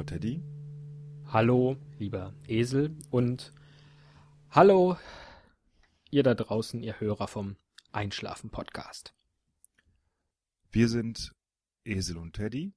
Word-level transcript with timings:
lieber 0.00 0.06
Teddy. 0.06 0.42
Hallo, 1.26 1.76
lieber 1.98 2.34
Esel 2.48 2.96
und 3.10 3.52
hallo, 4.48 4.96
ihr 6.10 6.22
da 6.22 6.32
draußen, 6.32 6.82
ihr 6.82 6.98
Hörer 7.00 7.28
vom 7.28 7.56
Einschlafen 7.92 8.48
Podcast. 8.48 9.14
Wir 10.70 10.88
sind 10.88 11.34
Esel 11.84 12.16
und 12.16 12.32
Teddy 12.32 12.72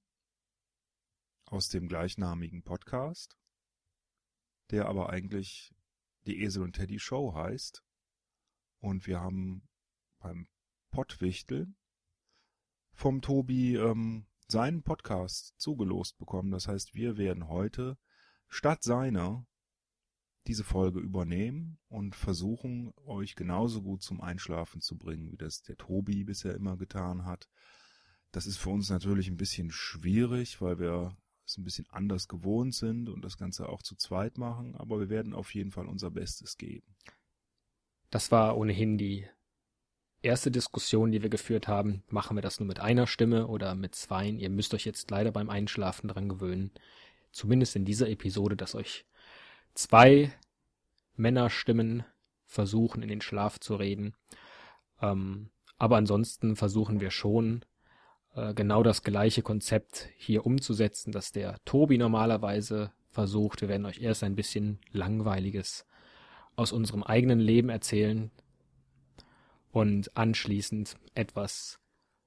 aus 1.46 1.70
dem 1.70 1.88
gleichnamigen 1.88 2.62
Podcast, 2.62 3.38
der 4.72 4.88
aber 4.88 5.10
eigentlich 5.10 5.74
die 6.26 6.44
Esel 6.44 6.64
und 6.64 6.74
Teddy 6.74 7.00
Show 7.00 7.34
heißt. 7.34 7.86
Und 8.82 9.08
wir 9.08 9.22
haben 9.22 9.66
beim 10.20 10.50
Pottwichtel 10.92 11.74
vom 12.92 13.22
Tobi 13.22 13.78
ähm, 13.78 14.26
seinen 14.52 14.84
Podcast 14.84 15.54
zugelost 15.58 16.18
bekommen. 16.18 16.52
Das 16.52 16.68
heißt, 16.68 16.96
wir 16.96 17.18
werden 17.18 17.48
heute 17.48 17.98
statt 18.48 18.84
seiner 18.84 19.46
diese 20.48 20.64
Folge 20.64 21.00
übernehmen 21.00 21.78
und 21.88 22.16
versuchen, 22.16 22.94
euch 23.06 23.36
genauso 23.36 23.82
gut 23.82 24.04
zum 24.04 24.22
Einschlafen 24.22 24.82
zu 24.82 24.98
bringen, 24.98 25.32
wie 25.32 25.38
das 25.38 25.62
der 25.62 25.78
Tobi 25.78 26.24
bisher 26.24 26.54
immer 26.54 26.78
getan 26.78 27.26
hat. 27.26 27.50
Das 28.32 28.46
ist 28.46 28.58
für 28.58 28.70
uns 28.70 28.90
natürlich 28.90 29.28
ein 29.30 29.38
bisschen 29.38 29.72
schwierig, 29.72 30.60
weil 30.60 30.80
wir 30.80 31.16
es 31.46 31.58
ein 31.58 31.64
bisschen 31.64 31.88
anders 31.90 32.28
gewohnt 32.28 32.74
sind 32.74 33.10
und 33.10 33.24
das 33.24 33.38
Ganze 33.38 33.70
auch 33.70 33.82
zu 33.82 33.96
zweit 33.96 34.38
machen, 34.38 34.76
aber 34.76 35.00
wir 35.00 35.10
werden 35.10 35.34
auf 35.34 35.54
jeden 35.54 35.72
Fall 35.72 35.88
unser 35.88 36.12
Bestes 36.12 36.58
geben. 36.58 36.96
Das 38.10 38.32
war 38.32 38.58
ohnehin 38.58 38.98
die 38.98 39.28
erste 40.24 40.52
Diskussion, 40.52 41.12
die 41.12 41.22
wir 41.22 41.30
geführt 41.30 41.68
haben. 41.68 42.04
Machen 42.10 42.38
wir 42.38 42.42
das 42.42 42.60
nur 42.60 42.68
mit 42.68 42.80
einer 42.80 43.08
Stimme 43.08 43.48
oder 43.48 43.76
mit 43.76 43.94
zweien? 43.96 44.40
Ihr 44.40 44.50
müsst 44.50 44.74
euch 44.74 44.86
jetzt 44.86 45.12
leider 45.12 45.32
beim 45.32 45.50
Einschlafen 45.50 46.08
dran 46.08 46.30
gewöhnen. 46.30 46.72
Zumindest 47.32 47.76
in 47.76 47.86
dieser 47.86 48.10
Episode, 48.10 48.56
dass 48.56 48.76
euch 48.76 49.06
zwei 49.74 50.32
Männerstimmen 51.16 52.04
versuchen, 52.46 53.04
in 53.04 53.10
den 53.10 53.22
Schlaf 53.22 53.60
zu 53.60 53.76
reden. 53.76 54.14
Ähm, 55.02 55.50
aber 55.78 55.98
ansonsten 55.98 56.56
versuchen 56.56 57.00
wir 57.00 57.12
schon, 57.12 57.66
äh, 58.36 58.54
genau 58.54 58.84
das 58.84 59.04
gleiche 59.04 59.42
Konzept 59.42 60.10
hier 60.18 60.46
umzusetzen, 60.46 61.12
das 61.12 61.32
der 61.32 61.58
Tobi 61.66 61.98
normalerweise 61.98 62.92
versucht. 63.08 63.62
Wir 63.62 63.70
werden 63.70 63.86
euch 63.86 64.02
erst 64.02 64.24
ein 64.24 64.36
bisschen 64.36 64.80
Langweiliges 64.92 65.86
aus 66.56 66.72
unserem 66.72 67.04
eigenen 67.04 67.40
Leben 67.40 67.70
erzählen 67.70 68.32
und 69.74 70.16
anschließend 70.16 70.98
etwas 71.16 71.80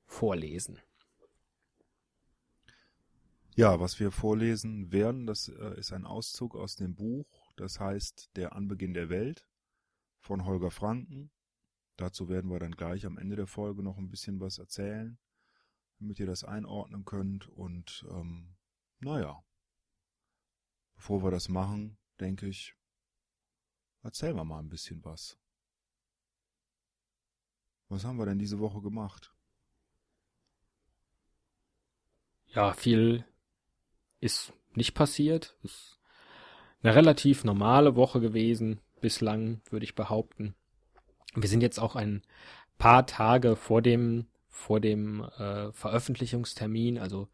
vorlesen. 0.05 0.81
Ja, 3.55 3.81
was 3.81 4.01
wir 4.01 4.11
vorlesen 4.11 4.93
werden, 4.93 5.27
das 5.27 5.49
äh, 5.49 5.79
ist 5.79 5.93
ein 5.93 6.05
Auszug 6.05 6.57
aus 6.57 6.75
dem 6.77 6.95
Buch, 6.95 7.27
das 7.57 7.81
heißt 7.81 8.37
Der 8.37 8.55
Anbeginn 8.55 8.93
der 8.93 9.09
Welt 9.09 9.49
von 10.19 10.45
Holger 10.45 10.73
Franken. 10.73 11.31
Dazu 11.97 12.29
werden 12.29 12.51
wir 12.51 12.59
dann 12.59 12.73
gleich 12.73 13.07
am 13.07 13.17
Ende 13.17 13.37
der 13.37 13.47
Folge 13.47 13.83
noch 13.83 13.97
ein 13.97 14.11
bisschen 14.11 14.41
was 14.41 14.59
erzählen, 14.59 15.17
damit 16.01 16.19
ihr 16.19 16.27
das 16.27 16.45
einordnen 16.45 17.05
könnt. 17.05 17.49
Und 17.49 18.05
ähm, 18.11 18.57
naja, 18.99 19.43
bevor 20.97 21.23
wir 21.23 21.31
das 21.31 21.49
machen, 21.49 21.97
denke 22.21 22.49
ich, 22.49 22.75
erzählen 24.03 24.37
wir 24.37 24.45
mal 24.45 24.59
ein 24.59 24.69
bisschen 24.69 25.03
was. 25.05 25.39
Was 27.89 28.05
haben 28.05 28.19
wir 28.19 28.27
denn 28.27 28.39
diese 28.39 28.59
Woche 28.59 28.81
gemacht? 28.81 29.33
Ja, 32.48 32.73
viel 32.73 33.25
ist 34.20 34.53
nicht 34.75 34.94
passiert. 34.94 35.56
Ist 35.62 36.00
eine 36.83 36.94
relativ 36.94 37.44
normale 37.44 37.97
Woche 37.97 38.21
gewesen, 38.21 38.81
bislang, 39.00 39.61
würde 39.71 39.84
ich 39.84 39.94
behaupten. 39.94 40.55
Wir 41.34 41.49
sind 41.49 41.61
jetzt 41.61 41.78
auch 41.78 41.97
ein 41.97 42.22
paar 42.78 43.06
Tage 43.06 43.56
vor 43.56 43.83
dem, 43.83 44.27
vor 44.49 44.81
dem 44.81 45.22
äh, 45.38 45.72
Veröffentlichungstermin. 45.72 46.99
Also 46.99 47.28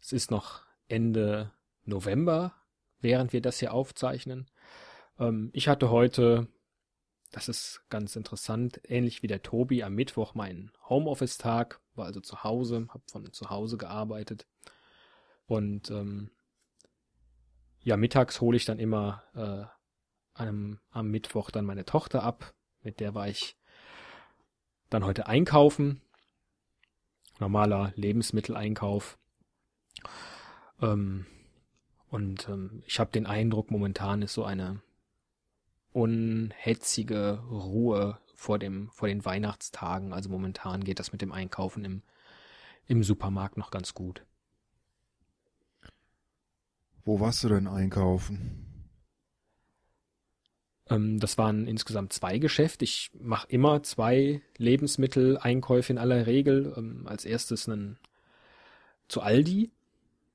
es 0.00 0.12
ist 0.12 0.30
noch 0.30 0.62
Ende 0.88 1.52
November, 1.84 2.54
während 3.00 3.32
wir 3.32 3.42
das 3.42 3.58
hier 3.58 3.74
aufzeichnen. 3.74 4.50
Ähm, 5.18 5.50
ich 5.52 5.68
hatte 5.68 5.90
heute, 5.90 6.48
das 7.30 7.48
ist 7.48 7.82
ganz 7.90 8.16
interessant, 8.16 8.80
ähnlich 8.84 9.22
wie 9.22 9.28
der 9.28 9.42
Tobi, 9.42 9.82
am 9.84 9.94
Mittwoch 9.94 10.34
meinen 10.34 10.72
Homeoffice-Tag, 10.88 11.80
war 11.94 12.06
also 12.06 12.20
zu 12.20 12.42
Hause, 12.42 12.86
habe 12.88 13.04
von 13.06 13.32
zu 13.32 13.50
Hause 13.50 13.78
gearbeitet. 13.78 14.46
Und 15.46 15.90
ähm, 15.90 16.30
ja, 17.82 17.96
mittags 17.96 18.40
hole 18.40 18.56
ich 18.56 18.64
dann 18.64 18.78
immer 18.78 19.22
äh, 19.34 19.64
am, 20.34 20.80
am 20.90 21.10
Mittwoch 21.10 21.50
dann 21.50 21.64
meine 21.64 21.84
Tochter 21.84 22.22
ab. 22.22 22.54
Mit 22.82 23.00
der 23.00 23.14
war 23.14 23.28
ich 23.28 23.56
dann 24.88 25.04
heute 25.04 25.26
einkaufen. 25.26 26.02
Normaler 27.38 27.92
Lebensmitteleinkauf. 27.94 29.18
Ähm, 30.82 31.26
und 32.08 32.48
ähm, 32.48 32.82
ich 32.86 32.98
habe 32.98 33.12
den 33.12 33.26
Eindruck, 33.26 33.70
momentan 33.70 34.22
ist 34.22 34.34
so 34.34 34.44
eine 34.44 34.82
unhetzige 35.92 37.42
Ruhe 37.50 38.18
vor 38.34 38.58
dem 38.58 38.90
vor 38.90 39.08
den 39.08 39.24
Weihnachtstagen. 39.24 40.12
Also 40.12 40.30
momentan 40.30 40.84
geht 40.84 40.98
das 40.98 41.12
mit 41.12 41.22
dem 41.22 41.32
Einkaufen 41.32 41.84
im 41.84 42.02
im 42.86 43.02
Supermarkt 43.04 43.56
noch 43.56 43.70
ganz 43.70 43.94
gut. 43.94 44.24
Wo 47.04 47.20
warst 47.20 47.44
du 47.44 47.48
denn 47.48 47.68
einkaufen? 47.68 48.70
Ähm, 50.88 51.18
das 51.20 51.38
waren 51.38 51.66
insgesamt 51.66 52.12
zwei 52.12 52.38
Geschäfte. 52.38 52.84
Ich 52.84 53.10
mache 53.18 53.46
immer 53.48 53.82
zwei 53.82 54.42
Lebensmitteleinkäufe 54.58 55.92
in 55.92 55.98
aller 55.98 56.26
Regel. 56.26 56.74
Ähm, 56.76 57.06
als 57.06 57.24
erstes 57.24 57.68
einen 57.68 57.98
zu 59.08 59.22
Aldi. 59.22 59.70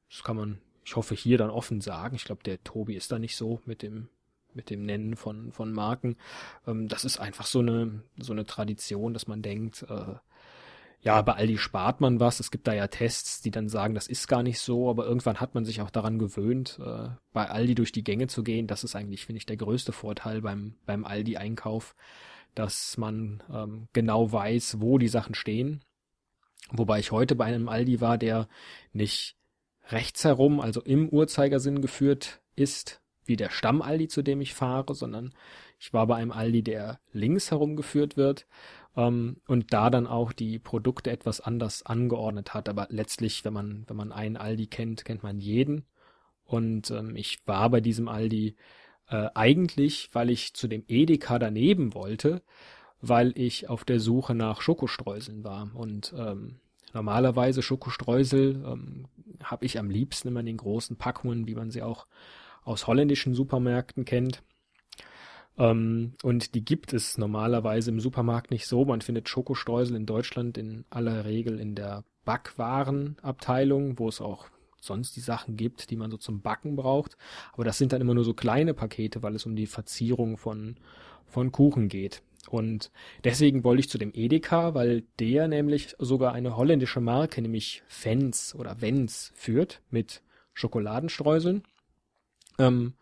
Das 0.09 0.23
kann 0.23 0.37
man, 0.37 0.61
ich 0.83 0.95
hoffe, 0.95 1.13
hier 1.13 1.37
dann 1.37 1.49
offen 1.49 1.81
sagen. 1.81 2.15
Ich 2.15 2.25
glaube, 2.25 2.43
der 2.43 2.63
Tobi 2.63 2.95
ist 2.95 3.11
da 3.11 3.19
nicht 3.19 3.35
so 3.35 3.61
mit 3.65 3.81
dem 3.81 4.07
mit 4.55 4.69
dem 4.69 4.85
Nennen 4.85 5.15
von 5.15 5.51
von 5.51 5.71
Marken. 5.71 6.17
Ähm, 6.67 6.87
das 6.87 7.05
ist 7.05 7.19
einfach 7.19 7.45
so 7.45 7.59
eine 7.59 8.03
so 8.17 8.33
eine 8.33 8.45
Tradition, 8.45 9.13
dass 9.13 9.27
man 9.27 9.41
denkt, 9.41 9.85
äh, 9.89 10.15
ja, 11.05 11.21
bei 11.21 11.33
Aldi 11.33 11.59
spart 11.59 12.01
man 12.01 12.19
was. 12.19 12.39
Es 12.39 12.49
gibt 12.49 12.67
da 12.67 12.73
ja 12.73 12.87
Tests, 12.87 13.39
die 13.39 13.51
dann 13.51 13.69
sagen, 13.69 13.93
das 13.93 14.07
ist 14.07 14.27
gar 14.27 14.41
nicht 14.41 14.59
so, 14.59 14.89
aber 14.89 15.05
irgendwann 15.05 15.39
hat 15.39 15.53
man 15.53 15.63
sich 15.63 15.81
auch 15.81 15.91
daran 15.91 16.17
gewöhnt, 16.17 16.79
äh, 16.83 17.09
bei 17.31 17.47
Aldi 17.47 17.75
durch 17.75 17.91
die 17.91 18.03
Gänge 18.03 18.25
zu 18.25 18.43
gehen. 18.43 18.65
Das 18.65 18.83
ist 18.83 18.95
eigentlich, 18.95 19.23
finde 19.23 19.37
ich, 19.37 19.45
der 19.45 19.55
größte 19.55 19.91
Vorteil 19.91 20.41
beim, 20.41 20.73
beim 20.87 21.05
Aldi-Einkauf, 21.05 21.95
dass 22.55 22.97
man 22.97 23.43
ähm, 23.53 23.87
genau 23.93 24.31
weiß, 24.31 24.81
wo 24.81 24.97
die 24.97 25.07
Sachen 25.07 25.35
stehen. 25.35 25.83
Wobei 26.71 26.97
ich 26.97 27.11
heute 27.11 27.35
bei 27.35 27.45
einem 27.45 27.69
Aldi 27.69 28.01
war, 28.01 28.17
der 28.17 28.47
nicht 28.91 29.37
rechts 29.89 30.23
herum, 30.23 30.59
also 30.59 30.81
im 30.81 31.07
Uhrzeigersinn 31.09 31.81
geführt 31.81 32.41
ist, 32.55 32.99
wie 33.25 33.35
der 33.35 33.49
Stamm-Aldi, 33.49 34.07
zu 34.07 34.21
dem 34.21 34.41
ich 34.41 34.53
fahre, 34.53 34.93
sondern 34.93 35.33
ich 35.79 35.93
war 35.93 36.07
bei 36.07 36.15
einem 36.15 36.31
Aldi, 36.31 36.63
der 36.63 36.99
links 37.11 37.51
herum 37.51 37.75
geführt 37.75 38.17
wird 38.17 38.45
ähm, 38.95 39.37
und 39.47 39.73
da 39.73 39.89
dann 39.89 40.07
auch 40.07 40.31
die 40.31 40.59
Produkte 40.59 41.11
etwas 41.11 41.41
anders 41.41 41.83
angeordnet 41.83 42.53
hat. 42.53 42.69
Aber 42.69 42.87
letztlich, 42.89 43.45
wenn 43.45 43.53
man, 43.53 43.83
wenn 43.87 43.97
man 43.97 44.11
einen 44.11 44.37
Aldi 44.37 44.67
kennt, 44.67 45.05
kennt 45.05 45.23
man 45.23 45.39
jeden. 45.39 45.85
Und 46.45 46.91
ähm, 46.91 47.15
ich 47.15 47.45
war 47.47 47.69
bei 47.69 47.81
diesem 47.81 48.07
Aldi 48.07 48.55
äh, 49.09 49.29
eigentlich, 49.33 50.09
weil 50.13 50.29
ich 50.29 50.53
zu 50.53 50.67
dem 50.67 50.83
Edeka 50.87 51.39
daneben 51.39 51.93
wollte, 51.93 52.41
weil 53.01 53.33
ich 53.37 53.69
auf 53.69 53.83
der 53.83 53.99
Suche 53.99 54.35
nach 54.35 54.61
Schokostreuseln 54.61 55.43
war. 55.43 55.69
Und 55.73 56.13
ähm, 56.17 56.59
normalerweise 56.93 57.61
Schokostreusel 57.61 58.63
ähm, 58.65 59.07
habe 59.43 59.65
ich 59.65 59.77
am 59.79 59.89
liebsten 59.89 60.29
immer 60.29 60.39
in 60.39 60.45
den 60.45 60.57
großen 60.57 60.97
Packungen, 60.97 61.47
wie 61.47 61.55
man 61.55 61.71
sie 61.71 61.81
auch 61.81 62.07
aus 62.65 62.87
holländischen 62.87 63.33
Supermärkten 63.33 64.03
kennt. 64.03 64.43
Ähm, 65.57 66.13
und 66.23 66.53
die 66.55 66.65
gibt 66.65 66.91
es 66.91 67.17
normalerweise 67.17 67.91
im 67.91 68.01
Supermarkt 68.01 68.51
nicht 68.51 68.67
so. 68.67 68.83
Man 68.83 69.01
findet 69.01 69.29
Schokostreusel 69.29 69.95
in 69.95 70.05
Deutschland 70.05 70.57
in 70.57 70.83
aller 70.89 71.23
Regel 71.23 71.59
in 71.59 71.75
der 71.75 72.03
Backwarenabteilung, 72.25 73.97
wo 73.99 74.09
es 74.09 74.19
auch 74.19 74.47
sonst 74.81 75.15
die 75.15 75.21
Sachen 75.21 75.55
gibt, 75.55 75.89
die 75.89 75.95
man 75.95 76.11
so 76.11 76.17
zum 76.17 76.41
Backen 76.41 76.75
braucht. 76.75 77.17
Aber 77.53 77.63
das 77.63 77.77
sind 77.77 77.93
dann 77.93 78.01
immer 78.01 78.13
nur 78.13 78.25
so 78.25 78.33
kleine 78.33 78.73
Pakete, 78.73 79.23
weil 79.23 79.35
es 79.35 79.45
um 79.45 79.55
die 79.55 79.67
Verzierung 79.67 80.37
von, 80.37 80.75
von 81.25 81.51
Kuchen 81.51 81.87
geht. 81.87 82.21
Und 82.49 82.91
deswegen 83.23 83.63
wollte 83.63 83.79
ich 83.79 83.89
zu 83.89 83.97
dem 83.97 84.11
Edeka, 84.13 84.75
weil 84.75 85.03
der 85.19 85.47
nämlich 85.47 85.95
sogar 85.97 86.33
eine 86.33 86.57
holländische 86.57 87.01
Marke, 87.01 87.41
nämlich 87.41 87.83
Fens 87.87 88.53
oder 88.53 88.81
Vens 88.81 89.31
führt 89.35 89.81
mit 89.89 90.21
Schokoladenstreuseln. 90.53 91.63
Ähm, 92.59 92.93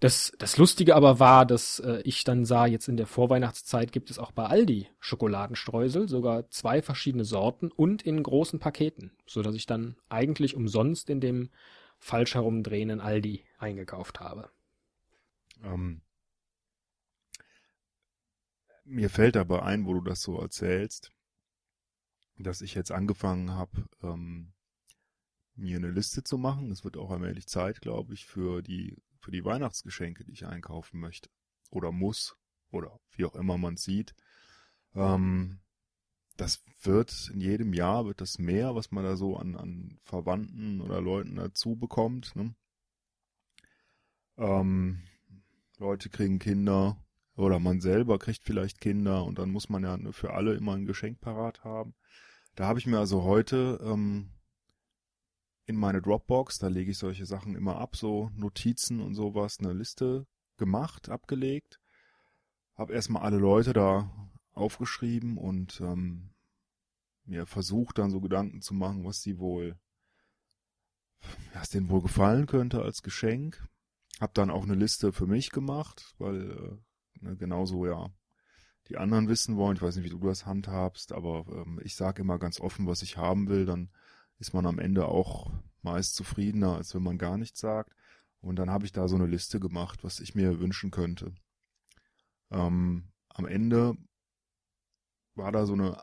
das, 0.00 0.32
das 0.38 0.56
Lustige 0.56 0.96
aber 0.96 1.20
war, 1.20 1.44
dass 1.44 1.78
äh, 1.80 2.00
ich 2.04 2.24
dann 2.24 2.46
sah, 2.46 2.64
jetzt 2.64 2.88
in 2.88 2.96
der 2.96 3.06
Vorweihnachtszeit 3.06 3.92
gibt 3.92 4.10
es 4.10 4.18
auch 4.18 4.32
bei 4.32 4.46
Aldi 4.46 4.88
Schokoladenstreusel, 4.98 6.08
sogar 6.08 6.48
zwei 6.50 6.80
verschiedene 6.80 7.26
Sorten 7.26 7.70
und 7.70 8.02
in 8.02 8.22
großen 8.22 8.58
Paketen, 8.58 9.12
so 9.26 9.42
dass 9.42 9.54
ich 9.54 9.66
dann 9.66 9.96
eigentlich 10.08 10.56
umsonst 10.56 11.10
in 11.10 11.20
dem 11.20 11.50
falsch 11.98 12.34
herumdrehenden 12.34 13.00
Aldi 13.00 13.44
eingekauft 13.58 14.20
habe. 14.20 14.48
Ähm, 15.62 16.00
mir 18.84 19.10
fällt 19.10 19.36
aber 19.36 19.64
ein, 19.64 19.84
wo 19.84 19.92
du 19.92 20.00
das 20.00 20.22
so 20.22 20.40
erzählst, 20.40 21.12
dass 22.38 22.62
ich 22.62 22.74
jetzt 22.74 22.90
angefangen 22.90 23.52
habe, 23.52 23.84
ähm, 24.02 24.54
mir 25.54 25.76
eine 25.76 25.90
Liste 25.90 26.22
zu 26.22 26.38
machen. 26.38 26.70
Es 26.70 26.84
wird 26.84 26.96
auch 26.96 27.10
allmählich 27.10 27.46
Zeit, 27.46 27.80
glaube 27.80 28.14
ich, 28.14 28.26
für 28.26 28.62
die, 28.62 28.96
für 29.20 29.30
die 29.30 29.44
Weihnachtsgeschenke, 29.44 30.24
die 30.24 30.32
ich 30.32 30.46
einkaufen 30.46 31.00
möchte. 31.00 31.28
Oder 31.70 31.92
muss. 31.92 32.36
Oder 32.70 32.98
wie 33.10 33.24
auch 33.24 33.34
immer 33.34 33.58
man 33.58 33.76
sieht. 33.76 34.14
Ähm, 34.94 35.60
das 36.36 36.62
wird 36.82 37.30
in 37.34 37.40
jedem 37.40 37.74
Jahr 37.74 38.06
wird 38.06 38.20
das 38.20 38.38
mehr, 38.38 38.74
was 38.74 38.90
man 38.90 39.04
da 39.04 39.16
so 39.16 39.36
an, 39.36 39.56
an 39.56 39.98
Verwandten 40.04 40.80
oder 40.80 41.00
Leuten 41.00 41.36
dazu 41.36 41.76
bekommt. 41.76 42.34
Ne? 42.34 42.54
Ähm, 44.38 45.02
Leute 45.78 46.08
kriegen 46.08 46.38
Kinder 46.38 46.96
oder 47.36 47.58
man 47.58 47.80
selber 47.80 48.18
kriegt 48.18 48.42
vielleicht 48.42 48.80
Kinder 48.80 49.24
und 49.24 49.38
dann 49.38 49.50
muss 49.50 49.68
man 49.68 49.82
ja 49.82 49.98
für 50.12 50.32
alle 50.32 50.54
immer 50.54 50.74
ein 50.74 50.86
Geschenk 50.86 51.20
parat 51.20 51.62
haben. 51.64 51.94
Da 52.54 52.66
habe 52.66 52.78
ich 52.78 52.86
mir 52.86 52.98
also 52.98 53.22
heute 53.22 53.78
ähm, 53.82 54.30
in 55.70 55.76
meine 55.76 56.02
Dropbox, 56.02 56.58
da 56.58 56.66
lege 56.66 56.90
ich 56.90 56.98
solche 56.98 57.24
Sachen 57.24 57.54
immer 57.54 57.76
ab, 57.76 57.96
so 57.96 58.30
Notizen 58.34 59.00
und 59.00 59.14
sowas, 59.14 59.58
eine 59.60 59.72
Liste 59.72 60.26
gemacht, 60.58 61.08
abgelegt. 61.08 61.80
Habe 62.74 62.92
erstmal 62.92 63.22
alle 63.22 63.38
Leute 63.38 63.72
da 63.72 64.10
aufgeschrieben 64.52 65.38
und 65.38 65.80
ähm, 65.80 66.30
mir 67.24 67.46
versucht 67.46 67.98
dann 67.98 68.10
so 68.10 68.20
Gedanken 68.20 68.62
zu 68.62 68.74
machen, 68.74 69.04
was 69.04 69.22
sie 69.22 69.38
wohl, 69.38 69.78
was 71.54 71.70
denen 71.70 71.88
wohl 71.88 72.02
gefallen 72.02 72.46
könnte 72.46 72.82
als 72.82 73.02
Geschenk. 73.02 73.64
Hab 74.20 74.34
dann 74.34 74.50
auch 74.50 74.64
eine 74.64 74.74
Liste 74.74 75.12
für 75.12 75.26
mich 75.26 75.50
gemacht, 75.50 76.14
weil 76.18 76.50
äh, 76.50 77.24
ne, 77.24 77.36
genauso 77.36 77.86
ja 77.86 78.10
die 78.88 78.98
anderen 78.98 79.28
wissen 79.28 79.56
wollen. 79.56 79.76
Ich 79.76 79.82
weiß 79.82 79.94
nicht, 79.94 80.04
wie 80.04 80.10
du 80.10 80.18
das 80.18 80.46
handhabst, 80.46 81.12
aber 81.12 81.44
ähm, 81.48 81.80
ich 81.84 81.94
sage 81.94 82.22
immer 82.22 82.40
ganz 82.40 82.60
offen, 82.60 82.88
was 82.88 83.02
ich 83.02 83.16
haben 83.16 83.48
will. 83.48 83.66
Dann 83.66 83.90
ist 84.40 84.52
man 84.52 84.66
am 84.66 84.78
Ende 84.78 85.06
auch 85.06 85.52
meist 85.82 86.16
zufriedener, 86.16 86.76
als 86.76 86.94
wenn 86.94 87.02
man 87.02 87.18
gar 87.18 87.38
nichts 87.38 87.60
sagt. 87.60 87.94
Und 88.40 88.56
dann 88.56 88.70
habe 88.70 88.84
ich 88.84 88.92
da 88.92 89.06
so 89.06 89.16
eine 89.16 89.26
Liste 89.26 89.60
gemacht, 89.60 90.02
was 90.02 90.18
ich 90.18 90.34
mir 90.34 90.58
wünschen 90.58 90.90
könnte. 90.90 91.34
Ähm, 92.50 93.12
am 93.28 93.46
Ende 93.46 93.96
war 95.34 95.52
da 95.52 95.66
so 95.66 95.74
eine 95.74 96.02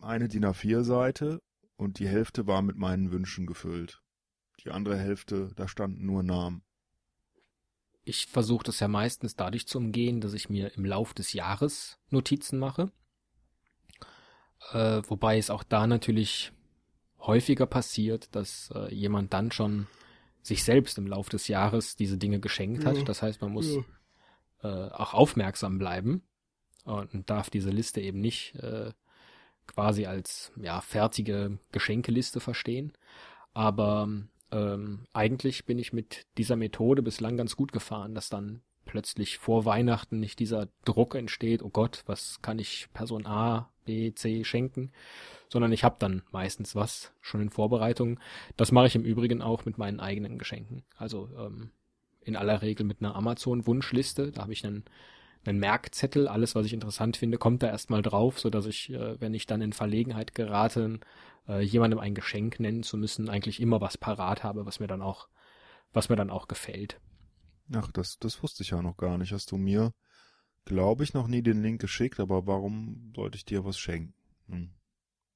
eine 0.00 0.28
DIN 0.28 0.44
A4-Seite 0.44 1.42
und 1.76 1.98
die 1.98 2.08
Hälfte 2.08 2.46
war 2.46 2.62
mit 2.62 2.76
meinen 2.76 3.12
Wünschen 3.12 3.46
gefüllt. 3.46 4.02
Die 4.64 4.70
andere 4.70 4.98
Hälfte, 4.98 5.52
da 5.56 5.68
standen 5.68 6.06
nur 6.06 6.22
Namen. 6.22 6.62
Ich 8.04 8.26
versuche 8.26 8.64
das 8.64 8.80
ja 8.80 8.88
meistens 8.88 9.34
dadurch 9.36 9.66
zu 9.66 9.78
umgehen, 9.78 10.20
dass 10.20 10.32
ich 10.32 10.48
mir 10.48 10.72
im 10.76 10.84
Lauf 10.84 11.12
des 11.12 11.32
Jahres 11.32 11.98
Notizen 12.08 12.58
mache. 12.58 12.92
Äh, 14.72 15.02
wobei 15.08 15.38
es 15.38 15.50
auch 15.50 15.64
da 15.64 15.86
natürlich 15.86 16.52
häufiger 17.26 17.66
passiert, 17.66 18.34
dass 18.34 18.70
äh, 18.74 18.92
jemand 18.94 19.32
dann 19.32 19.50
schon 19.50 19.86
sich 20.42 20.62
selbst 20.62 20.96
im 20.98 21.06
Lauf 21.06 21.28
des 21.28 21.48
Jahres 21.48 21.96
diese 21.96 22.18
Dinge 22.18 22.40
geschenkt 22.40 22.84
hat. 22.84 22.96
Ja. 22.96 23.04
Das 23.04 23.22
heißt, 23.22 23.40
man 23.40 23.52
muss 23.52 23.76
ja. 24.62 24.86
äh, 24.88 24.90
auch 24.92 25.14
aufmerksam 25.14 25.78
bleiben 25.78 26.22
und 26.84 27.28
darf 27.28 27.50
diese 27.50 27.70
Liste 27.70 28.00
eben 28.00 28.20
nicht 28.20 28.54
äh, 28.56 28.92
quasi 29.66 30.06
als 30.06 30.52
ja 30.56 30.80
fertige 30.80 31.58
Geschenkeliste 31.72 32.40
verstehen. 32.40 32.92
Aber 33.54 34.08
ähm, 34.52 35.06
eigentlich 35.12 35.64
bin 35.64 35.78
ich 35.78 35.92
mit 35.92 36.26
dieser 36.38 36.56
Methode 36.56 37.02
bislang 37.02 37.36
ganz 37.36 37.56
gut 37.56 37.72
gefahren, 37.72 38.14
dass 38.14 38.28
dann 38.28 38.62
plötzlich 38.84 39.38
vor 39.38 39.64
Weihnachten 39.64 40.20
nicht 40.20 40.38
dieser 40.38 40.68
Druck 40.84 41.16
entsteht, 41.16 41.62
oh 41.62 41.70
Gott, 41.70 42.04
was 42.06 42.40
kann 42.40 42.58
ich 42.60 42.88
Person 42.94 43.26
A, 43.26 43.70
B, 43.86 44.12
C 44.12 44.44
schenken, 44.44 44.92
sondern 45.48 45.72
ich 45.72 45.84
habe 45.84 45.96
dann 45.98 46.22
meistens 46.30 46.74
was 46.74 47.12
schon 47.22 47.40
in 47.40 47.50
Vorbereitung. 47.50 48.20
Das 48.56 48.72
mache 48.72 48.88
ich 48.88 48.94
im 48.94 49.04
Übrigen 49.04 49.40
auch 49.40 49.64
mit 49.64 49.78
meinen 49.78 50.00
eigenen 50.00 50.38
Geschenken. 50.38 50.84
Also 50.96 51.30
ähm, 51.38 51.70
in 52.20 52.36
aller 52.36 52.60
Regel 52.60 52.84
mit 52.84 53.00
einer 53.00 53.16
Amazon-Wunschliste. 53.16 54.32
Da 54.32 54.42
habe 54.42 54.52
ich 54.52 54.66
einen 54.66 54.84
einen 55.48 55.58
Merkzettel, 55.58 56.28
alles, 56.28 56.54
was 56.54 56.66
ich 56.66 56.72
interessant 56.72 57.16
finde, 57.16 57.38
kommt 57.38 57.62
da 57.62 57.68
erstmal 57.68 58.02
drauf, 58.02 58.40
so 58.40 58.50
dass 58.50 58.66
ich, 58.66 58.92
äh, 58.92 59.20
wenn 59.20 59.34
ich 59.34 59.46
dann 59.46 59.60
in 59.60 59.72
Verlegenheit 59.72 60.34
gerate, 60.34 60.98
äh, 61.48 61.62
jemandem 61.62 62.00
ein 62.00 62.14
Geschenk 62.14 62.60
nennen 62.60 62.82
zu 62.82 62.96
müssen, 62.96 63.28
eigentlich 63.28 63.60
immer 63.60 63.80
was 63.80 63.98
parat 63.98 64.42
habe, 64.42 64.66
was 64.66 64.80
mir 64.80 64.86
dann 64.86 65.02
auch, 65.02 65.28
was 65.92 66.08
mir 66.08 66.16
dann 66.16 66.30
auch 66.30 66.48
gefällt. 66.48 67.00
Ach, 67.74 67.90
das, 67.92 68.18
das 68.18 68.42
wusste 68.42 68.62
ich 68.62 68.70
ja 68.70 68.82
noch 68.82 68.96
gar 68.96 69.18
nicht. 69.18 69.32
Hast 69.32 69.50
du 69.50 69.56
mir, 69.56 69.92
glaube 70.66 71.02
ich, 71.02 71.14
noch 71.14 71.26
nie 71.26 71.42
den 71.42 71.62
Link 71.62 71.80
geschickt, 71.80 72.20
aber 72.20 72.46
warum 72.46 73.12
sollte 73.16 73.36
ich 73.36 73.46
dir 73.46 73.64
was 73.64 73.78
schenken? 73.78 74.12
Hm. 74.48 74.70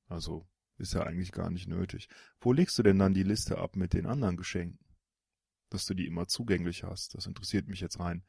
Also, 0.09 0.47
ist 0.77 0.93
ja 0.93 1.05
eigentlich 1.05 1.33
gar 1.33 1.51
nicht 1.51 1.69
nötig. 1.69 2.09
Wo 2.41 2.53
legst 2.53 2.79
du 2.79 2.83
denn 2.83 2.99
dann 2.99 3.15
die 3.15 3.23
Liste 3.23 3.59
ab 3.59 3.77
mit 3.77 3.95
den 3.95 4.07
anderen 4.07 4.37
Geschenken? 4.37 4.79
Dass 5.71 5.87
du 5.87 5.95
die 5.95 6.07
immer 6.07 6.27
zugänglich 6.27 6.85
hast. 6.85 7.15
Das 7.15 7.27
interessiert 7.27 7.69
mich 7.69 7.81
jetzt 7.81 8.01
rein 8.01 8.23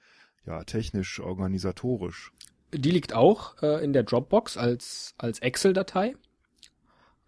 ja, 0.46 0.64
technisch, 0.64 1.20
organisatorisch? 1.20 2.32
Die 2.74 2.92
liegt 2.92 3.14
auch 3.14 3.62
äh, 3.62 3.84
in 3.84 3.94
der 3.94 4.04
Dropbox 4.04 4.58
als, 4.58 5.14
als 5.18 5.40
Excel-Datei. 5.40 6.16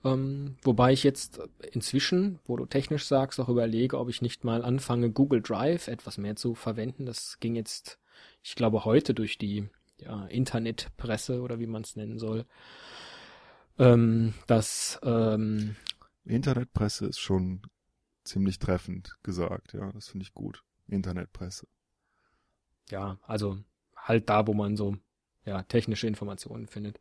Ähm, 0.06 0.58
wobei 0.64 0.94
ich 0.94 1.04
jetzt 1.04 1.40
inzwischen, 1.72 2.40
wo 2.46 2.58
du 2.58 2.66
technisch 2.66 3.06
sagst, 3.06 3.40
auch 3.40 3.50
überlege, 3.50 3.98
ob 4.00 4.10
ich 4.10 4.22
nicht 4.22 4.44
mal 4.44 4.64
anfange, 4.64 5.12
Google 5.12 5.42
Drive 5.42 5.88
etwas 5.88 6.18
mehr 6.18 6.36
zu 6.36 6.56
verwenden. 6.56 7.06
Das 7.06 7.40
ging 7.40 7.56
jetzt, 7.56 8.00
ich 8.42 8.56
glaube, 8.56 8.86
heute 8.86 9.14
durch 9.14 9.38
die 9.38 9.70
ja, 9.98 10.26
Internetpresse 10.26 11.42
oder 11.42 11.60
wie 11.60 11.68
man 11.68 11.84
es 11.84 11.96
nennen 11.96 12.20
soll. 12.20 12.46
Ähm, 13.80 14.34
das 14.48 15.00
ähm, 15.04 15.76
Internetpresse 16.26 17.06
ist 17.08 17.20
schon 17.20 17.62
ziemlich 18.24 18.60
treffend 18.60 19.18
gesagt, 19.24 19.74
ja, 19.74 19.92
das 19.92 20.08
finde 20.10 20.24
ich 20.24 20.34
gut. 20.34 20.64
Internetpresse 20.88 21.68
ja, 22.90 23.18
also 23.24 23.58
halt 23.96 24.30
da, 24.30 24.48
wo 24.48 24.54
man 24.54 24.78
so 24.78 24.98
ja 25.46 25.64
technische 25.64 26.08
Informationen 26.08 26.68
findet. 26.68 27.00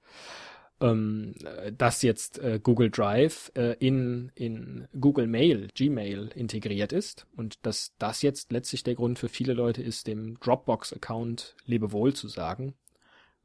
Ähm, 0.82 1.34
dass 1.78 2.02
jetzt 2.02 2.40
äh, 2.40 2.58
Google 2.60 2.90
Drive 2.90 3.52
äh, 3.54 3.76
in 3.78 4.32
in 4.34 4.88
Google 4.98 5.28
Mail, 5.28 5.68
Gmail 5.74 6.32
integriert 6.34 6.92
ist 6.92 7.26
und 7.36 7.64
dass 7.64 7.94
das 7.98 8.22
jetzt 8.22 8.50
letztlich 8.50 8.82
der 8.82 8.96
Grund 8.96 9.20
für 9.20 9.28
viele 9.28 9.52
Leute 9.52 9.80
ist, 9.80 10.08
dem 10.08 10.40
Dropbox-Account 10.40 11.54
Lebewohl 11.66 12.14
zu 12.14 12.26
sagen, 12.26 12.74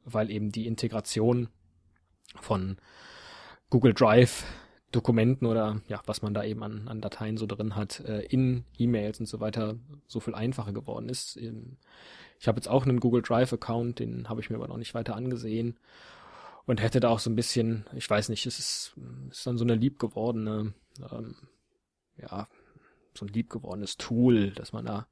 weil 0.04 0.30
eben 0.30 0.50
die 0.50 0.66
Integration 0.66 1.48
von 2.40 2.78
Google 3.70 3.94
Drive 3.94 4.44
Dokumenten 4.90 5.46
oder 5.46 5.82
ja, 5.86 6.00
was 6.06 6.22
man 6.22 6.32
da 6.34 6.42
eben 6.42 6.62
an, 6.62 6.88
an 6.88 7.00
Dateien 7.00 7.36
so 7.36 7.46
drin 7.46 7.76
hat, 7.76 8.00
äh, 8.00 8.22
in 8.22 8.64
E-Mails 8.78 9.20
und 9.20 9.26
so 9.26 9.38
weiter 9.38 9.76
so 10.06 10.18
viel 10.18 10.34
einfacher 10.34 10.72
geworden 10.72 11.08
ist. 11.08 11.36
Ähm, 11.36 11.76
ich 12.40 12.48
habe 12.48 12.56
jetzt 12.56 12.68
auch 12.68 12.84
einen 12.84 12.98
Google 12.98 13.22
Drive-Account, 13.22 13.98
den 13.98 14.28
habe 14.28 14.40
ich 14.40 14.48
mir 14.48 14.56
aber 14.56 14.68
noch 14.68 14.78
nicht 14.78 14.94
weiter 14.94 15.14
angesehen. 15.14 15.78
Und 16.68 16.82
hätte 16.82 17.00
da 17.00 17.08
auch 17.08 17.18
so 17.18 17.30
ein 17.30 17.34
bisschen, 17.34 17.86
ich 17.94 18.08
weiß 18.08 18.28
nicht, 18.28 18.44
es 18.44 18.58
ist, 18.58 18.94
ist 19.30 19.46
dann 19.46 19.56
so 19.56 19.64
eine 19.64 19.74
liebgewordene, 19.74 20.74
ähm, 21.10 21.34
ja, 22.18 22.46
so 23.14 23.24
ein 23.24 23.32
liebgewordenes 23.32 23.96
Tool, 23.96 24.50
dass 24.50 24.74
man 24.74 24.84
da 24.84 25.06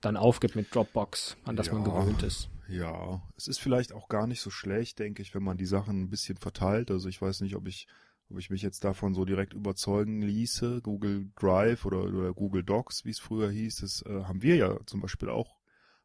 dann 0.00 0.16
aufgibt 0.16 0.54
mit 0.54 0.72
Dropbox, 0.72 1.36
an 1.44 1.56
das 1.56 1.66
ja, 1.66 1.74
man 1.74 1.82
gewöhnt 1.82 2.22
ist. 2.22 2.50
Ja, 2.68 3.20
es 3.36 3.48
ist 3.48 3.58
vielleicht 3.58 3.92
auch 3.92 4.08
gar 4.08 4.28
nicht 4.28 4.40
so 4.40 4.50
schlecht, 4.50 5.00
denke 5.00 5.22
ich, 5.22 5.34
wenn 5.34 5.42
man 5.42 5.56
die 5.56 5.66
Sachen 5.66 6.02
ein 6.02 6.08
bisschen 6.08 6.36
verteilt. 6.36 6.92
Also 6.92 7.08
ich 7.08 7.20
weiß 7.20 7.40
nicht, 7.40 7.56
ob 7.56 7.66
ich, 7.66 7.88
ob 8.30 8.38
ich 8.38 8.48
mich 8.48 8.62
jetzt 8.62 8.84
davon 8.84 9.12
so 9.12 9.24
direkt 9.24 9.54
überzeugen 9.54 10.22
ließe. 10.22 10.82
Google 10.82 11.32
Drive 11.34 11.84
oder, 11.84 12.04
oder 12.04 12.32
Google 12.32 12.62
Docs, 12.62 13.04
wie 13.04 13.10
es 13.10 13.18
früher 13.18 13.50
hieß, 13.50 13.78
das 13.78 14.04
äh, 14.06 14.22
haben 14.22 14.40
wir 14.40 14.54
ja 14.54 14.78
zum 14.86 15.00
Beispiel 15.00 15.30
auch 15.30 15.56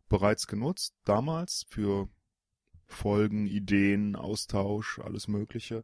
bereits 0.10 0.48
genutzt, 0.48 0.96
damals 1.04 1.68
für 1.70 2.10
Folgen, 2.88 3.48
Ideen, 3.48 4.16
Austausch, 4.16 5.00
alles 5.00 5.28
Mögliche. 5.28 5.84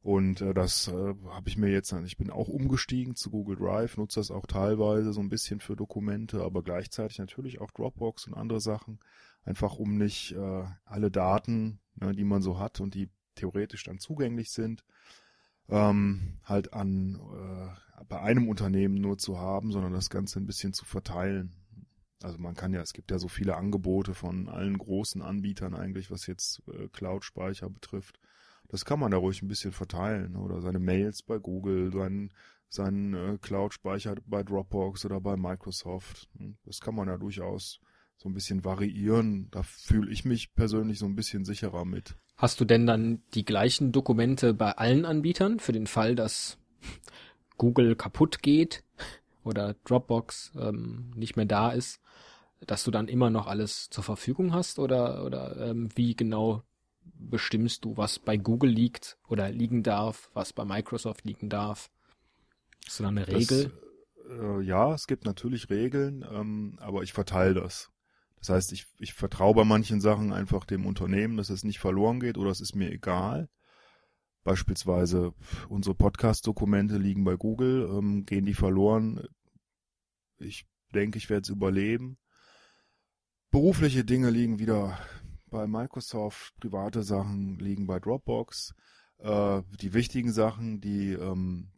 Und 0.00 0.40
äh, 0.40 0.54
das 0.54 0.88
äh, 0.88 1.14
habe 1.30 1.48
ich 1.48 1.56
mir 1.56 1.70
jetzt, 1.70 1.92
ich 2.04 2.16
bin 2.16 2.30
auch 2.30 2.48
umgestiegen 2.48 3.14
zu 3.16 3.30
Google 3.30 3.56
Drive, 3.56 3.96
nutze 3.96 4.20
das 4.20 4.30
auch 4.30 4.46
teilweise 4.46 5.12
so 5.12 5.20
ein 5.20 5.28
bisschen 5.28 5.60
für 5.60 5.76
Dokumente, 5.76 6.42
aber 6.42 6.62
gleichzeitig 6.62 7.18
natürlich 7.18 7.60
auch 7.60 7.70
Dropbox 7.72 8.26
und 8.26 8.34
andere 8.34 8.60
Sachen, 8.60 9.00
einfach 9.44 9.76
um 9.76 9.98
nicht 9.98 10.32
äh, 10.32 10.64
alle 10.84 11.10
Daten, 11.10 11.80
ne, 11.96 12.14
die 12.14 12.24
man 12.24 12.42
so 12.42 12.58
hat 12.58 12.80
und 12.80 12.94
die 12.94 13.10
theoretisch 13.34 13.84
dann 13.84 13.98
zugänglich 13.98 14.50
sind, 14.50 14.84
ähm, 15.68 16.38
halt 16.44 16.72
an 16.72 17.20
äh, 17.34 18.04
bei 18.08 18.20
einem 18.20 18.48
Unternehmen 18.48 19.00
nur 19.00 19.18
zu 19.18 19.38
haben, 19.38 19.72
sondern 19.72 19.92
das 19.92 20.10
Ganze 20.10 20.38
ein 20.38 20.46
bisschen 20.46 20.72
zu 20.72 20.84
verteilen. 20.84 21.52
Also 22.22 22.38
man 22.38 22.54
kann 22.54 22.72
ja, 22.72 22.80
es 22.80 22.92
gibt 22.92 23.10
ja 23.10 23.18
so 23.18 23.28
viele 23.28 23.56
Angebote 23.56 24.14
von 24.14 24.48
allen 24.48 24.76
großen 24.76 25.22
Anbietern 25.22 25.74
eigentlich, 25.74 26.10
was 26.10 26.26
jetzt 26.26 26.62
äh, 26.68 26.88
Cloud-Speicher 26.88 27.70
betrifft, 27.70 28.18
Das 28.68 28.84
kann 28.84 28.98
man 28.98 29.12
da 29.12 29.16
ruhig 29.16 29.40
ein 29.42 29.48
bisschen 29.48 29.72
verteilen. 29.72 30.36
Oder 30.36 30.60
seine 30.60 30.80
Mails 30.80 31.22
bei 31.22 31.38
Google, 31.38 31.92
seinen, 31.92 32.32
seinen 32.68 33.14
äh, 33.14 33.38
Cloud-Speicher 33.40 34.16
bei 34.26 34.42
Dropbox 34.42 35.04
oder 35.04 35.20
bei 35.20 35.36
Microsoft. 35.36 36.28
Hm, 36.36 36.58
das 36.64 36.80
kann 36.80 36.94
man 36.94 37.06
da 37.06 37.16
durchaus 37.16 37.80
so 38.16 38.28
ein 38.28 38.34
bisschen 38.34 38.64
variieren. 38.64 39.48
Da 39.52 39.62
fühle 39.62 40.10
ich 40.10 40.24
mich 40.24 40.54
persönlich 40.54 40.98
so 40.98 41.06
ein 41.06 41.14
bisschen 41.14 41.44
sicherer 41.44 41.84
mit. 41.84 42.16
Hast 42.36 42.60
du 42.60 42.64
denn 42.64 42.86
dann 42.86 43.22
die 43.34 43.44
gleichen 43.44 43.92
Dokumente 43.92 44.54
bei 44.54 44.72
allen 44.72 45.04
Anbietern 45.04 45.60
für 45.60 45.72
den 45.72 45.86
Fall, 45.86 46.16
dass 46.16 46.58
Google 47.56 47.96
kaputt 47.96 48.42
geht 48.42 48.84
oder 49.48 49.74
Dropbox 49.84 50.52
ähm, 50.60 51.10
nicht 51.16 51.36
mehr 51.36 51.46
da 51.46 51.70
ist, 51.70 52.00
dass 52.66 52.84
du 52.84 52.90
dann 52.90 53.08
immer 53.08 53.30
noch 53.30 53.46
alles 53.46 53.88
zur 53.90 54.04
Verfügung 54.04 54.52
hast 54.52 54.78
oder 54.78 55.24
oder 55.24 55.56
ähm, 55.56 55.88
wie 55.94 56.14
genau 56.14 56.62
bestimmst 57.14 57.84
du, 57.84 57.96
was 57.96 58.18
bei 58.18 58.36
Google 58.36 58.70
liegt 58.70 59.18
oder 59.28 59.50
liegen 59.50 59.82
darf, 59.82 60.30
was 60.34 60.52
bei 60.52 60.64
Microsoft 60.64 61.24
liegen 61.24 61.48
darf? 61.48 61.90
Hast 62.86 63.00
du 63.00 63.02
da 63.02 63.08
eine 63.08 63.26
Regel? 63.26 63.72
Das, 64.26 64.38
äh, 64.38 64.60
ja, 64.62 64.94
es 64.94 65.06
gibt 65.06 65.24
natürlich 65.24 65.70
Regeln, 65.70 66.24
ähm, 66.30 66.78
aber 66.80 67.02
ich 67.02 67.12
verteile 67.12 67.54
das. 67.54 67.90
Das 68.38 68.50
heißt, 68.50 68.72
ich, 68.72 68.86
ich 68.98 69.14
vertraue 69.14 69.54
bei 69.54 69.64
manchen 69.64 70.00
Sachen 70.00 70.32
einfach 70.32 70.64
dem 70.64 70.86
Unternehmen, 70.86 71.36
dass 71.36 71.50
es 71.50 71.64
nicht 71.64 71.80
verloren 71.80 72.20
geht 72.20 72.38
oder 72.38 72.50
es 72.50 72.60
ist 72.60 72.74
mir 72.74 72.90
egal. 72.90 73.48
Beispielsweise 74.44 75.34
unsere 75.68 75.94
Podcast-Dokumente 75.94 76.96
liegen 76.96 77.24
bei 77.24 77.36
Google, 77.36 77.88
ähm, 77.92 78.24
gehen 78.24 78.46
die 78.46 78.54
verloren. 78.54 79.26
Ich 80.38 80.66
denke, 80.94 81.18
ich 81.18 81.30
werde 81.30 81.42
es 81.42 81.48
überleben. 81.48 82.18
Berufliche 83.50 84.04
Dinge 84.04 84.30
liegen 84.30 84.58
wieder 84.58 84.98
bei 85.46 85.66
Microsoft, 85.66 86.54
private 86.60 87.02
Sachen 87.02 87.58
liegen 87.58 87.86
bei 87.86 87.98
Dropbox. 87.98 88.74
Äh, 89.18 89.62
die 89.80 89.94
wichtigen 89.94 90.32
Sachen, 90.32 90.80
die 90.80 91.12
ähm, 91.12 91.72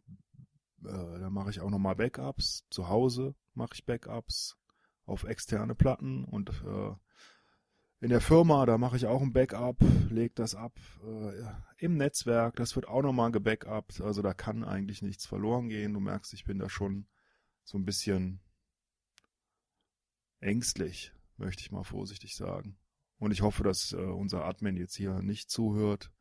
äh, 0.83 1.19
da 1.19 1.29
mache 1.29 1.49
ich 1.49 1.61
auch 1.61 1.69
nochmal 1.69 1.95
Backups. 1.95 2.65
Zu 2.69 2.89
Hause 2.89 3.35
mache 3.53 3.71
ich 3.73 3.85
Backups 3.85 4.57
auf 5.05 5.23
externe 5.23 5.75
Platten 5.75 6.23
und 6.25 6.49
äh, 6.65 6.93
in 8.03 8.09
der 8.09 8.21
Firma, 8.21 8.65
da 8.65 8.79
mache 8.79 8.97
ich 8.97 9.05
auch 9.05 9.21
ein 9.21 9.31
Backup, 9.31 9.77
leg 10.09 10.33
das 10.35 10.55
ab 10.55 10.73
äh, 11.05 11.43
im 11.77 11.97
Netzwerk, 11.97 12.55
das 12.55 12.75
wird 12.75 12.87
auch 12.87 13.03
nochmal 13.03 13.31
gebackupt, 13.31 14.01
also 14.01 14.23
da 14.23 14.33
kann 14.33 14.63
eigentlich 14.63 15.03
nichts 15.03 15.27
verloren 15.27 15.69
gehen. 15.69 15.93
Du 15.93 15.99
merkst, 15.99 16.33
ich 16.33 16.43
bin 16.43 16.57
da 16.57 16.67
schon 16.67 17.05
so 17.63 17.77
ein 17.77 17.85
bisschen 17.85 18.41
ängstlich, 20.41 21.13
möchte 21.37 21.61
ich 21.61 21.71
mal 21.71 21.83
vorsichtig 21.83 22.35
sagen. 22.35 22.77
Und 23.17 23.31
ich 23.31 23.41
hoffe, 23.41 23.63
dass 23.63 23.93
äh, 23.93 23.97
unser 23.97 24.45
Admin 24.45 24.75
jetzt 24.75 24.95
hier 24.95 25.21
nicht 25.21 25.49
zuhört, 25.49 26.11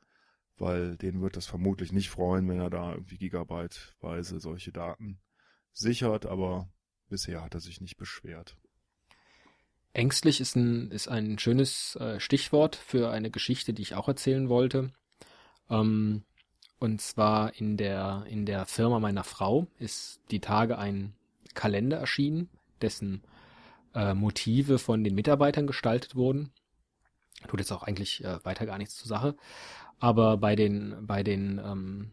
weil 0.58 0.96
den 0.96 1.22
wird 1.22 1.36
das 1.36 1.46
vermutlich 1.46 1.92
nicht 1.92 2.10
freuen, 2.10 2.48
wenn 2.48 2.60
er 2.60 2.70
da 2.70 2.92
irgendwie 2.92 3.16
gigabyteweise 3.16 4.38
solche 4.38 4.72
Daten 4.72 5.18
sichert, 5.72 6.26
aber 6.26 6.70
bisher 7.08 7.42
hat 7.42 7.54
er 7.54 7.60
sich 7.60 7.80
nicht 7.80 7.96
beschwert. 7.96 8.56
Ängstlich 9.92 10.40
ist 10.40 10.54
ein, 10.56 10.90
ist 10.90 11.08
ein 11.08 11.38
schönes 11.38 11.96
äh, 11.96 12.20
Stichwort 12.20 12.76
für 12.76 13.10
eine 13.10 13.30
Geschichte, 13.30 13.72
die 13.72 13.82
ich 13.82 13.94
auch 13.94 14.06
erzählen 14.06 14.48
wollte. 14.48 14.92
Ähm, 15.68 16.22
und 16.78 17.00
zwar 17.00 17.54
in 17.56 17.76
der, 17.76 18.24
in 18.28 18.46
der 18.46 18.66
Firma 18.66 19.00
meiner 19.00 19.24
Frau 19.24 19.66
ist 19.78 20.20
die 20.30 20.40
Tage 20.40 20.78
ein 20.78 21.14
Kalender 21.54 21.98
erschienen, 21.98 22.48
dessen 22.80 23.22
äh, 23.94 24.14
Motive 24.14 24.78
von 24.78 25.04
den 25.04 25.14
Mitarbeitern 25.14 25.66
gestaltet 25.66 26.16
wurden. 26.16 26.52
Tut 27.48 27.60
jetzt 27.60 27.72
auch 27.72 27.82
eigentlich 27.82 28.24
äh, 28.24 28.44
weiter 28.44 28.66
gar 28.66 28.78
nichts 28.78 28.96
zur 28.96 29.08
Sache. 29.08 29.36
Aber 29.98 30.36
bei 30.36 30.56
den, 30.56 31.06
bei 31.06 31.22
den 31.22 31.60
ähm, 31.64 32.10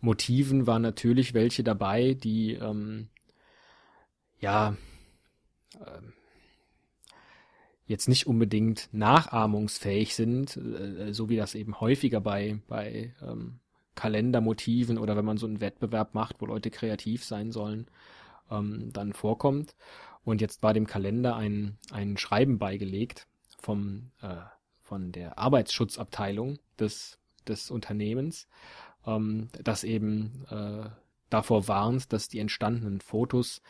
Motiven 0.00 0.66
waren 0.66 0.82
natürlich 0.82 1.34
welche 1.34 1.62
dabei, 1.62 2.14
die 2.14 2.54
ähm, 2.54 3.08
ja 4.40 4.76
ähm, 5.74 6.12
jetzt 7.86 8.08
nicht 8.08 8.26
unbedingt 8.26 8.88
nachahmungsfähig 8.92 10.14
sind, 10.14 10.56
äh, 10.56 11.12
so 11.12 11.28
wie 11.28 11.36
das 11.36 11.54
eben 11.54 11.80
häufiger 11.80 12.20
bei, 12.20 12.58
bei 12.68 13.14
ähm, 13.22 13.60
Kalendermotiven 13.94 14.98
oder 14.98 15.16
wenn 15.16 15.24
man 15.24 15.36
so 15.36 15.46
einen 15.46 15.60
Wettbewerb 15.60 16.14
macht, 16.14 16.40
wo 16.40 16.46
Leute 16.46 16.70
kreativ 16.70 17.24
sein 17.24 17.52
sollen, 17.52 17.86
ähm, 18.50 18.90
dann 18.92 19.12
vorkommt. 19.12 19.76
Und 20.24 20.40
jetzt 20.40 20.62
war 20.62 20.72
dem 20.72 20.86
Kalender 20.86 21.36
ein, 21.36 21.78
ein 21.90 22.16
Schreiben 22.16 22.58
beigelegt 22.58 23.26
vom, 23.58 24.10
äh, 24.20 24.36
von 24.80 25.12
der 25.12 25.38
Arbeitsschutzabteilung 25.38 26.58
des, 26.78 27.18
des 27.46 27.70
Unternehmens, 27.70 28.48
ähm, 29.06 29.48
das 29.62 29.84
eben 29.84 30.44
äh, 30.50 30.88
davor 31.30 31.66
warnt, 31.68 32.12
dass 32.12 32.28
die 32.28 32.38
entstandenen 32.38 33.00
Fotos 33.00 33.62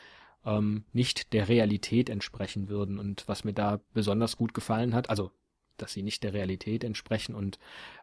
ähm, 0.44 0.84
nicht 0.92 1.32
der 1.32 1.48
Realität 1.48 2.10
entsprechen 2.10 2.68
würden. 2.68 2.98
Und 2.98 3.26
was 3.28 3.44
mir 3.44 3.54
da 3.54 3.80
besonders 3.94 4.36
gut 4.36 4.54
gefallen 4.54 4.94
hat, 4.94 5.08
also 5.08 5.30
dass 5.78 5.92
sie 5.92 6.02
nicht 6.02 6.22
der 6.22 6.32
Realität 6.32 6.84
entsprechen 6.84 7.34
und 7.34 7.58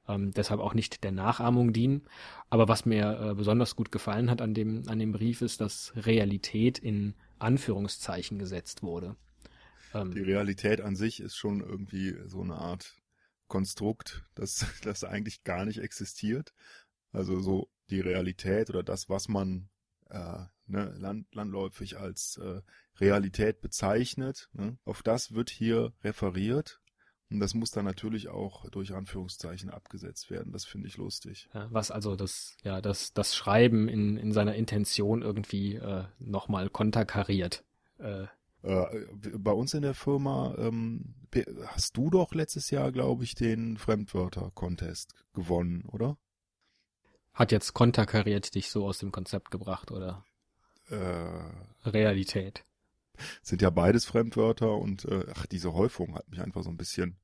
ähm, 0.07 0.31
deshalb 0.31 0.59
auch 0.59 0.73
nicht 0.73 1.03
der 1.03 1.11
Nachahmung 1.11 1.71
dienen. 1.71 2.03
Aber 2.49 2.67
was 2.67 2.85
mir 2.85 3.19
äh, 3.19 3.35
besonders 3.35 3.75
gut 3.75 3.91
gefallen 3.91 4.29
hat 4.29 4.41
an 4.41 4.53
dem, 4.53 4.83
an 4.87 4.99
dem 4.99 5.11
Brief 5.11 5.41
ist, 5.41 5.61
dass 5.61 5.93
Realität 5.95 6.79
in 6.79 7.13
Anführungszeichen 7.39 8.39
gesetzt 8.39 8.83
wurde. 8.83 9.15
Ähm, 9.93 10.11
Die 10.11 10.21
Realität 10.21 10.81
an 10.81 10.95
sich 10.95 11.19
ist 11.19 11.35
schon 11.35 11.61
irgendwie 11.61 12.15
so 12.27 12.41
eine 12.41 12.55
Art 12.55 12.95
Konstrukt, 13.47 14.23
das, 14.35 14.65
das 14.83 15.03
eigentlich 15.03 15.43
gar 15.43 15.65
nicht 15.65 15.79
existiert. 15.79 16.53
Also 17.11 17.39
so 17.39 17.69
die 17.89 18.01
Realität 18.01 18.69
oder 18.69 18.83
das, 18.83 19.09
was 19.09 19.27
man 19.27 19.69
äh, 20.09 20.45
ne, 20.67 20.95
land, 20.97 21.27
landläufig 21.33 21.97
als 21.97 22.37
äh, 22.37 22.61
Realität 22.99 23.61
bezeichnet. 23.61 24.49
Ne? 24.53 24.77
Auf 24.85 25.01
das 25.01 25.33
wird 25.33 25.49
hier 25.49 25.93
referiert. 26.03 26.81
Und 27.31 27.39
das 27.39 27.53
muss 27.53 27.69
dann 27.71 27.85
natürlich 27.85 28.29
auch 28.29 28.67
durch 28.69 28.93
Anführungszeichen 28.93 29.69
abgesetzt 29.69 30.31
werden. 30.31 30.51
Das 30.51 30.65
finde 30.65 30.87
ich 30.87 30.97
lustig. 30.97 31.47
Ja, 31.53 31.67
was 31.71 31.91
also 31.91 32.15
das, 32.15 32.57
ja, 32.63 32.81
das, 32.81 33.13
das 33.13 33.35
Schreiben 33.35 33.87
in, 33.87 34.17
in 34.17 34.31
seiner 34.31 34.55
Intention 34.55 35.21
irgendwie 35.21 35.75
äh, 35.75 36.05
nochmal 36.17 36.69
konterkariert. 36.69 37.63
Äh, 37.99 38.25
äh, 38.63 39.05
bei 39.37 39.51
uns 39.51 39.73
in 39.73 39.83
der 39.83 39.93
Firma 39.93 40.55
ähm, 40.57 41.13
hast 41.67 41.95
du 41.97 42.09
doch 42.09 42.33
letztes 42.33 42.71
Jahr, 42.71 42.91
glaube 42.91 43.23
ich, 43.23 43.35
den 43.35 43.77
Fremdwörter-Contest 43.77 45.13
gewonnen, 45.33 45.85
oder? 45.85 46.17
Hat 47.33 47.51
jetzt 47.51 47.73
konterkariert 47.73 48.55
dich 48.55 48.69
so 48.69 48.85
aus 48.85 48.97
dem 48.97 49.11
Konzept 49.11 49.51
gebracht, 49.51 49.91
oder? 49.91 50.25
Äh, 50.89 51.87
Realität. 51.87 52.65
Sind 53.41 53.61
ja 53.61 53.69
beides 53.69 54.05
Fremdwörter 54.05 54.75
und 54.75 55.05
äh, 55.05 55.25
ach, 55.35 55.45
diese 55.45 55.73
Häufung 55.73 56.15
hat 56.15 56.29
mich 56.29 56.41
einfach 56.41 56.63
so 56.63 56.69
ein 56.69 56.77
bisschen 56.77 57.17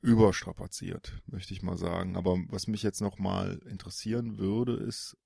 überstrapaziert, 0.00 1.22
möchte 1.26 1.54
ich 1.54 1.62
mal 1.62 1.78
sagen. 1.78 2.16
Aber 2.16 2.36
was 2.48 2.66
mich 2.66 2.82
jetzt 2.82 3.00
nochmal 3.00 3.60
interessieren 3.68 4.38
würde, 4.38 4.74
ist, 4.74 5.16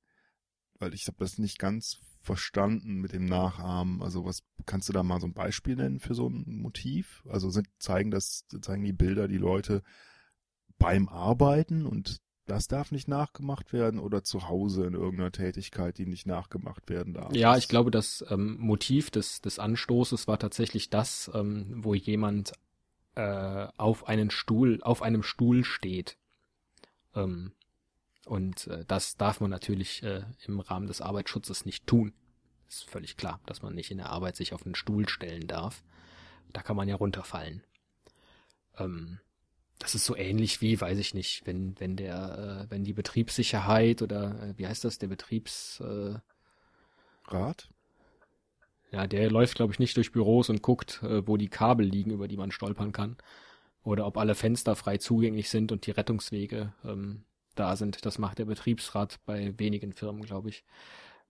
weil 0.79 0.95
ich 0.95 1.07
habe 1.07 1.17
das 1.19 1.39
nicht 1.39 1.59
ganz 1.59 1.99
verstanden 2.21 3.01
mit 3.01 3.13
dem 3.13 3.25
Nachahmen. 3.25 4.03
Also 4.03 4.25
was 4.25 4.43
kannst 4.67 4.89
du 4.89 4.93
da 4.93 5.03
mal 5.03 5.21
so 5.21 5.27
ein 5.27 5.33
Beispiel 5.33 5.77
nennen 5.77 6.01
für 6.01 6.15
so 6.15 6.29
ein 6.29 6.45
Motiv? 6.61 7.25
Also 7.29 7.51
sind 7.51 7.69
zeigen 7.79 8.11
das 8.11 8.47
zeigen 8.61 8.85
die 8.85 8.93
Bilder 8.93 9.29
die 9.29 9.39
Leute 9.39 9.83
beim 10.79 11.09
Arbeiten 11.09 11.87
und 11.87 12.21
das 12.47 12.69
darf 12.69 12.93
nicht 12.93 13.09
nachgemacht 13.09 13.73
werden 13.73 13.99
oder 13.99 14.23
zu 14.23 14.49
Hause 14.49 14.87
in 14.87 14.95
irgendeiner 14.95 15.33
Tätigkeit, 15.33 15.99
die 15.99 16.07
nicht 16.07 16.27
nachgemacht 16.27 16.89
werden 16.89 17.15
darf. 17.15 17.35
Ja, 17.35 17.57
ich 17.57 17.69
glaube, 17.69 17.91
das 17.91 18.25
ähm, 18.31 18.57
Motiv 18.59 19.11
des, 19.11 19.41
des 19.41 19.59
Anstoßes 19.59 20.29
war 20.29 20.39
tatsächlich 20.39 20.89
das, 20.89 21.31
ähm, 21.35 21.67
wo 21.85 21.95
jemand 21.95 22.53
äh, 23.17 23.67
auf 23.77 24.07
einen 24.07 24.31
Stuhl, 24.31 24.81
auf 24.83 25.03
einem 25.03 25.23
Stuhl 25.23 25.65
steht. 25.65 26.17
Ähm, 27.15 27.53
und 28.27 28.69
äh, 28.69 28.85
das 28.87 29.17
darf 29.17 29.41
man 29.41 29.51
natürlich 29.51 30.03
äh, 30.03 30.23
im 30.47 30.61
Rahmen 30.61 30.87
des 30.87 31.01
Arbeitsschutzes 31.01 31.65
nicht 31.65 31.87
tun. 31.87 32.13
Ist 32.69 32.89
völlig 32.89 33.17
klar, 33.17 33.41
dass 33.47 33.63
man 33.63 33.75
nicht 33.75 33.91
in 33.91 33.99
der 33.99 34.11
Arbeit 34.11 34.37
sich 34.37 34.53
auf 34.53 34.65
einen 34.65 34.75
Stuhl 34.75 35.09
stellen 35.09 35.47
darf. 35.47 35.83
Da 36.53 36.63
kann 36.63 36.77
man 36.77 36.89
ja 36.89 36.97
runterfallen. 36.97 37.63
Ähm, 38.79 39.19
das 39.87 39.95
ist 39.95 40.05
so 40.05 40.17
ähnlich 40.17 40.61
wie, 40.61 40.81
weiß 40.81 40.99
ich 40.99 41.15
nicht, 41.15 41.47
wenn, 41.47 41.79
wenn 41.79 41.95
der, 41.95 42.67
äh, 42.67 42.71
wenn 42.73 42.83
die 42.83 42.93
Betriebssicherheit 42.93 44.03
oder 44.03 44.43
äh, 44.43 44.59
wie 44.59 44.67
heißt 44.67 44.85
das, 44.85 44.99
der 44.99 45.07
Betriebs 45.07 45.79
äh, 45.79 46.19
Rat? 47.29 47.69
Ja, 48.91 49.07
der 49.07 49.31
läuft, 49.31 49.55
glaube 49.55 49.73
ich, 49.73 49.79
nicht 49.79 49.97
durch 49.97 50.11
Büros 50.11 50.51
und 50.51 50.61
guckt, 50.61 51.05
äh, 51.05 51.25
wo 51.29 51.37
die 51.37 51.47
Kabel 51.47 51.87
liegen, 51.87 52.11
über 52.11 52.27
die 52.27 52.37
man 52.37 52.51
stolpern 52.51 52.91
kann. 52.91 53.17
Oder 53.85 54.07
ob 54.07 54.17
alle 54.17 54.35
Fenster 54.35 54.75
frei 54.75 54.97
zugänglich 54.97 55.51
sind 55.51 55.71
und 55.71 55.87
die 55.87 55.93
Rettungswege 55.93 56.75
ähm, 56.85 57.23
da 57.55 57.77
sind. 57.77 58.05
Das 58.05 58.19
macht 58.19 58.41
der 58.41 58.47
Betriebsrat 58.47 59.21
bei 59.25 59.57
wenigen 59.57 59.93
Firmen, 59.93 60.23
glaube 60.23 60.49
ich. 60.49 60.65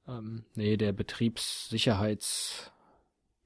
Ähm, 0.08 0.46
nee, 0.54 0.78
der 0.78 0.92
Betriebssicherheits, 0.92 2.72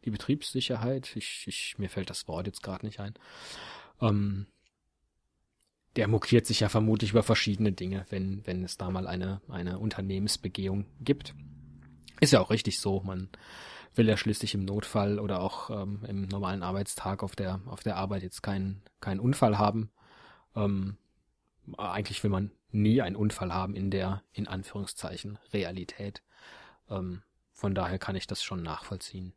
die 0.04 0.10
Betriebssicherheit, 0.10 1.16
ich, 1.16 1.48
ich, 1.48 1.78
mir 1.78 1.90
fällt 1.90 2.10
das 2.10 2.28
Wort 2.28 2.46
jetzt 2.46 2.62
gerade 2.62 2.86
nicht 2.86 3.00
ein. 3.00 3.14
Ähm, 4.00 4.46
der 5.96 6.08
mokiert 6.08 6.46
sich 6.46 6.60
ja 6.60 6.68
vermutlich 6.68 7.10
über 7.10 7.22
verschiedene 7.22 7.72
Dinge, 7.72 8.06
wenn, 8.10 8.46
wenn 8.46 8.64
es 8.64 8.76
da 8.76 8.90
mal 8.90 9.06
eine, 9.06 9.40
eine 9.48 9.78
Unternehmensbegehung 9.78 10.86
gibt. 11.00 11.34
Ist 12.20 12.32
ja 12.32 12.40
auch 12.40 12.50
richtig 12.50 12.78
so. 12.78 13.00
Man 13.00 13.28
will 13.94 14.08
ja 14.08 14.16
schließlich 14.16 14.54
im 14.54 14.64
Notfall 14.64 15.18
oder 15.18 15.40
auch 15.40 15.70
ähm, 15.70 16.04
im 16.06 16.22
normalen 16.22 16.62
Arbeitstag 16.62 17.22
auf 17.22 17.34
der, 17.34 17.60
auf 17.66 17.82
der 17.82 17.96
Arbeit 17.96 18.22
jetzt 18.22 18.42
keinen 18.42 18.82
keinen 19.00 19.20
Unfall 19.20 19.58
haben. 19.58 19.90
Ähm, 20.54 20.96
eigentlich 21.76 22.22
will 22.22 22.30
man 22.30 22.52
nie 22.70 23.02
einen 23.02 23.16
Unfall 23.16 23.52
haben 23.52 23.74
in 23.74 23.90
der, 23.90 24.22
in 24.32 24.46
Anführungszeichen, 24.46 25.38
Realität. 25.52 26.22
Ähm, 26.88 27.22
von 27.52 27.74
daher 27.74 27.98
kann 27.98 28.16
ich 28.16 28.26
das 28.26 28.42
schon 28.42 28.62
nachvollziehen. 28.62 29.34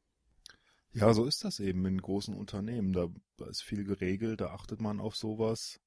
Ja, 0.94 1.14
so 1.14 1.26
ist 1.26 1.44
das 1.44 1.60
eben 1.60 1.86
in 1.86 2.00
großen 2.00 2.36
Unternehmen. 2.36 2.94
Da 2.94 3.10
ist 3.48 3.64
viel 3.64 3.84
geregelt, 3.84 4.42
da 4.42 4.52
achtet 4.52 4.80
man 4.80 5.00
auf 5.00 5.16
sowas. 5.16 5.80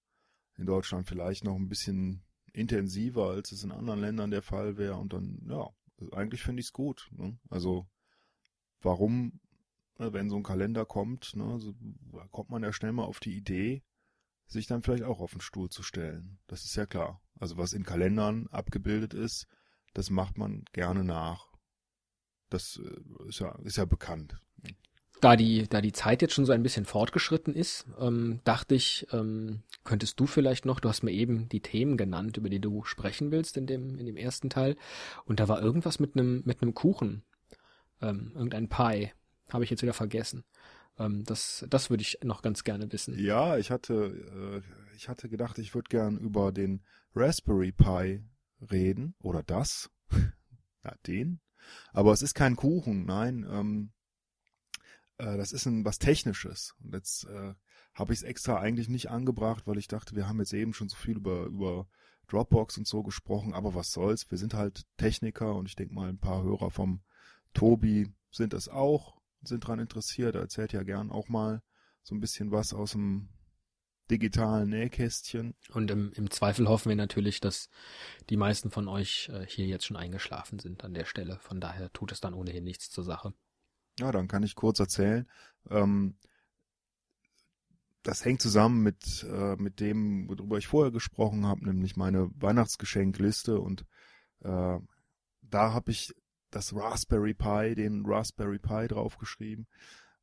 In 0.57 0.67
Deutschland 0.67 1.07
vielleicht 1.07 1.45
noch 1.45 1.57
ein 1.57 1.69
bisschen 1.69 2.25
intensiver, 2.53 3.31
als 3.31 3.53
es 3.53 3.63
in 3.63 3.73
anderen 3.73 4.01
Ländern 4.01 4.31
der 4.31 4.43
Fall 4.43 4.77
wäre. 4.79 4.97
Und 4.97 5.13
dann, 5.13 5.47
ja, 5.49 5.69
eigentlich 6.13 6.43
finde 6.43 6.61
ich 6.61 6.67
es 6.67 6.73
gut. 6.73 7.11
Ne? 7.13 7.39
Also 7.51 7.87
warum, 8.81 9.41
ne, 9.99 10.13
wenn 10.13 10.31
so 10.31 10.37
ein 10.37 10.43
Kalender 10.43 10.87
kommt, 10.87 11.37
ne, 11.37 11.59
so, 11.59 11.75
kommt 12.31 12.51
man 12.51 12.63
ja 12.63 12.73
schnell 12.73 12.93
mal 12.93 13.05
auf 13.05 13.21
die 13.21 13.37
Idee, 13.37 13.83
sich 14.47 14.67
dann 14.67 14.83
vielleicht 14.83 15.05
auch 15.05 15.21
auf 15.21 15.33
den 15.33 15.41
Stuhl 15.41 15.69
zu 15.69 15.83
stellen. 15.83 16.39
Das 16.47 16.65
ist 16.65 16.77
ja 16.77 16.87
klar. 16.87 17.21
Also 17.39 17.57
was 17.59 17.73
in 17.73 17.85
Kalendern 17.85 18.47
abgebildet 18.49 19.13
ist, 19.13 19.47
das 19.93 20.11
macht 20.11 20.39
man 20.39 20.65
gerne 20.73 21.05
nach. 21.05 21.53
Das 22.49 22.81
äh, 22.83 23.29
ist 23.29 23.41
ja, 23.41 23.55
ist 23.63 23.77
ja 23.77 23.85
bekannt. 23.85 24.41
Da 25.21 25.35
die, 25.37 25.67
da 25.67 25.81
die 25.81 25.93
Zeit 25.93 26.21
jetzt 26.21 26.35
schon 26.35 26.45
so 26.45 26.53
ein 26.53 26.63
bisschen 26.63 26.85
fortgeschritten 26.85 27.55
ist, 27.55 27.87
ähm, 27.99 28.41
dachte 28.45 28.75
ich, 28.75 29.07
ähm, 29.13 29.63
könntest 29.85 30.21
du 30.21 30.27
vielleicht 30.27 30.67
noch, 30.67 30.79
du 30.79 30.89
hast 30.91 31.03
mir 31.03 31.13
eben 31.13 31.49
die 31.49 31.61
Themen 31.61 31.97
genannt, 31.97 32.37
über 32.37 32.51
die 32.51 32.61
du 32.61 32.85
sprechen 32.85 33.31
willst 33.31 33.57
in 33.57 33.67
dem, 33.67 33.99
in 33.99 34.05
dem 34.05 34.17
ersten 34.17 34.51
Teil. 34.51 34.77
Und 35.25 35.41
da 35.41 35.49
war 35.49 35.63
irgendwas 35.63 36.01
mit 36.01 36.17
einem, 36.17 36.43
mit 36.45 36.61
einem 36.61 36.75
Kuchen. 36.75 37.23
Ähm, 38.03 38.33
irgendein 38.35 38.69
Pie. 38.69 39.13
Habe 39.51 39.65
ich 39.65 39.71
jetzt 39.71 39.83
wieder 39.83 39.95
vergessen. 39.95 40.45
Ähm, 40.99 41.25
das, 41.25 41.65
das 41.71 41.89
würde 41.89 42.03
ich 42.03 42.19
noch 42.23 42.43
ganz 42.43 42.65
gerne 42.65 42.93
wissen. 42.93 43.19
Ja, 43.19 43.57
ich 43.57 43.71
hatte, 43.71 44.63
äh, 44.65 44.97
ich 44.97 45.09
hatte 45.09 45.29
gedacht, 45.29 45.59
ich 45.59 45.75
würde 45.75 45.89
gern 45.89 46.19
über 46.19 46.53
den 46.53 46.83
Raspberry 47.15 47.73
Pi 47.73 48.23
reden. 48.71 49.15
Oder 49.23 49.43
das. 49.43 49.91
ja, 50.85 50.95
den. 51.07 51.41
Aber 51.93 52.13
es 52.13 52.23
ist 52.23 52.35
kein 52.35 52.57
Kuchen, 52.57 53.07
nein. 53.07 53.47
Ähm, 53.51 53.93
äh, 55.19 55.37
das 55.37 55.53
ist 55.53 55.67
ein 55.67 55.85
was 55.85 55.99
Technisches. 55.99 56.75
Und 56.83 56.95
jetzt 56.95 57.25
äh, 57.25 57.55
habe 57.95 58.13
ich 58.13 58.21
es 58.21 58.23
extra 58.23 58.59
eigentlich 58.59 58.89
nicht 58.89 59.11
angebracht, 59.11 59.67
weil 59.67 59.79
ich 59.79 59.89
dachte, 59.89 60.17
wir 60.17 60.29
haben 60.29 60.39
jetzt 60.39 60.53
eben 60.53 60.75
schon 60.75 60.89
so 60.89 60.97
viel 60.97 61.17
über, 61.17 61.45
über 61.47 61.89
Dropbox 62.29 62.79
und 62.79 62.87
so 62.87 63.03
gesprochen, 63.03 63.55
aber 63.55 63.75
was 63.75 63.93
soll's, 63.93 64.31
wir 64.31 64.39
sind 64.39 64.55
halt 64.55 64.85
Techniker 64.97 65.55
und 65.55 65.67
ich 65.69 65.77
denke 65.77 65.95
mal, 65.95 66.09
ein 66.09 66.19
paar 66.19 66.43
Hörer 66.43 66.71
vom 66.71 67.01
Tobi 67.55 68.13
sind 68.31 68.53
es 68.53 68.69
auch, 68.69 69.21
sind 69.43 69.65
daran 69.65 69.79
interessiert, 69.79 70.35
er 70.35 70.43
erzählt 70.43 70.73
ja 70.73 70.83
gern 70.83 71.11
auch 71.11 71.29
mal 71.29 71.63
so 72.03 72.15
ein 72.15 72.21
bisschen 72.21 72.51
was 72.51 72.75
aus 72.75 72.93
dem 72.93 73.29
digitalen 74.11 74.69
Nähkästchen. 74.69 75.55
Und 75.73 75.91
im, 75.91 76.13
im 76.13 76.31
Zweifel 76.31 76.69
hoffen 76.69 76.91
wir 76.91 76.97
natürlich, 76.97 77.41
dass 77.41 77.69
die 78.31 78.37
meisten 78.37 78.71
von 78.71 78.89
euch 78.89 79.29
äh, 79.33 79.45
hier 79.47 79.67
jetzt 79.67 79.87
schon 79.87 79.97
eingeschlafen 79.97 80.59
sind 80.59 80.85
an 80.85 80.95
der 80.95 81.05
Stelle. 81.07 81.39
Von 81.41 81.61
daher 81.61 81.93
tut 81.93 82.13
es 82.13 82.21
dann 82.21 82.35
ohnehin 82.35 82.65
nichts 82.65 82.91
zur 82.91 83.03
Sache. 83.03 83.35
Ja, 83.99 84.13
dann 84.13 84.29
kann 84.29 84.43
ich 84.43 84.55
kurz 84.55 84.79
erzählen. 84.79 85.27
Ähm, 85.71 86.17
das 88.03 88.25
hängt 88.25 88.41
zusammen 88.41 88.83
mit, 88.83 89.27
äh, 89.29 89.57
mit 89.57 89.81
dem, 89.81 90.29
worüber 90.29 90.59
ich 90.59 90.69
vorher 90.69 90.93
gesprochen 90.93 91.47
habe, 91.47 91.65
nämlich 91.65 91.97
meine 91.97 92.31
Weihnachtsgeschenkliste. 92.37 93.59
Und 93.59 93.85
äh, 94.41 94.79
da 95.43 95.73
habe 95.73 95.91
ich 95.91 96.15
das 96.51 96.75
Raspberry 96.75 97.35
Pi, 97.35 97.75
den 97.75 98.05
Raspberry 98.07 98.59
Pi 98.59 98.87
draufgeschrieben, 98.87 99.67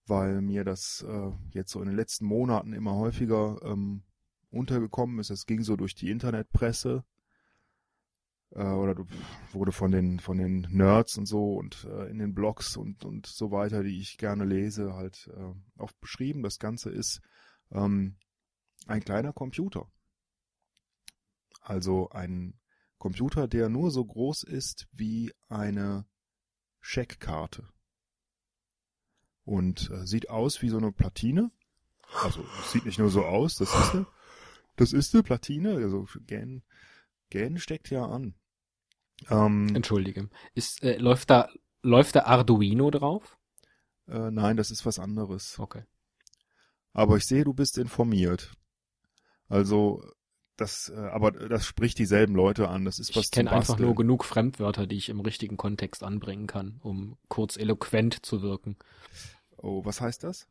weil 0.06 0.42
mir 0.42 0.64
das 0.64 1.06
äh, 1.08 1.32
jetzt 1.52 1.72
so 1.72 1.82
in 1.82 1.88
den 1.88 1.98
letzten 1.98 2.26
Monaten 2.26 2.74
immer 2.74 2.96
häufiger 2.96 3.60
ähm, 3.64 4.04
untergekommen 4.50 5.20
ist. 5.20 5.30
Es 5.30 5.46
ging 5.46 5.64
so 5.64 5.76
durch 5.76 5.96
die 5.96 6.10
Internetpresse 6.10 7.04
äh, 8.56 8.64
oder 8.64 8.96
wurde 9.52 9.72
von 9.72 9.92
den 9.92 10.20
von 10.20 10.38
den 10.38 10.68
Nerds 10.70 11.18
und 11.18 11.26
so 11.26 11.56
und 11.56 11.86
äh, 11.86 12.10
in 12.10 12.20
den 12.20 12.34
Blogs 12.34 12.78
und 12.78 13.06
und 13.06 13.26
so 13.26 13.52
weiter, 13.52 13.84
die 13.84 14.00
ich 14.00 14.18
gerne 14.18 14.46
lese, 14.46 14.94
halt 14.94 15.30
äh, 15.36 15.82
oft 15.82 16.00
beschrieben. 16.00 16.44
Das 16.44 16.60
Ganze 16.60 16.90
ist 16.90 17.22
ähm, 17.72 18.18
ein 18.88 19.04
kleiner 19.04 19.34
Computer, 19.34 19.88
also 21.62 22.10
ein 22.10 22.60
Computer, 22.98 23.48
der 23.48 23.70
nur 23.70 23.92
so 23.92 24.06
groß 24.06 24.44
ist 24.44 24.88
wie 24.92 25.34
eine 25.50 26.06
Scheckkarte 26.80 27.68
und 29.46 29.90
äh, 29.92 30.06
sieht 30.06 30.30
aus 30.30 30.62
wie 30.62 30.70
so 30.70 30.78
eine 30.78 30.92
Platine. 30.92 31.52
Also 32.22 32.46
sieht 32.72 32.86
nicht 32.86 33.00
nur 33.00 33.10
so 33.10 33.26
aus, 33.26 33.56
das 33.56 33.74
ist 33.74 33.94
eine, 33.94 34.06
das 34.76 34.94
ist 34.94 35.14
eine 35.14 35.24
Platine. 35.24 35.76
Also 35.76 36.08
Gan, 36.28 36.64
Gan 37.30 37.58
steckt 37.58 37.90
ja 37.90 38.06
an. 38.06 38.36
Ähm, 39.30 39.76
Entschuldige. 39.76 40.30
Ist, 40.54 40.84
äh, 40.84 40.98
läuft 40.98 41.30
da, 41.30 41.50
läuft 41.82 42.16
da 42.16 42.24
Arduino 42.24 42.92
drauf? 42.92 43.38
Äh, 44.08 44.32
nein, 44.32 44.58
das 44.58 44.72
ist 44.72 44.86
was 44.86 45.00
anderes. 45.00 45.60
Okay. 45.60 45.84
Aber 46.94 47.18
ich 47.18 47.26
sehe, 47.26 47.44
du 47.44 47.54
bist 47.54 47.78
informiert. 47.78 48.54
Also, 49.48 50.04
das, 50.58 50.92
äh, 50.96 51.00
aber 51.00 51.32
das 51.32 51.66
spricht 51.66 51.98
dieselben 51.98 52.36
Leute 52.36 52.70
an. 52.70 52.86
Das 52.86 53.00
ist 53.00 53.16
was 53.16 53.26
Ich 53.26 53.32
kenne 53.32 53.52
einfach 53.52 53.80
nur 53.80 53.96
genug 53.96 54.24
Fremdwörter, 54.24 54.86
die 54.86 54.98
ich 54.98 55.10
im 55.10 55.20
richtigen 55.20 55.58
Kontext 55.58 56.04
anbringen 56.04 56.48
kann, 56.48 56.80
um 56.82 57.18
kurz 57.28 57.58
eloquent 57.58 58.26
zu 58.26 58.42
wirken. 58.42 58.78
Oh, 59.58 59.84
was 59.86 60.02
heißt 60.02 60.24
das? 60.24 60.48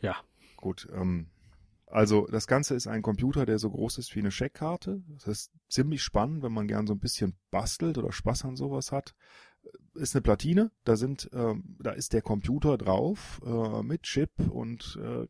Ja. 0.00 0.16
Gut, 0.56 0.88
ähm, 0.92 1.28
also 1.92 2.26
das 2.26 2.46
Ganze 2.46 2.74
ist 2.74 2.86
ein 2.86 3.02
Computer, 3.02 3.44
der 3.44 3.58
so 3.58 3.70
groß 3.70 3.98
ist 3.98 4.14
wie 4.16 4.20
eine 4.20 4.30
Scheckkarte. 4.30 5.02
Das 5.08 5.26
ist 5.26 5.52
ziemlich 5.68 6.02
spannend, 6.02 6.42
wenn 6.42 6.52
man 6.52 6.66
gern 6.66 6.86
so 6.86 6.94
ein 6.94 7.00
bisschen 7.00 7.36
bastelt 7.50 7.98
oder 7.98 8.12
Spaß 8.12 8.46
an 8.46 8.56
sowas 8.56 8.92
hat. 8.92 9.14
Ist 9.94 10.16
eine 10.16 10.22
Platine, 10.22 10.70
da 10.84 10.96
sind, 10.96 11.28
ähm, 11.34 11.76
da 11.80 11.90
ist 11.90 12.14
der 12.14 12.22
Computer 12.22 12.78
drauf 12.78 13.42
äh, 13.44 13.82
mit 13.82 14.04
Chip 14.04 14.30
und 14.48 14.98
äh, 15.02 15.26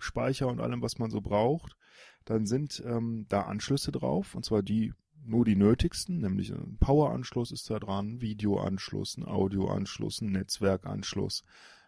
Speicher 0.00 0.48
und 0.48 0.60
allem, 0.60 0.82
was 0.82 0.98
man 0.98 1.10
so 1.10 1.22
braucht. 1.22 1.78
Dann 2.26 2.44
sind 2.44 2.82
ähm, 2.86 3.24
da 3.30 3.42
Anschlüsse 3.42 3.90
drauf 3.90 4.34
und 4.34 4.44
zwar 4.44 4.62
die 4.62 4.92
nur 5.24 5.46
die 5.46 5.56
nötigsten, 5.56 6.18
nämlich 6.18 6.52
ein 6.52 6.76
Power-Anschluss 6.78 7.52
ist 7.52 7.70
da 7.70 7.78
dran, 7.78 8.20
Videoanschluss, 8.20 9.16
ein 9.16 9.24
Audioanschluss, 9.24 10.20
ein 10.20 10.32
Netzwerkanschluss, 10.32 11.44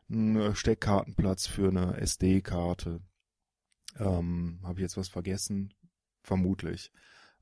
ein 0.08 0.54
Steckkartenplatz 0.54 1.46
für 1.48 1.68
eine 1.68 1.96
SD-Karte, 1.98 3.00
ähm, 3.98 4.60
Habe 4.62 4.80
ich 4.80 4.82
jetzt 4.82 4.96
was 4.96 5.08
vergessen? 5.08 5.72
Vermutlich. 6.22 6.90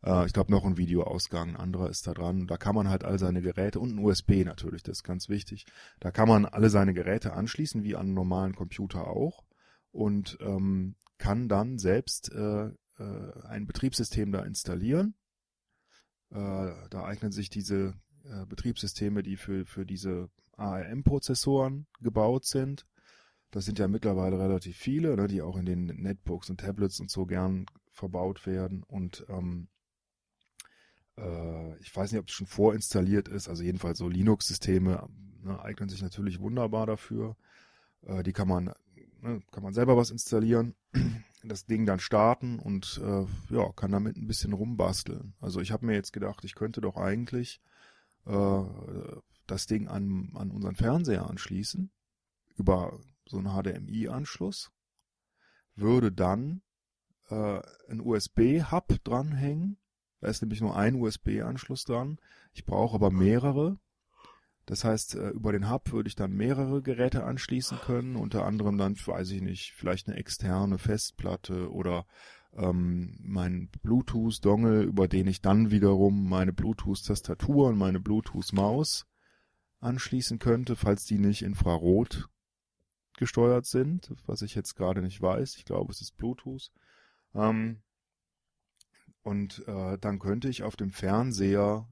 Äh, 0.04 0.26
ich 0.26 0.32
glaube 0.32 0.50
noch 0.50 0.64
ein 0.64 0.76
Videoausgang, 0.76 1.50
ein 1.50 1.56
anderer 1.56 1.88
ist 1.90 2.06
da 2.06 2.14
dran. 2.14 2.46
Da 2.46 2.56
kann 2.56 2.74
man 2.74 2.88
halt 2.88 3.04
all 3.04 3.18
seine 3.18 3.42
Geräte 3.42 3.80
und 3.80 3.94
ein 3.94 3.98
USB 3.98 4.44
natürlich, 4.44 4.82
das 4.82 4.98
ist 4.98 5.04
ganz 5.04 5.28
wichtig. 5.28 5.66
Da 6.00 6.10
kann 6.10 6.28
man 6.28 6.46
alle 6.46 6.70
seine 6.70 6.94
Geräte 6.94 7.32
anschließen, 7.32 7.82
wie 7.84 7.96
an 7.96 8.06
einem 8.06 8.14
normalen 8.14 8.54
Computer 8.54 9.06
auch. 9.06 9.44
Und 9.90 10.38
ähm, 10.40 10.96
kann 11.18 11.48
dann 11.48 11.78
selbst 11.78 12.32
äh, 12.32 12.70
äh, 12.98 13.42
ein 13.44 13.66
Betriebssystem 13.66 14.32
da 14.32 14.42
installieren. 14.42 15.14
Äh, 16.30 16.72
da 16.90 17.04
eignen 17.04 17.30
sich 17.30 17.50
diese 17.50 17.94
äh, 18.24 18.46
Betriebssysteme, 18.46 19.22
die 19.22 19.36
für, 19.36 19.66
für 19.66 19.84
diese 19.84 20.30
ARM-Prozessoren 20.56 21.86
gebaut 22.00 22.44
sind. 22.44 22.86
Das 23.52 23.66
sind 23.66 23.78
ja 23.78 23.86
mittlerweile 23.86 24.38
relativ 24.38 24.78
viele, 24.78 25.14
ne, 25.14 25.28
die 25.28 25.42
auch 25.42 25.58
in 25.58 25.66
den 25.66 25.84
Netbooks 25.84 26.48
und 26.48 26.58
Tablets 26.58 27.00
und 27.00 27.10
so 27.10 27.26
gern 27.26 27.66
verbaut 27.90 28.46
werden. 28.46 28.82
Und 28.82 29.26
ähm, 29.28 29.68
äh, 31.18 31.78
ich 31.80 31.94
weiß 31.94 32.10
nicht, 32.10 32.20
ob 32.20 32.28
es 32.28 32.34
schon 32.34 32.46
vorinstalliert 32.46 33.28
ist. 33.28 33.48
Also 33.48 33.62
jedenfalls 33.62 33.98
so 33.98 34.08
Linux-Systeme 34.08 35.06
ne, 35.42 35.62
eignen 35.62 35.90
sich 35.90 36.02
natürlich 36.02 36.40
wunderbar 36.40 36.86
dafür. 36.86 37.36
Äh, 38.06 38.22
die 38.22 38.32
kann 38.32 38.48
man, 38.48 38.72
ne, 39.20 39.42
kann 39.50 39.62
man 39.62 39.74
selber 39.74 39.98
was 39.98 40.10
installieren, 40.10 40.74
das 41.44 41.66
Ding 41.66 41.84
dann 41.84 42.00
starten 42.00 42.58
und 42.58 43.02
äh, 43.04 43.26
ja, 43.54 43.70
kann 43.76 43.92
damit 43.92 44.16
ein 44.16 44.28
bisschen 44.28 44.54
rumbasteln. 44.54 45.34
Also 45.40 45.60
ich 45.60 45.72
habe 45.72 45.84
mir 45.84 45.94
jetzt 45.94 46.14
gedacht, 46.14 46.42
ich 46.44 46.54
könnte 46.54 46.80
doch 46.80 46.96
eigentlich 46.96 47.60
äh, 48.24 48.62
das 49.46 49.66
Ding 49.66 49.88
an, 49.88 50.30
an 50.36 50.50
unseren 50.50 50.76
Fernseher 50.76 51.28
anschließen 51.28 51.90
über 52.56 52.98
so 53.32 53.38
ein 53.38 53.48
HDMI-Anschluss, 53.48 54.70
würde 55.74 56.12
dann 56.12 56.62
äh, 57.28 57.60
ein 57.88 58.00
USB-Hub 58.00 59.02
dranhängen. 59.04 59.78
Da 60.20 60.28
ist 60.28 60.42
nämlich 60.42 60.60
nur 60.60 60.76
ein 60.76 60.94
USB-Anschluss 60.94 61.84
dran. 61.84 62.18
Ich 62.52 62.64
brauche 62.64 62.94
aber 62.94 63.10
mehrere. 63.10 63.78
Das 64.66 64.84
heißt, 64.84 65.16
äh, 65.16 65.30
über 65.30 65.52
den 65.52 65.68
Hub 65.70 65.90
würde 65.92 66.08
ich 66.08 66.14
dann 66.14 66.32
mehrere 66.32 66.82
Geräte 66.82 67.24
anschließen 67.24 67.78
können, 67.80 68.16
unter 68.16 68.44
anderem 68.44 68.78
dann, 68.78 68.94
weiß 68.94 69.30
ich 69.30 69.42
nicht, 69.42 69.72
vielleicht 69.72 70.08
eine 70.08 70.16
externe 70.16 70.78
Festplatte 70.78 71.72
oder 71.72 72.06
ähm, 72.54 73.18
mein 73.22 73.70
Bluetooth-Dongle, 73.82 74.82
über 74.82 75.08
den 75.08 75.26
ich 75.26 75.40
dann 75.40 75.70
wiederum 75.70 76.28
meine 76.28 76.52
Bluetooth-Tastatur 76.52 77.68
und 77.68 77.78
meine 77.78 77.98
Bluetooth-Maus 77.98 79.06
anschließen 79.80 80.38
könnte, 80.38 80.76
falls 80.76 81.06
die 81.06 81.18
nicht 81.18 81.42
infrarot 81.42 82.28
gesteuert 83.22 83.66
sind, 83.66 84.12
was 84.26 84.42
ich 84.42 84.56
jetzt 84.56 84.74
gerade 84.74 85.00
nicht 85.00 85.22
weiß. 85.22 85.54
Ich 85.54 85.64
glaube, 85.64 85.92
es 85.92 86.00
ist 86.00 86.16
Bluetooth. 86.16 86.72
Ähm, 87.36 87.80
und 89.22 89.62
äh, 89.68 89.96
dann 89.96 90.18
könnte 90.18 90.48
ich 90.48 90.64
auf 90.64 90.74
dem 90.74 90.90
Fernseher 90.90 91.88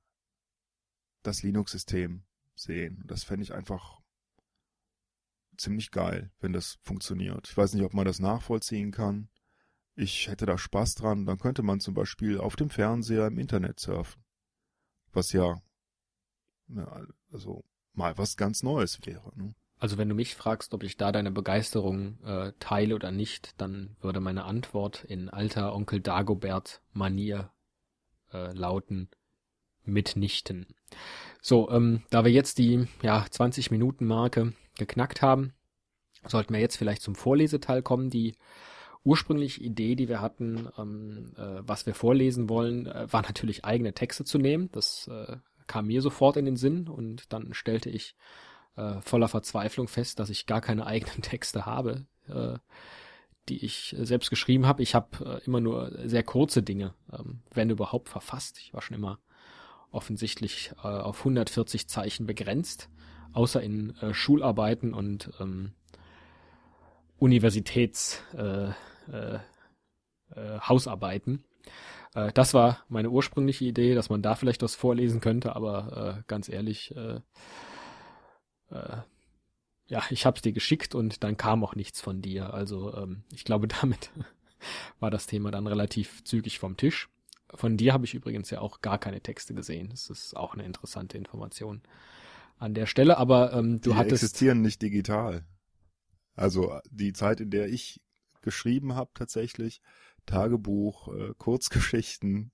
das 1.22 1.44
Linux-System 1.44 2.24
sehen. 2.56 3.04
Das 3.06 3.22
fände 3.22 3.44
ich 3.44 3.54
einfach 3.54 4.00
ziemlich 5.56 5.92
geil, 5.92 6.32
wenn 6.40 6.52
das 6.52 6.80
funktioniert. 6.82 7.48
Ich 7.48 7.56
weiß 7.56 7.74
nicht, 7.74 7.84
ob 7.84 7.94
man 7.94 8.06
das 8.06 8.18
nachvollziehen 8.18 8.90
kann. 8.90 9.28
Ich 9.94 10.26
hätte 10.26 10.46
da 10.46 10.58
Spaß 10.58 10.96
dran. 10.96 11.26
Dann 11.26 11.38
könnte 11.38 11.62
man 11.62 11.78
zum 11.78 11.94
Beispiel 11.94 12.40
auf 12.40 12.56
dem 12.56 12.70
Fernseher 12.70 13.28
im 13.28 13.38
Internet 13.38 13.78
surfen. 13.78 14.24
Was 15.12 15.30
ja, 15.30 15.62
ne, 16.66 17.06
also 17.30 17.64
mal 17.92 18.18
was 18.18 18.36
ganz 18.36 18.64
Neues 18.64 18.98
wäre. 19.06 19.30
Ne? 19.36 19.54
Also 19.80 19.96
wenn 19.96 20.10
du 20.10 20.14
mich 20.14 20.34
fragst, 20.34 20.74
ob 20.74 20.82
ich 20.82 20.98
da 20.98 21.10
deine 21.10 21.30
Begeisterung 21.30 22.22
äh, 22.22 22.52
teile 22.60 22.94
oder 22.94 23.10
nicht, 23.10 23.58
dann 23.58 23.96
würde 24.02 24.20
meine 24.20 24.44
Antwort 24.44 25.04
in 25.04 25.30
alter 25.30 25.74
Onkel 25.74 26.00
Dagobert 26.00 26.82
Manier 26.92 27.50
äh, 28.30 28.52
lauten 28.52 29.08
mitnichten. 29.82 30.66
So, 31.40 31.70
ähm, 31.70 32.02
da 32.10 32.26
wir 32.26 32.30
jetzt 32.30 32.58
die 32.58 32.86
ja 33.02 33.24
20 33.28 33.70
Minuten 33.70 34.04
Marke 34.04 34.52
geknackt 34.76 35.22
haben, 35.22 35.54
sollten 36.26 36.52
wir 36.52 36.60
jetzt 36.60 36.76
vielleicht 36.76 37.00
zum 37.00 37.14
Vorleseteil 37.14 37.80
kommen. 37.80 38.10
Die 38.10 38.36
ursprüngliche 39.02 39.62
Idee, 39.62 39.94
die 39.94 40.10
wir 40.10 40.20
hatten, 40.20 40.68
ähm, 40.76 41.32
äh, 41.38 41.62
was 41.66 41.86
wir 41.86 41.94
vorlesen 41.94 42.50
wollen, 42.50 42.86
äh, 42.86 43.10
war 43.10 43.22
natürlich 43.22 43.64
eigene 43.64 43.94
Texte 43.94 44.24
zu 44.24 44.36
nehmen. 44.36 44.68
Das 44.72 45.08
äh, 45.08 45.38
kam 45.66 45.86
mir 45.86 46.02
sofort 46.02 46.36
in 46.36 46.44
den 46.44 46.56
Sinn 46.56 46.86
und 46.86 47.32
dann 47.32 47.54
stellte 47.54 47.88
ich 47.88 48.14
äh, 48.80 49.00
voller 49.02 49.28
Verzweiflung 49.28 49.88
fest, 49.88 50.18
dass 50.18 50.30
ich 50.30 50.46
gar 50.46 50.60
keine 50.60 50.86
eigenen 50.94 51.22
Texte 51.22 51.66
habe, 51.66 52.06
äh, 52.28 52.58
die 53.48 53.64
ich 53.64 53.94
selbst 53.98 54.30
geschrieben 54.30 54.66
habe. 54.66 54.82
Ich 54.82 54.94
habe 54.94 55.40
äh, 55.40 55.44
immer 55.44 55.60
nur 55.60 55.92
sehr 56.04 56.22
kurze 56.22 56.62
Dinge, 56.62 56.94
ähm, 57.12 57.40
wenn 57.52 57.70
überhaupt, 57.70 58.08
verfasst. 58.08 58.58
Ich 58.58 58.72
war 58.74 58.82
schon 58.82 58.96
immer 58.96 59.18
offensichtlich 59.90 60.72
äh, 60.82 60.88
auf 60.88 61.18
140 61.20 61.88
Zeichen 61.88 62.26
begrenzt, 62.26 62.88
außer 63.32 63.60
in 63.62 63.96
äh, 63.96 64.14
Schularbeiten 64.14 64.94
und 64.94 65.30
ähm, 65.40 65.72
Universitäts 67.18 68.22
äh, 68.34 68.70
äh, 69.12 69.38
äh. 70.36 70.58
Äh, 72.14 72.32
das 72.32 72.54
war 72.54 72.84
meine 72.88 73.10
ursprüngliche 73.10 73.64
Idee, 73.64 73.94
dass 73.94 74.10
man 74.10 74.22
da 74.22 74.34
vielleicht 74.34 74.62
was 74.62 74.74
vorlesen 74.74 75.20
könnte, 75.20 75.54
aber 75.56 76.16
äh, 76.18 76.22
ganz 76.26 76.48
ehrlich, 76.48 76.94
äh, 76.96 77.20
äh, 78.70 78.98
ja, 79.86 80.02
ich 80.10 80.24
hab's 80.24 80.42
dir 80.42 80.52
geschickt 80.52 80.94
und 80.94 81.24
dann 81.24 81.36
kam 81.36 81.64
auch 81.64 81.74
nichts 81.74 82.00
von 82.00 82.22
dir. 82.22 82.54
Also 82.54 82.94
ähm, 82.96 83.24
ich 83.32 83.44
glaube, 83.44 83.68
damit 83.80 84.10
war 85.00 85.10
das 85.10 85.26
Thema 85.26 85.50
dann 85.50 85.66
relativ 85.66 86.24
zügig 86.24 86.58
vom 86.58 86.76
Tisch. 86.76 87.08
Von 87.52 87.76
dir 87.76 87.92
habe 87.92 88.04
ich 88.04 88.14
übrigens 88.14 88.50
ja 88.50 88.60
auch 88.60 88.80
gar 88.80 88.98
keine 88.98 89.20
Texte 89.20 89.54
gesehen. 89.54 89.88
Das 89.90 90.08
ist 90.08 90.36
auch 90.36 90.54
eine 90.54 90.64
interessante 90.64 91.18
Information 91.18 91.82
an 92.58 92.74
der 92.74 92.86
Stelle. 92.86 93.18
Aber 93.18 93.52
ähm, 93.52 93.80
du 93.80 93.90
die 93.90 93.96
hattest. 93.96 94.22
existieren 94.22 94.62
nicht 94.62 94.80
digital. 94.82 95.44
Also 96.36 96.78
die 96.90 97.12
Zeit, 97.12 97.40
in 97.40 97.50
der 97.50 97.68
ich 97.68 98.00
geschrieben 98.42 98.94
habe, 98.94 99.10
tatsächlich 99.14 99.82
Tagebuch, 100.26 101.08
äh, 101.08 101.34
Kurzgeschichten, 101.36 102.52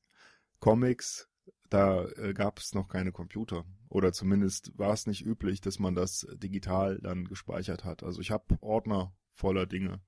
Comics, 0.61 1.29
da 1.71 2.05
äh, 2.05 2.33
gab 2.35 2.59
es 2.59 2.75
noch 2.75 2.89
keine 2.89 3.13
Computer. 3.13 3.65
Oder 3.89 4.13
zumindest 4.13 4.77
war 4.79 4.93
es 4.93 5.07
nicht 5.07 5.25
üblich, 5.25 5.61
dass 5.61 5.79
man 5.79 5.95
das 5.95 6.27
digital 6.35 6.99
dann 7.03 7.25
gespeichert 7.25 7.85
hat. 7.85 8.03
Also 8.03 8.21
ich 8.21 8.31
habe 8.31 8.59
Ordner 8.61 9.15
voller 9.33 9.67
Dinge. 9.67 10.01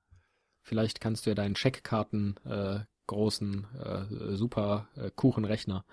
Vielleicht 0.62 1.00
kannst 1.00 1.24
du 1.26 1.30
ja 1.30 1.34
deinen 1.34 1.54
Checkkarten 1.54 2.36
äh, 2.44 2.80
großen 3.06 3.66
äh, 3.74 4.36
super 4.36 4.88
äh, 4.96 5.10
Kuchenrechner 5.10 5.84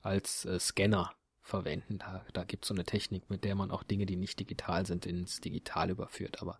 als 0.00 0.44
äh, 0.44 0.58
Scanner 0.58 1.12
verwenden. 1.40 1.98
Da, 1.98 2.24
da 2.32 2.44
gibt 2.44 2.64
es 2.64 2.68
so 2.68 2.74
eine 2.74 2.84
Technik, 2.84 3.30
mit 3.30 3.44
der 3.44 3.54
man 3.54 3.70
auch 3.70 3.82
Dinge, 3.82 4.06
die 4.06 4.16
nicht 4.16 4.40
digital 4.40 4.86
sind, 4.86 5.06
ins 5.06 5.40
Digital 5.40 5.90
überführt. 5.90 6.42
Aber 6.42 6.58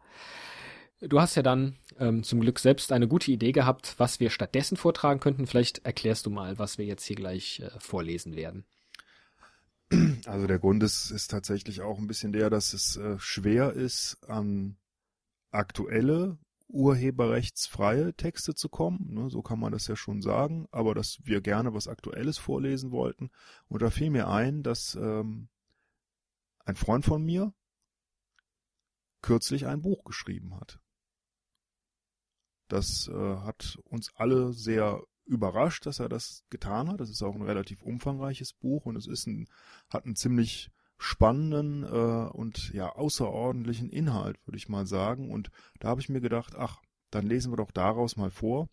du 1.00 1.20
hast 1.20 1.34
ja 1.34 1.42
dann 1.42 1.76
ähm, 1.98 2.22
zum 2.22 2.40
Glück 2.40 2.58
selbst 2.58 2.92
eine 2.92 3.08
gute 3.08 3.30
Idee 3.30 3.52
gehabt, 3.52 3.94
was 3.98 4.20
wir 4.20 4.30
stattdessen 4.30 4.76
vortragen 4.76 5.20
könnten. 5.20 5.46
Vielleicht 5.46 5.84
erklärst 5.84 6.26
du 6.26 6.30
mal, 6.30 6.58
was 6.58 6.78
wir 6.78 6.84
jetzt 6.84 7.04
hier 7.04 7.16
gleich 7.16 7.60
äh, 7.60 7.70
vorlesen 7.78 8.36
werden. 8.36 8.64
Also 10.26 10.46
der 10.46 10.58
Grund 10.58 10.82
ist, 10.82 11.10
ist 11.10 11.30
tatsächlich 11.30 11.82
auch 11.82 11.98
ein 11.98 12.06
bisschen 12.06 12.32
der, 12.32 12.50
dass 12.50 12.72
es 12.72 12.96
äh, 12.96 13.18
schwer 13.18 13.74
ist, 13.74 14.16
an 14.26 14.76
aktuelle 15.50 16.38
urheberrechtsfreie 16.68 18.14
Texte 18.14 18.54
zu 18.54 18.68
kommen. 18.68 19.14
Ne, 19.14 19.30
so 19.30 19.42
kann 19.42 19.60
man 19.60 19.72
das 19.72 19.86
ja 19.86 19.96
schon 19.96 20.22
sagen. 20.22 20.66
Aber 20.70 20.94
dass 20.94 21.18
wir 21.22 21.40
gerne 21.40 21.74
was 21.74 21.88
Aktuelles 21.88 22.38
vorlesen 22.38 22.90
wollten. 22.90 23.30
Und 23.68 23.82
da 23.82 23.90
fiel 23.90 24.10
mir 24.10 24.28
ein, 24.28 24.62
dass 24.62 24.94
ähm, 24.94 25.48
ein 26.64 26.76
Freund 26.76 27.04
von 27.04 27.22
mir 27.22 27.52
kürzlich 29.22 29.66
ein 29.66 29.82
Buch 29.82 30.04
geschrieben 30.04 30.58
hat. 30.58 30.80
Das 32.68 33.08
äh, 33.08 33.36
hat 33.38 33.78
uns 33.84 34.10
alle 34.14 34.52
sehr 34.52 35.02
überrascht, 35.26 35.86
dass 35.86 36.00
er 36.00 36.08
das 36.08 36.44
getan 36.50 36.88
hat. 36.88 37.00
Das 37.00 37.10
ist 37.10 37.22
auch 37.22 37.34
ein 37.34 37.42
relativ 37.42 37.82
umfangreiches 37.82 38.52
Buch 38.52 38.86
und 38.86 38.96
es 38.96 39.06
ist 39.06 39.26
ein, 39.26 39.48
hat 39.88 40.04
einen 40.04 40.16
ziemlich 40.16 40.70
spannenden 40.96 41.82
äh, 41.82 42.30
und 42.30 42.72
ja 42.72 42.90
außerordentlichen 42.90 43.90
Inhalt, 43.90 44.38
würde 44.46 44.56
ich 44.56 44.68
mal 44.68 44.86
sagen. 44.86 45.30
Und 45.30 45.50
da 45.80 45.88
habe 45.88 46.00
ich 46.00 46.08
mir 46.08 46.20
gedacht, 46.20 46.54
ach, 46.56 46.82
dann 47.10 47.26
lesen 47.26 47.52
wir 47.52 47.56
doch 47.56 47.70
daraus 47.70 48.16
mal 48.16 48.30
vor. 48.30 48.68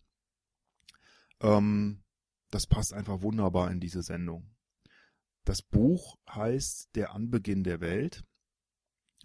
Ähm, 1.40 2.02
das 2.50 2.66
passt 2.66 2.92
einfach 2.92 3.22
wunderbar 3.22 3.70
in 3.70 3.80
diese 3.80 4.02
Sendung. 4.02 4.54
Das 5.44 5.62
Buch 5.62 6.18
heißt 6.28 6.94
Der 6.94 7.14
Anbeginn 7.14 7.64
der 7.64 7.80
Welt. 7.80 8.24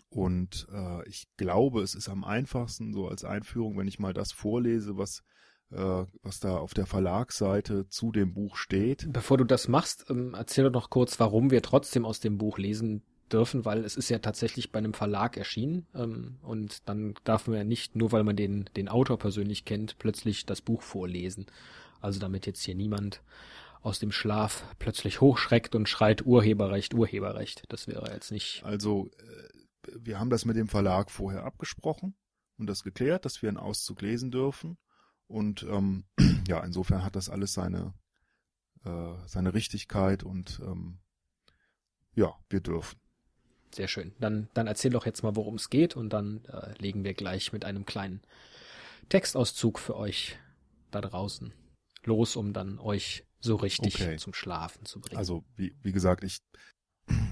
Und 0.09 0.67
äh, 0.71 1.07
ich 1.07 1.27
glaube, 1.37 1.81
es 1.81 1.95
ist 1.95 2.09
am 2.09 2.23
einfachsten 2.23 2.93
so 2.93 3.07
als 3.07 3.23
Einführung, 3.23 3.77
wenn 3.77 3.87
ich 3.87 3.99
mal 3.99 4.13
das 4.13 4.31
vorlese, 4.31 4.97
was 4.97 5.23
äh, 5.71 6.05
was 6.23 6.39
da 6.39 6.57
auf 6.57 6.73
der 6.73 6.85
Verlagsseite 6.85 7.89
zu 7.89 8.11
dem 8.11 8.33
Buch 8.33 8.55
steht. 8.55 9.11
Bevor 9.11 9.37
du 9.37 9.43
das 9.43 9.67
machst, 9.67 10.05
ähm, 10.09 10.33
erzähl 10.33 10.65
doch 10.65 10.71
noch 10.71 10.89
kurz, 10.89 11.19
warum 11.19 11.51
wir 11.51 11.61
trotzdem 11.61 12.05
aus 12.05 12.19
dem 12.19 12.37
Buch 12.37 12.57
lesen 12.57 13.03
dürfen, 13.31 13.65
weil 13.65 13.83
es 13.83 13.97
ist 13.97 14.09
ja 14.09 14.19
tatsächlich 14.19 14.71
bei 14.71 14.79
einem 14.79 14.93
Verlag 14.93 15.35
erschienen 15.35 15.85
ähm, 15.93 16.37
und 16.41 16.87
dann 16.87 17.15
darf 17.25 17.47
man 17.47 17.57
ja 17.57 17.63
nicht, 17.63 17.95
nur 17.95 18.11
weil 18.11 18.23
man 18.23 18.37
den, 18.37 18.69
den 18.77 18.87
Autor 18.87 19.19
persönlich 19.19 19.65
kennt, 19.65 19.97
plötzlich 19.99 20.45
das 20.45 20.61
Buch 20.61 20.81
vorlesen. 20.81 21.47
Also 21.99 22.19
damit 22.19 22.45
jetzt 22.45 22.63
hier 22.63 22.75
niemand 22.75 23.21
aus 23.81 23.99
dem 23.99 24.11
Schlaf 24.11 24.63
plötzlich 24.79 25.21
hochschreckt 25.21 25.75
und 25.75 25.89
schreit 25.89 26.25
Urheberrecht, 26.25 26.93
Urheberrecht. 26.93 27.63
Das 27.69 27.87
wäre 27.87 28.11
jetzt 28.13 28.31
nicht. 28.31 28.63
Also 28.63 29.09
äh, 29.19 29.56
wir 29.99 30.19
haben 30.19 30.29
das 30.29 30.45
mit 30.45 30.57
dem 30.57 30.67
Verlag 30.67 31.11
vorher 31.11 31.43
abgesprochen 31.43 32.15
und 32.57 32.67
das 32.67 32.83
geklärt, 32.83 33.25
dass 33.25 33.41
wir 33.41 33.49
einen 33.49 33.57
Auszug 33.57 34.01
lesen 34.01 34.31
dürfen. 34.31 34.77
Und 35.27 35.63
ähm, 35.63 36.05
ja, 36.47 36.63
insofern 36.63 37.03
hat 37.03 37.15
das 37.15 37.29
alles 37.29 37.53
seine, 37.53 37.93
äh, 38.85 39.13
seine 39.25 39.53
Richtigkeit 39.53 40.23
und 40.23 40.59
ähm, 40.63 40.99
ja, 42.15 42.33
wir 42.49 42.61
dürfen. 42.61 42.99
Sehr 43.73 43.87
schön. 43.87 44.15
Dann, 44.19 44.49
dann 44.53 44.67
erzähl 44.67 44.91
doch 44.91 45.05
jetzt 45.05 45.23
mal, 45.23 45.35
worum 45.35 45.55
es 45.55 45.69
geht 45.69 45.95
und 45.95 46.09
dann 46.09 46.45
äh, 46.45 46.73
legen 46.79 47.03
wir 47.03 47.13
gleich 47.13 47.51
mit 47.51 47.65
einem 47.65 47.85
kleinen 47.85 48.21
Textauszug 49.09 49.77
für 49.79 49.95
euch 49.95 50.39
da 50.91 51.01
draußen 51.01 51.53
los, 52.03 52.35
um 52.35 52.53
dann 52.53 52.79
euch 52.79 53.25
so 53.39 53.55
richtig 53.55 53.95
okay. 53.95 54.17
zum 54.17 54.33
Schlafen 54.33 54.85
zu 54.85 54.99
bringen. 54.99 55.17
Also, 55.17 55.43
wie, 55.55 55.75
wie 55.81 55.91
gesagt, 55.91 56.23
ich 56.23 56.39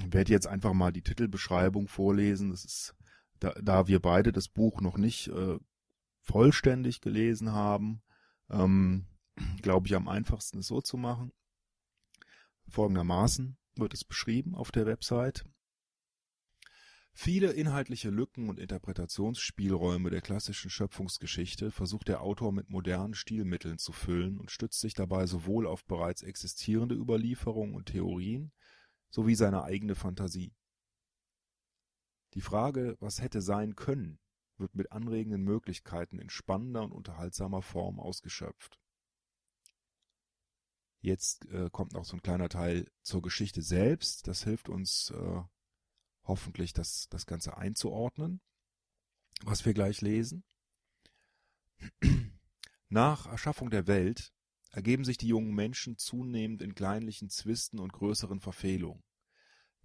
werde 0.10 0.32
jetzt 0.32 0.48
einfach 0.48 0.74
mal 0.74 0.92
die 0.92 1.02
Titelbeschreibung 1.02 1.88
vorlesen. 1.88 2.52
Das 2.52 2.66
ist, 2.66 2.96
da, 3.40 3.54
da 3.62 3.88
wir 3.88 4.00
beide 4.00 4.32
das 4.32 4.48
Buch 4.48 4.82
noch 4.82 4.98
nicht 4.98 5.28
äh, 5.28 5.58
vollständig 6.22 7.02
gelesen 7.02 7.52
haben, 7.52 8.02
ähm, 8.50 9.08
glaube 9.62 9.88
ich, 9.88 9.96
am 9.96 10.08
einfachsten 10.08 10.60
es 10.60 10.68
so 10.68 10.82
zu 10.82 10.98
machen. 10.98 11.32
Folgendermaßen 12.68 13.58
wird 13.76 13.94
es 13.94 14.04
beschrieben 14.04 14.56
auf 14.56 14.72
der 14.72 14.86
Website. 14.86 15.46
Viele 17.18 17.52
inhaltliche 17.52 18.10
Lücken 18.10 18.50
und 18.50 18.60
Interpretationsspielräume 18.60 20.10
der 20.10 20.20
klassischen 20.20 20.70
Schöpfungsgeschichte 20.70 21.72
versucht 21.72 22.10
der 22.10 22.22
Autor 22.22 22.52
mit 22.52 22.70
modernen 22.70 23.14
Stilmitteln 23.14 23.78
zu 23.78 23.94
füllen 23.94 24.38
und 24.38 24.52
stützt 24.52 24.82
sich 24.82 24.96
dabei 24.96 25.26
sowohl 25.26 25.66
auf 25.66 25.86
bereits 25.86 26.24
existierende 26.24 26.96
Überlieferungen 26.96 27.74
und 27.74 27.86
Theorien 27.86 28.52
sowie 29.10 29.36
seine 29.36 29.64
eigene 29.64 29.96
Fantasie. 29.96 30.54
Die 32.34 32.42
Frage, 32.42 32.98
was 33.00 33.22
hätte 33.22 33.42
sein 33.42 33.76
können, 33.76 34.20
wird 34.58 34.76
mit 34.76 34.92
anregenden 34.92 35.44
Möglichkeiten 35.44 36.20
in 36.20 36.30
spannender 36.30 36.84
und 36.84 36.92
unterhaltsamer 36.92 37.62
Form 37.62 38.00
ausgeschöpft. 38.00 38.80
Jetzt 41.02 41.46
äh, 41.52 41.70
kommt 41.72 41.94
noch 41.94 42.04
so 42.04 42.18
ein 42.18 42.22
kleiner 42.22 42.50
Teil 42.50 42.90
zur 43.04 43.22
Geschichte 43.22 43.62
selbst. 43.62 44.28
Das 44.28 44.44
hilft 44.44 44.70
uns 44.70 45.12
äh, 45.12 45.42
hoffentlich, 46.24 46.74
das, 46.74 47.08
das 47.10 47.26
Ganze 47.26 47.58
einzuordnen, 47.58 48.42
was 49.44 49.66
wir 49.66 49.74
gleich 49.74 50.02
lesen. 50.02 50.44
Nach 52.90 53.28
Erschaffung 53.28 53.70
der 53.70 53.88
Welt 53.88 54.34
ergeben 54.76 55.06
sich 55.06 55.18
die 55.18 55.30
jungen 55.30 55.56
Menschen 55.56 55.98
zunehmend 55.98 56.62
in 56.62 56.76
kleinlichen 56.76 57.30
Zwisten 57.30 57.80
und 57.80 57.94
größeren 57.94 58.42
Verfehlungen. 58.42 59.02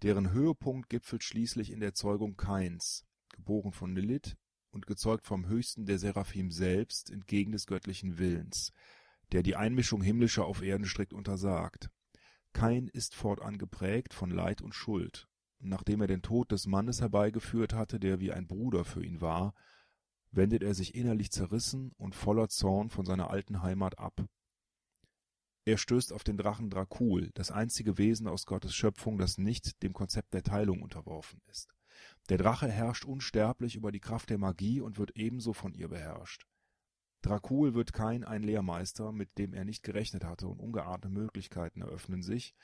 Deren 0.03 0.33
Höhepunkt 0.33 0.89
gipfelt 0.89 1.23
schließlich 1.23 1.71
in 1.71 1.79
der 1.79 1.93
Zeugung 1.93 2.35
Kains, 2.35 3.05
geboren 3.29 3.71
von 3.71 3.95
Lilith 3.95 4.35
und 4.69 4.87
gezeugt 4.87 5.25
vom 5.25 5.47
Höchsten 5.47 5.85
der 5.85 5.97
Seraphim 5.97 6.51
selbst 6.51 7.09
entgegen 7.09 7.53
des 7.53 7.67
göttlichen 7.67 8.17
Willens, 8.17 8.73
der 9.31 9.43
die 9.43 9.55
Einmischung 9.55 10.01
himmlischer 10.01 10.43
auf 10.43 10.61
Erden 10.61 10.85
strikt 10.85 11.13
untersagt. 11.13 11.89
Kain 12.51 12.89
ist 12.89 13.15
fortan 13.15 13.57
geprägt 13.57 14.13
von 14.13 14.29
Leid 14.29 14.61
und 14.61 14.75
Schuld. 14.75 15.29
Nachdem 15.59 16.01
er 16.01 16.07
den 16.07 16.21
Tod 16.21 16.51
des 16.51 16.67
Mannes 16.67 16.99
herbeigeführt 16.99 17.73
hatte, 17.73 17.97
der 17.97 18.19
wie 18.19 18.33
ein 18.33 18.45
Bruder 18.45 18.83
für 18.83 19.05
ihn 19.05 19.21
war, 19.21 19.53
wendet 20.31 20.63
er 20.63 20.73
sich 20.73 20.95
innerlich 20.95 21.31
zerrissen 21.31 21.93
und 21.97 22.13
voller 22.13 22.49
Zorn 22.49 22.89
von 22.89 23.05
seiner 23.05 23.29
alten 23.29 23.61
Heimat 23.61 23.97
ab. 23.97 24.27
Er 25.63 25.77
stößt 25.77 26.11
auf 26.11 26.23
den 26.23 26.37
Drachen 26.37 26.69
Dracul, 26.69 27.29
das 27.35 27.51
einzige 27.51 27.97
Wesen 27.97 28.27
aus 28.27 28.45
Gottes 28.45 28.73
Schöpfung, 28.73 29.17
das 29.17 29.37
nicht 29.37 29.83
dem 29.83 29.93
Konzept 29.93 30.33
der 30.33 30.43
Teilung 30.43 30.81
unterworfen 30.81 31.39
ist. 31.51 31.75
Der 32.29 32.39
Drache 32.39 32.67
herrscht 32.67 33.05
unsterblich 33.05 33.75
über 33.75 33.91
die 33.91 33.99
Kraft 33.99 34.31
der 34.31 34.39
Magie 34.39 34.81
und 34.81 34.97
wird 34.97 35.15
ebenso 35.15 35.53
von 35.53 35.73
ihr 35.73 35.87
beherrscht. 35.87 36.47
Dracul 37.21 37.75
wird 37.75 37.93
kein 37.93 38.23
ein 38.23 38.41
Lehrmeister, 38.41 39.11
mit 39.11 39.37
dem 39.37 39.53
er 39.53 39.63
nicht 39.63 39.83
gerechnet 39.83 40.23
hatte, 40.23 40.47
und 40.47 40.59
ungeahnte 40.59 41.09
Möglichkeiten 41.09 41.81
eröffnen 41.81 42.23
sich, 42.23 42.55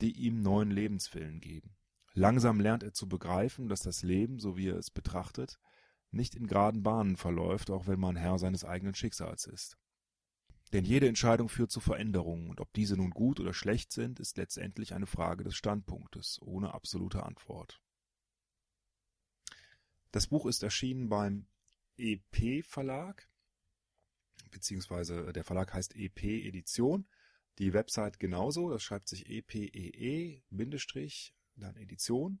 die 0.00 0.12
ihm 0.12 0.40
neuen 0.40 0.70
Lebenswillen 0.70 1.40
geben. 1.40 1.76
Langsam 2.12 2.60
lernt 2.60 2.84
er 2.84 2.92
zu 2.92 3.08
begreifen, 3.08 3.68
dass 3.68 3.80
das 3.80 4.02
Leben, 4.02 4.38
so 4.38 4.56
wie 4.56 4.68
er 4.68 4.76
es 4.76 4.92
betrachtet, 4.92 5.58
nicht 6.12 6.36
in 6.36 6.46
geraden 6.46 6.84
Bahnen 6.84 7.16
verläuft, 7.16 7.70
auch 7.70 7.88
wenn 7.88 7.98
man 7.98 8.14
Herr 8.14 8.38
seines 8.38 8.64
eigenen 8.64 8.94
Schicksals 8.94 9.46
ist. 9.46 9.76
Denn 10.74 10.84
jede 10.84 11.08
Entscheidung 11.08 11.48
führt 11.48 11.70
zu 11.70 11.80
Veränderungen, 11.80 12.50
und 12.50 12.60
ob 12.60 12.70
diese 12.74 12.96
nun 12.96 13.10
gut 13.10 13.40
oder 13.40 13.54
schlecht 13.54 13.92
sind, 13.92 14.20
ist 14.20 14.36
letztendlich 14.36 14.92
eine 14.92 15.06
Frage 15.06 15.42
des 15.42 15.56
Standpunktes, 15.56 16.38
ohne 16.42 16.74
absolute 16.74 17.22
Antwort. 17.22 17.80
Das 20.10 20.26
Buch 20.26 20.44
ist 20.44 20.62
erschienen 20.62 21.08
beim 21.08 21.46
EP 21.96 22.62
Verlag 22.66 23.26
beziehungsweise 24.54 25.32
der 25.32 25.44
Verlag 25.44 25.74
heißt 25.74 25.94
EP 25.96 26.22
Edition. 26.22 27.06
Die 27.58 27.72
Website 27.74 28.18
genauso, 28.18 28.70
das 28.70 28.82
schreibt 28.82 29.08
sich 29.08 29.28
epee, 29.28 30.42
Bindestrich, 30.50 31.34
dann 31.56 31.76
Edition.com 31.76 32.40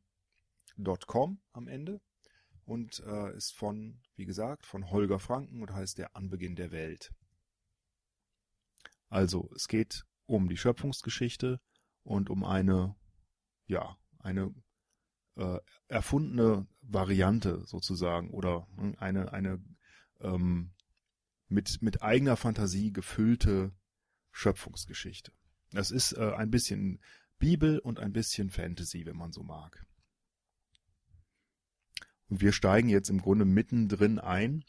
am 1.52 1.68
Ende 1.68 2.00
und 2.64 3.00
äh, 3.00 3.36
ist 3.36 3.52
von, 3.54 4.00
wie 4.16 4.24
gesagt, 4.24 4.64
von 4.66 4.90
Holger 4.90 5.18
Franken 5.18 5.60
und 5.60 5.72
heißt 5.72 5.98
der 5.98 6.16
Anbeginn 6.16 6.56
der 6.56 6.72
Welt. 6.72 7.12
Also, 9.14 9.48
es 9.54 9.68
geht 9.68 10.04
um 10.26 10.48
die 10.48 10.56
Schöpfungsgeschichte 10.56 11.60
und 12.02 12.30
um 12.30 12.42
eine, 12.42 12.96
ja, 13.68 13.96
eine 14.18 14.52
äh, 15.36 15.60
erfundene 15.86 16.66
Variante 16.80 17.64
sozusagen 17.64 18.30
oder 18.30 18.66
hm, 18.74 18.96
eine, 18.98 19.32
eine 19.32 19.62
ähm, 20.18 20.72
mit, 21.46 21.80
mit 21.80 22.02
eigener 22.02 22.36
Fantasie 22.36 22.92
gefüllte 22.92 23.72
Schöpfungsgeschichte. 24.32 25.30
Das 25.70 25.92
ist 25.92 26.14
äh, 26.14 26.32
ein 26.32 26.50
bisschen 26.50 27.00
Bibel 27.38 27.78
und 27.78 28.00
ein 28.00 28.12
bisschen 28.12 28.50
Fantasy, 28.50 29.06
wenn 29.06 29.16
man 29.16 29.30
so 29.30 29.44
mag. 29.44 29.86
Und 32.26 32.40
wir 32.40 32.50
steigen 32.50 32.88
jetzt 32.88 33.10
im 33.10 33.20
Grunde 33.20 33.44
mittendrin 33.44 34.18
ein. 34.18 34.64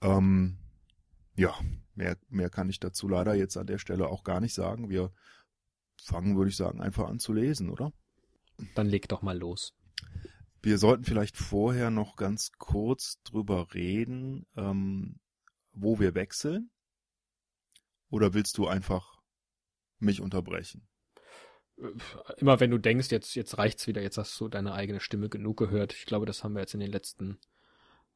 Ähm, 0.00 0.56
ja, 1.36 1.54
mehr, 2.00 2.16
mehr 2.28 2.50
kann 2.50 2.70
ich 2.70 2.80
dazu 2.80 3.08
leider 3.08 3.34
jetzt 3.34 3.56
an 3.56 3.66
der 3.66 3.78
Stelle 3.78 4.08
auch 4.08 4.24
gar 4.24 4.40
nicht 4.40 4.54
sagen. 4.54 4.88
Wir 4.88 5.12
fangen, 6.02 6.36
würde 6.36 6.48
ich 6.48 6.56
sagen, 6.56 6.80
einfach 6.80 7.08
an 7.08 7.18
zu 7.18 7.32
lesen, 7.32 7.68
oder? 7.68 7.92
Dann 8.74 8.88
leg 8.88 9.08
doch 9.08 9.22
mal 9.22 9.38
los. 9.38 9.74
Wir 10.62 10.78
sollten 10.78 11.04
vielleicht 11.04 11.36
vorher 11.36 11.90
noch 11.90 12.16
ganz 12.16 12.52
kurz 12.58 13.20
drüber 13.22 13.72
reden, 13.74 14.46
ähm, 14.56 15.20
wo 15.72 16.00
wir 16.00 16.14
wechseln. 16.14 16.70
Oder 18.08 18.34
willst 18.34 18.58
du 18.58 18.66
einfach 18.66 19.20
mich 19.98 20.20
unterbrechen? 20.20 20.88
Immer 22.38 22.60
wenn 22.60 22.70
du 22.70 22.78
denkst, 22.78 23.10
jetzt, 23.10 23.34
jetzt 23.34 23.56
reicht's 23.56 23.86
wieder, 23.86 24.02
jetzt 24.02 24.18
hast 24.18 24.38
du 24.40 24.48
deine 24.48 24.72
eigene 24.72 25.00
Stimme 25.00 25.28
genug 25.28 25.58
gehört. 25.58 25.94
Ich 25.94 26.04
glaube, 26.06 26.26
das 26.26 26.44
haben 26.44 26.54
wir 26.54 26.60
jetzt 26.60 26.74
in 26.74 26.80
den 26.80 26.90
letzten 26.90 27.38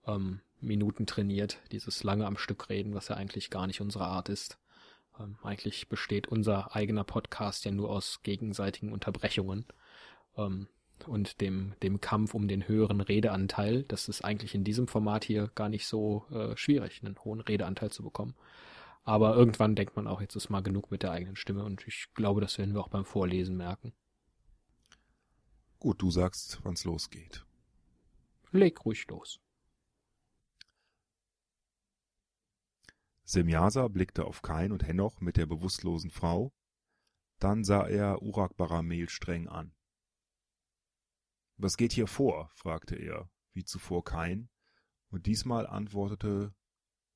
ähm, 0.06 0.40
Minuten 0.60 1.06
trainiert, 1.06 1.58
dieses 1.72 2.02
lange 2.02 2.26
am 2.26 2.36
Stück 2.36 2.68
reden, 2.68 2.94
was 2.94 3.08
ja 3.08 3.16
eigentlich 3.16 3.50
gar 3.50 3.66
nicht 3.66 3.80
unsere 3.80 4.06
Art 4.06 4.28
ist. 4.28 4.58
Ähm, 5.18 5.36
eigentlich 5.42 5.88
besteht 5.88 6.28
unser 6.28 6.74
eigener 6.74 7.04
Podcast 7.04 7.64
ja 7.64 7.70
nur 7.70 7.90
aus 7.90 8.20
gegenseitigen 8.22 8.92
Unterbrechungen. 8.92 9.66
Ähm, 10.36 10.68
und 11.06 11.40
dem, 11.40 11.74
dem 11.82 12.00
Kampf 12.00 12.34
um 12.34 12.48
den 12.48 12.66
höheren 12.68 13.00
Redeanteil. 13.00 13.82
Das 13.84 14.08
ist 14.08 14.24
eigentlich 14.24 14.54
in 14.54 14.64
diesem 14.64 14.88
Format 14.88 15.24
hier 15.24 15.50
gar 15.54 15.68
nicht 15.68 15.86
so 15.86 16.24
äh, 16.30 16.56
schwierig, 16.56 17.02
einen 17.02 17.18
hohen 17.24 17.40
Redeanteil 17.40 17.90
zu 17.90 18.02
bekommen. 18.02 18.34
Aber 19.04 19.36
irgendwann 19.36 19.74
denkt 19.74 19.96
man 19.96 20.06
auch, 20.06 20.20
jetzt 20.20 20.34
ist 20.34 20.48
mal 20.48 20.62
genug 20.62 20.90
mit 20.90 21.02
der 21.02 21.10
eigenen 21.10 21.36
Stimme 21.36 21.64
und 21.64 21.86
ich 21.86 22.08
glaube, 22.14 22.40
das 22.40 22.58
werden 22.58 22.74
wir 22.74 22.80
auch 22.80 22.88
beim 22.88 23.04
Vorlesen 23.04 23.56
merken. 23.56 23.92
Gut, 25.78 26.00
du 26.00 26.10
sagst, 26.10 26.64
wann's 26.64 26.84
losgeht. 26.84 27.44
Leg 28.52 28.84
ruhig 28.86 29.06
los. 29.08 29.40
Semjasa 33.24 33.88
blickte 33.88 34.24
auf 34.24 34.42
Kain 34.42 34.70
und 34.70 34.86
Henoch 34.86 35.20
mit 35.20 35.36
der 35.36 35.46
bewusstlosen 35.46 36.10
Frau. 36.10 36.52
Dann 37.38 37.64
sah 37.64 37.86
er 37.86 38.22
Urak 38.22 38.56
Baramel 38.56 39.08
streng 39.08 39.48
an. 39.48 39.74
Was 41.56 41.76
geht 41.76 41.92
hier 41.92 42.06
vor? 42.06 42.50
fragte 42.54 42.96
er, 42.96 43.30
wie 43.52 43.64
zuvor 43.64 44.04
Kain, 44.04 44.48
und 45.08 45.26
diesmal 45.26 45.66
antwortete 45.66 46.54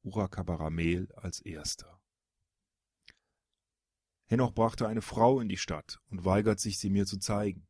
Urakabaramel 0.03 1.13
als 1.15 1.41
erster. 1.41 2.01
Henoch 4.27 4.55
brachte 4.55 4.87
eine 4.87 5.03
Frau 5.03 5.41
in 5.41 5.49
die 5.49 5.57
Stadt 5.57 6.01
und 6.09 6.25
weigert 6.25 6.61
sich, 6.61 6.79
sie 6.79 6.91
mir 6.91 7.07
zu 7.07 7.19
zeigen. 7.19 7.67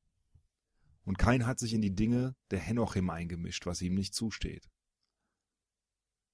Und 1.05 1.19
Kain 1.19 1.47
hat 1.47 1.59
sich 1.59 1.73
in 1.73 1.81
die 1.81 1.95
Dinge 1.95 2.37
der 2.51 2.59
Henochim 2.59 3.09
eingemischt, 3.11 3.65
was 3.65 3.81
ihm 3.81 3.95
nicht 3.95 4.15
zusteht. 4.15 4.69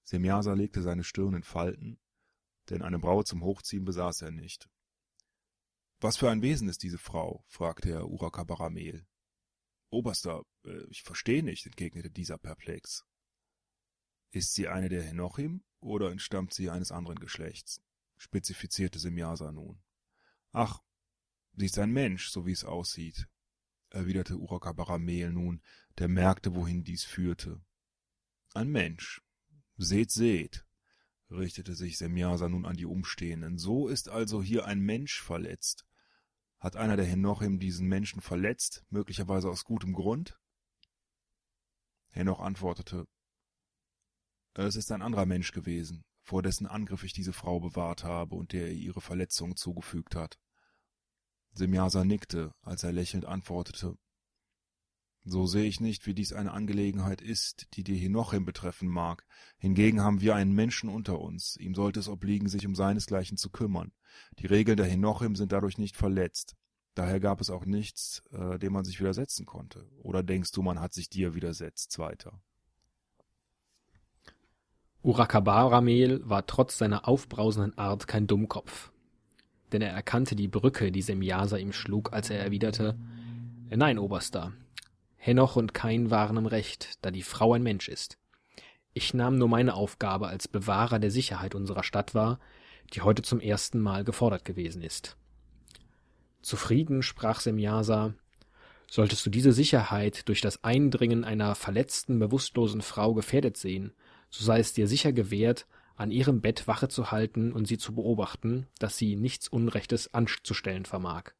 Semjasa 0.04 0.52
legte 0.52 0.82
seine 0.82 1.04
Stirn 1.04 1.34
in 1.34 1.42
Falten, 1.42 1.98
denn 2.70 2.82
eine 2.82 2.98
Braue 2.98 3.24
zum 3.24 3.42
Hochziehen 3.42 3.84
besaß 3.84 4.22
er 4.22 4.30
nicht. 4.30 4.68
Was 6.00 6.16
für 6.16 6.30
ein 6.30 6.42
Wesen 6.42 6.68
ist 6.68 6.82
diese 6.82 6.98
Frau? 6.98 7.44
fragte 7.48 7.90
er 7.90 8.08
Urakabaramel. 8.08 9.06
Oberster, 9.90 10.44
äh, 10.64 10.84
ich 10.90 11.02
verstehe 11.02 11.42
nicht, 11.42 11.66
entgegnete 11.66 12.10
dieser 12.10 12.36
perplex. 12.36 13.04
Ist 14.30 14.54
sie 14.54 14.68
eine 14.68 14.88
der 14.88 15.02
Henochim 15.02 15.64
oder 15.80 16.10
entstammt 16.10 16.52
sie 16.52 16.68
eines 16.68 16.92
anderen 16.92 17.18
Geschlechts? 17.18 17.80
spezifizierte 18.16 18.98
Semjasa 18.98 19.52
nun. 19.52 19.82
Ach, 20.52 20.82
sie 21.56 21.66
ist 21.66 21.78
ein 21.78 21.92
Mensch, 21.92 22.30
so 22.30 22.46
wie 22.46 22.52
es 22.52 22.64
aussieht, 22.64 23.28
erwiderte 23.90 24.36
Urakabaramel 24.36 25.32
nun, 25.32 25.62
der 25.98 26.08
merkte, 26.08 26.54
wohin 26.54 26.84
dies 26.84 27.04
führte. 27.04 27.64
Ein 28.54 28.70
Mensch. 28.70 29.20
Seht, 29.76 30.10
seht, 30.10 30.64
richtete 31.30 31.74
sich 31.74 31.98
Semjasa 31.98 32.48
nun 32.48 32.64
an 32.64 32.76
die 32.76 32.86
Umstehenden. 32.86 33.58
So 33.58 33.88
ist 33.88 34.08
also 34.08 34.42
hier 34.42 34.66
ein 34.66 34.80
Mensch 34.80 35.20
verletzt. 35.20 35.84
Hat 36.58 36.76
einer 36.76 36.96
der 36.96 37.06
Henochim 37.06 37.58
diesen 37.58 37.88
Menschen 37.88 38.20
verletzt, 38.20 38.84
möglicherweise 38.88 39.48
aus 39.48 39.64
gutem 39.64 39.92
Grund? 39.92 40.38
Henoch 42.10 42.40
antwortete, 42.40 43.06
es 44.54 44.76
ist 44.76 44.92
ein 44.92 45.02
anderer 45.02 45.26
Mensch 45.26 45.50
gewesen, 45.50 46.04
vor 46.22 46.40
dessen 46.40 46.66
Angriff 46.66 47.02
ich 47.02 47.12
diese 47.12 47.32
Frau 47.32 47.58
bewahrt 47.58 48.04
habe 48.04 48.36
und 48.36 48.52
der 48.52 48.68
ihr 48.68 48.78
ihre 48.78 49.00
Verletzung 49.00 49.56
zugefügt 49.56 50.14
hat. 50.14 50.38
Semjasa 51.52 52.04
nickte, 52.04 52.54
als 52.62 52.84
er 52.84 52.92
lächelnd 52.92 53.24
antwortete, 53.24 53.98
so 55.24 55.46
sehe 55.46 55.64
ich 55.64 55.80
nicht, 55.80 56.06
wie 56.06 56.14
dies 56.14 56.34
eine 56.34 56.52
Angelegenheit 56.52 57.22
ist, 57.22 57.68
die 57.74 57.82
die 57.82 57.96
Henochim 57.96 58.44
betreffen 58.44 58.88
mag. 58.88 59.26
Hingegen 59.56 60.02
haben 60.02 60.20
wir 60.20 60.34
einen 60.34 60.52
Menschen 60.52 60.90
unter 60.90 61.18
uns. 61.18 61.56
Ihm 61.56 61.74
sollte 61.74 62.00
es 62.00 62.08
obliegen, 62.08 62.48
sich 62.48 62.66
um 62.66 62.74
seinesgleichen 62.74 63.38
zu 63.38 63.48
kümmern. 63.50 63.92
Die 64.38 64.46
Regeln 64.46 64.76
der 64.76 64.86
Henochim 64.86 65.34
sind 65.34 65.52
dadurch 65.52 65.78
nicht 65.78 65.96
verletzt. 65.96 66.56
Daher 66.94 67.20
gab 67.20 67.40
es 67.40 67.48
auch 67.48 67.64
nichts, 67.64 68.22
äh, 68.32 68.58
dem 68.58 68.74
man 68.74 68.84
sich 68.84 69.00
widersetzen 69.00 69.46
konnte. 69.46 69.88
Oder 70.02 70.22
denkst 70.22 70.52
du, 70.52 70.62
man 70.62 70.78
hat 70.78 70.92
sich 70.92 71.08
dir 71.08 71.34
widersetzt, 71.34 71.90
Zweiter? 71.90 72.40
Urakabaramel 75.02 76.20
war 76.28 76.46
trotz 76.46 76.78
seiner 76.78 77.08
aufbrausenden 77.08 77.76
Art 77.78 78.06
kein 78.06 78.26
Dummkopf. 78.26 78.92
Denn 79.72 79.82
er 79.82 79.90
erkannte 79.90 80.36
die 80.36 80.48
Brücke, 80.48 80.92
die 80.92 81.02
Semjasa 81.02 81.56
ihm 81.56 81.72
schlug, 81.72 82.12
als 82.12 82.30
er 82.30 82.40
erwiderte, 82.40 82.96
Nein, 83.70 83.98
Oberster. 83.98 84.52
Henoch 85.26 85.56
und 85.56 85.72
Kain 85.72 86.10
waren 86.10 86.36
im 86.36 86.44
Recht, 86.44 86.98
da 87.00 87.10
die 87.10 87.22
Frau 87.22 87.54
ein 87.54 87.62
Mensch 87.62 87.88
ist. 87.88 88.18
Ich 88.92 89.14
nahm 89.14 89.38
nur 89.38 89.48
meine 89.48 89.72
Aufgabe 89.72 90.28
als 90.28 90.48
Bewahrer 90.48 90.98
der 90.98 91.10
Sicherheit 91.10 91.54
unserer 91.54 91.82
Stadt 91.82 92.14
wahr, 92.14 92.38
die 92.92 93.00
heute 93.00 93.22
zum 93.22 93.40
ersten 93.40 93.80
Mal 93.80 94.04
gefordert 94.04 94.44
gewesen 94.44 94.82
ist. 94.82 95.16
Zufrieden 96.42 97.02
sprach 97.02 97.40
Semjasa, 97.40 98.12
solltest 98.90 99.24
du 99.24 99.30
diese 99.30 99.54
Sicherheit 99.54 100.28
durch 100.28 100.42
das 100.42 100.62
Eindringen 100.62 101.24
einer 101.24 101.54
verletzten, 101.54 102.18
bewusstlosen 102.18 102.82
Frau 102.82 103.14
gefährdet 103.14 103.56
sehen, 103.56 103.94
so 104.28 104.44
sei 104.44 104.58
es 104.58 104.74
dir 104.74 104.86
sicher 104.86 105.14
gewährt, 105.14 105.66
an 105.96 106.10
ihrem 106.10 106.42
Bett 106.42 106.68
Wache 106.68 106.88
zu 106.88 107.12
halten 107.12 107.50
und 107.54 107.66
sie 107.66 107.78
zu 107.78 107.94
beobachten, 107.94 108.66
dass 108.78 108.98
sie 108.98 109.16
nichts 109.16 109.48
Unrechtes 109.48 110.12
anzustellen 110.12 110.84
vermag. 110.84 111.30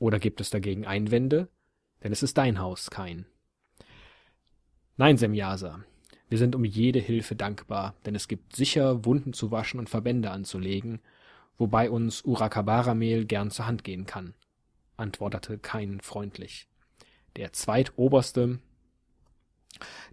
Oder 0.00 0.18
gibt 0.18 0.40
es 0.40 0.50
dagegen 0.50 0.84
Einwände? 0.84 1.48
Denn 2.04 2.12
es 2.12 2.22
ist 2.22 2.38
dein 2.38 2.60
Haus, 2.60 2.90
kein. 2.90 3.26
Nein, 4.96 5.16
Semjasa, 5.16 5.82
wir 6.28 6.38
sind 6.38 6.54
um 6.54 6.64
jede 6.64 7.00
Hilfe 7.00 7.34
dankbar, 7.34 7.94
denn 8.04 8.14
es 8.14 8.28
gibt 8.28 8.54
sicher 8.54 9.04
Wunden 9.04 9.32
zu 9.32 9.50
waschen 9.50 9.80
und 9.80 9.88
Verbände 9.88 10.30
anzulegen, 10.30 11.00
wobei 11.56 11.90
uns 11.90 12.22
Urakabaramel 12.22 13.24
gern 13.24 13.50
zur 13.50 13.66
Hand 13.66 13.82
gehen 13.82 14.06
kann, 14.06 14.34
antwortete 14.96 15.58
Kain 15.58 16.00
freundlich. 16.00 16.68
Der 17.36 17.52
Zweitoberste, 17.52 18.60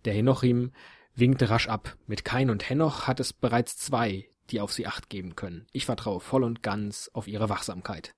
der 0.06 0.14
Henochim, 0.14 0.72
winkte 1.14 1.50
rasch 1.50 1.68
ab. 1.68 1.98
Mit 2.08 2.26
Kain 2.26 2.50
und 2.50 2.68
Henoch 2.70 3.06
hat 3.06 3.20
es 3.20 3.34
bereits 3.34 3.78
zwei, 3.78 4.30
die 4.50 4.62
auf 4.62 4.72
sie 4.72 4.88
acht 4.88 5.10
geben 5.10 5.36
können. 5.36 5.68
Ich 5.72 5.86
vertraue 5.86 6.22
voll 6.22 6.44
und 6.44 6.64
ganz 6.64 7.12
auf 7.14 7.28
ihre 7.28 7.50
Wachsamkeit. 7.50 8.14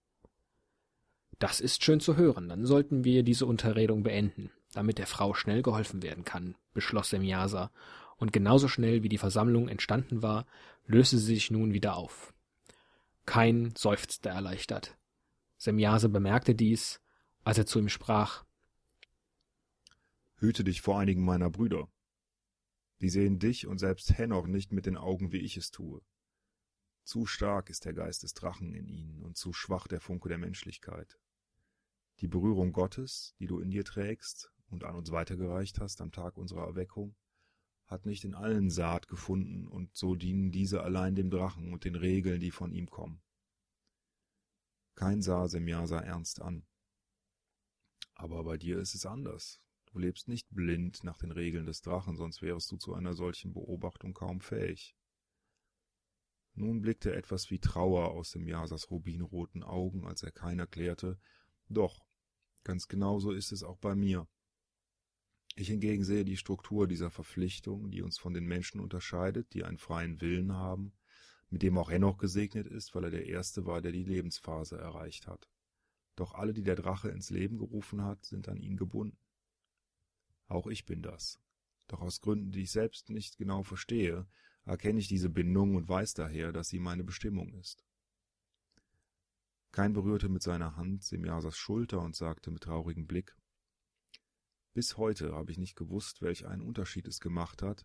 Das 1.39 1.59
ist 1.59 1.83
schön 1.83 1.99
zu 1.99 2.15
hören, 2.15 2.49
dann 2.49 2.65
sollten 2.65 3.03
wir 3.03 3.23
diese 3.23 3.45
Unterredung 3.45 4.03
beenden, 4.03 4.51
damit 4.73 4.97
der 4.97 5.07
Frau 5.07 5.33
schnell 5.33 5.61
geholfen 5.61 6.03
werden 6.03 6.23
kann, 6.23 6.55
beschloss 6.73 7.09
Semjasa, 7.09 7.71
und 8.17 8.31
genauso 8.31 8.67
schnell 8.67 9.03
wie 9.03 9.09
die 9.09 9.17
Versammlung 9.17 9.67
entstanden 9.67 10.21
war, 10.21 10.45
löste 10.85 11.17
sie 11.17 11.35
sich 11.35 11.51
nun 11.51 11.73
wieder 11.73 11.97
auf. 11.97 12.33
Kein 13.25 13.73
seufzte 13.75 14.29
erleichtert. 14.29 14.97
Semjase 15.57 16.09
bemerkte 16.09 16.55
dies, 16.55 17.01
als 17.43 17.57
er 17.57 17.65
zu 17.65 17.79
ihm 17.79 17.89
sprach. 17.89 18.43
Hüte 20.37 20.63
dich 20.63 20.81
vor 20.81 20.99
einigen 20.99 21.23
meiner 21.23 21.49
Brüder. 21.49 21.87
Die 23.01 23.09
sehen 23.09 23.39
dich 23.39 23.67
und 23.67 23.79
selbst 23.79 24.17
Henoch 24.17 24.47
nicht 24.47 24.71
mit 24.71 24.85
den 24.85 24.97
Augen, 24.97 25.31
wie 25.31 25.39
ich 25.39 25.57
es 25.57 25.71
tue. 25.71 26.01
Zu 27.03 27.25
stark 27.25 27.69
ist 27.69 27.85
der 27.85 27.93
Geist 27.93 28.23
des 28.23 28.33
Drachen 28.33 28.73
in 28.73 28.87
ihnen 28.87 29.23
und 29.23 29.35
zu 29.35 29.51
schwach 29.51 29.87
der 29.87 29.99
Funke 29.99 30.29
der 30.29 30.37
Menschlichkeit. 30.37 31.17
Die 32.23 32.29
Berührung 32.29 32.71
Gottes, 32.71 33.35
die 33.39 33.47
du 33.47 33.59
in 33.59 33.69
dir 33.69 33.83
trägst 33.83 34.49
und 34.67 34.85
an 34.85 34.95
uns 34.95 35.11
weitergereicht 35.11 35.81
hast 35.81 35.99
am 35.99 36.13
Tag 36.13 36.37
unserer 36.37 36.65
Erweckung, 36.67 37.17
hat 37.85 38.05
nicht 38.05 38.23
in 38.23 38.33
allen 38.33 38.69
Saat 38.69 39.09
gefunden, 39.09 39.67
und 39.67 39.93
so 39.93 40.15
dienen 40.15 40.49
diese 40.49 40.83
allein 40.83 41.15
dem 41.15 41.29
Drachen 41.29 41.73
und 41.73 41.83
den 41.83 41.95
Regeln, 41.95 42.39
die 42.39 42.51
von 42.51 42.71
ihm 42.71 42.89
kommen. 42.89 43.21
Kein 44.95 45.21
sah 45.21 45.49
Semjasa 45.49 45.99
ernst 45.99 46.41
an. 46.41 46.65
Aber 48.15 48.45
bei 48.45 48.55
dir 48.55 48.79
ist 48.79 48.95
es 48.95 49.05
anders. 49.05 49.59
Du 49.87 49.99
lebst 49.99 50.29
nicht 50.29 50.47
blind 50.49 51.03
nach 51.03 51.17
den 51.17 51.31
Regeln 51.31 51.65
des 51.65 51.81
Drachen, 51.81 52.15
sonst 52.15 52.41
wärest 52.41 52.71
du 52.71 52.77
zu 52.77 52.93
einer 52.93 53.15
solchen 53.15 53.51
Beobachtung 53.51 54.13
kaum 54.13 54.39
fähig. 54.39 54.95
Nun 56.53 56.79
blickte 56.79 57.13
etwas 57.13 57.49
wie 57.49 57.59
Trauer 57.59 58.11
aus 58.11 58.31
dem 58.31 58.47
Jasas 58.47 58.89
rubinroten 58.89 59.61
Augen, 59.61 60.07
als 60.07 60.23
er 60.23 60.31
Kain 60.31 60.59
erklärte, 60.59 61.19
doch, 61.67 62.05
ganz 62.63 62.87
genauso 62.87 63.31
ist 63.31 63.51
es 63.51 63.63
auch 63.63 63.77
bei 63.77 63.95
mir. 63.95 64.27
Ich 65.55 65.67
hingegen 65.67 66.03
sehe 66.03 66.25
die 66.25 66.37
Struktur 66.37 66.87
dieser 66.87 67.11
Verpflichtung, 67.11 67.91
die 67.91 68.01
uns 68.01 68.17
von 68.17 68.33
den 68.33 68.45
Menschen 68.45 68.79
unterscheidet, 68.79 69.53
die 69.53 69.63
einen 69.63 69.77
freien 69.77 70.19
Willen 70.19 70.53
haben, 70.53 70.93
mit 71.49 71.61
dem 71.61 71.77
auch 71.77 71.91
Henoch 71.91 72.17
gesegnet 72.17 72.65
ist, 72.65 72.95
weil 72.95 73.03
er 73.03 73.11
der 73.11 73.27
Erste 73.27 73.65
war, 73.65 73.81
der 73.81 73.91
die 73.91 74.03
Lebensphase 74.03 74.77
erreicht 74.77 75.27
hat. 75.27 75.47
Doch 76.15 76.33
alle, 76.33 76.53
die 76.53 76.63
der 76.63 76.75
Drache 76.75 77.09
ins 77.09 77.29
Leben 77.29 77.57
gerufen 77.59 78.03
hat, 78.03 78.25
sind 78.25 78.49
an 78.49 78.57
ihn 78.57 78.77
gebunden. 78.77 79.17
Auch 80.47 80.67
ich 80.67 80.85
bin 80.85 81.01
das. 81.01 81.39
Doch 81.87 82.01
aus 82.01 82.21
Gründen, 82.21 82.51
die 82.51 82.63
ich 82.63 82.71
selbst 82.71 83.09
nicht 83.09 83.37
genau 83.37 83.63
verstehe, 83.63 84.27
erkenne 84.65 84.99
ich 84.99 85.07
diese 85.07 85.29
Bindung 85.29 85.75
und 85.75 85.87
weiß 85.87 86.13
daher, 86.13 86.51
dass 86.51 86.69
sie 86.69 86.79
meine 86.79 87.03
Bestimmung 87.03 87.53
ist. 87.53 87.85
Kein 89.73 89.93
berührte 89.93 90.29
mit 90.29 90.43
seiner 90.43 90.75
Hand 90.75 91.03
Semjasas 91.03 91.57
Schulter 91.57 91.99
und 91.99 92.15
sagte 92.15 92.51
mit 92.51 92.61
traurigem 92.61 93.07
Blick, 93.07 93.35
bis 94.75 94.97
heute 94.97 95.33
habe 95.33 95.51
ich 95.51 95.57
nicht 95.57 95.75
gewusst, 95.75 96.21
welch 96.21 96.45
einen 96.45 96.61
Unterschied 96.61 97.07
es 97.07 97.19
gemacht 97.19 97.63
hat, 97.63 97.83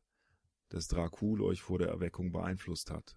dass 0.69 0.89
Dracul 0.89 1.41
euch 1.41 1.63
vor 1.63 1.79
der 1.79 1.89
Erweckung 1.89 2.31
beeinflusst 2.31 2.91
hat. 2.91 3.17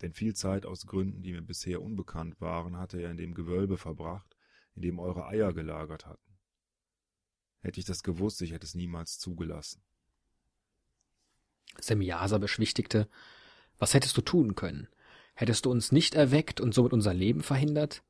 Denn 0.00 0.14
viel 0.14 0.34
Zeit 0.34 0.64
aus 0.64 0.86
Gründen, 0.86 1.22
die 1.22 1.32
mir 1.32 1.42
bisher 1.42 1.82
unbekannt 1.82 2.40
waren, 2.40 2.78
hatte 2.78 3.02
er 3.02 3.10
in 3.10 3.18
dem 3.18 3.34
Gewölbe 3.34 3.76
verbracht, 3.76 4.34
in 4.74 4.80
dem 4.80 4.98
eure 4.98 5.26
Eier 5.26 5.52
gelagert 5.52 6.06
hatten. 6.06 6.38
Hätte 7.60 7.80
ich 7.80 7.86
das 7.86 8.02
gewusst, 8.02 8.40
ich 8.40 8.52
hätte 8.52 8.66
es 8.66 8.74
niemals 8.74 9.18
zugelassen. 9.18 9.82
Semjasa 11.78 12.38
beschwichtigte, 12.38 13.10
was 13.76 13.92
hättest 13.92 14.16
du 14.16 14.22
tun 14.22 14.54
können? 14.54 14.88
Hättest 15.34 15.64
du 15.64 15.70
uns 15.70 15.92
nicht 15.92 16.14
erweckt 16.14 16.60
und 16.60 16.74
somit 16.74 16.92
unser 16.92 17.12
Leben 17.12 17.42
verhindert? 17.42 18.02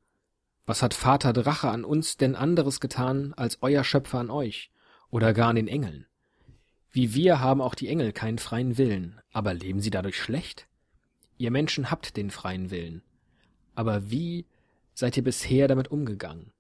Was 0.66 0.82
hat 0.82 0.94
Vater 0.94 1.32
Drache 1.32 1.68
an 1.68 1.84
uns 1.84 2.16
denn 2.16 2.34
anderes 2.34 2.80
getan, 2.80 3.34
als 3.34 3.58
euer 3.60 3.84
Schöpfer 3.84 4.18
an 4.18 4.30
euch, 4.30 4.70
oder 5.10 5.32
gar 5.32 5.48
an 5.48 5.56
den 5.56 5.68
Engeln? 5.68 6.06
Wie 6.90 7.14
wir 7.14 7.40
haben 7.40 7.60
auch 7.60 7.74
die 7.74 7.88
Engel 7.88 8.12
keinen 8.12 8.38
freien 8.38 8.78
Willen, 8.78 9.20
aber 9.32 9.52
leben 9.52 9.80
sie 9.80 9.90
dadurch 9.90 10.16
schlecht? 10.16 10.68
Ihr 11.38 11.50
Menschen 11.50 11.90
habt 11.90 12.16
den 12.16 12.30
freien 12.30 12.70
Willen. 12.70 13.02
Aber 13.74 14.10
wie 14.10 14.46
seid 14.94 15.16
ihr 15.16 15.24
bisher 15.24 15.66
damit 15.66 15.90
umgegangen? 15.90 16.52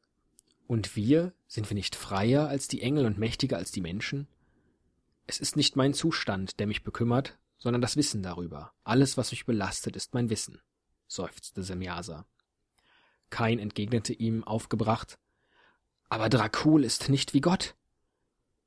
Und 0.66 0.96
wir, 0.96 1.32
sind 1.46 1.70
wir 1.70 1.74
nicht 1.74 1.94
freier 1.94 2.48
als 2.48 2.68
die 2.68 2.82
Engel 2.82 3.06
und 3.06 3.18
mächtiger 3.18 3.58
als 3.58 3.70
die 3.70 3.80
Menschen? 3.80 4.26
Es 5.26 5.38
ist 5.38 5.56
nicht 5.56 5.76
mein 5.76 5.94
Zustand, 5.94 6.58
der 6.58 6.66
mich 6.66 6.82
bekümmert, 6.82 7.38
sondern 7.64 7.80
das 7.80 7.96
Wissen 7.96 8.22
darüber. 8.22 8.74
Alles, 8.84 9.16
was 9.16 9.30
mich 9.30 9.46
belastet, 9.46 9.96
ist 9.96 10.12
mein 10.12 10.28
Wissen, 10.28 10.60
seufzte 11.08 11.62
Semjasa. 11.62 12.26
Kain 13.30 13.58
entgegnete 13.58 14.12
ihm 14.12 14.44
aufgebracht, 14.44 15.18
aber 16.10 16.28
Dracul 16.28 16.84
ist 16.84 17.08
nicht 17.08 17.32
wie 17.32 17.40
Gott. 17.40 17.74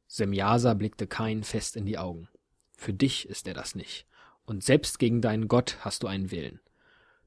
Semjasa 0.07 0.73
blickte 0.73 1.05
Kain 1.05 1.43
fest 1.43 1.75
in 1.75 1.85
die 1.85 1.99
Augen. 1.99 2.27
Für 2.75 2.91
dich 2.91 3.29
ist 3.29 3.47
er 3.47 3.53
das 3.53 3.75
nicht, 3.75 4.07
und 4.47 4.63
selbst 4.63 4.97
gegen 4.97 5.21
deinen 5.21 5.47
Gott 5.47 5.77
hast 5.81 6.01
du 6.01 6.07
einen 6.07 6.31
Willen. 6.31 6.59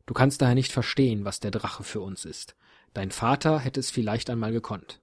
Du 0.07 0.13
kannst 0.13 0.43
daher 0.43 0.57
nicht 0.57 0.73
verstehen, 0.73 1.25
was 1.25 1.39
der 1.39 1.53
Drache 1.53 1.85
für 1.85 2.01
uns 2.01 2.25
ist. 2.25 2.57
Dein 2.95 3.13
Vater 3.13 3.61
hätte 3.61 3.79
es 3.79 3.93
vielleicht 3.93 4.29
einmal 4.29 4.51
gekonnt. 4.51 5.01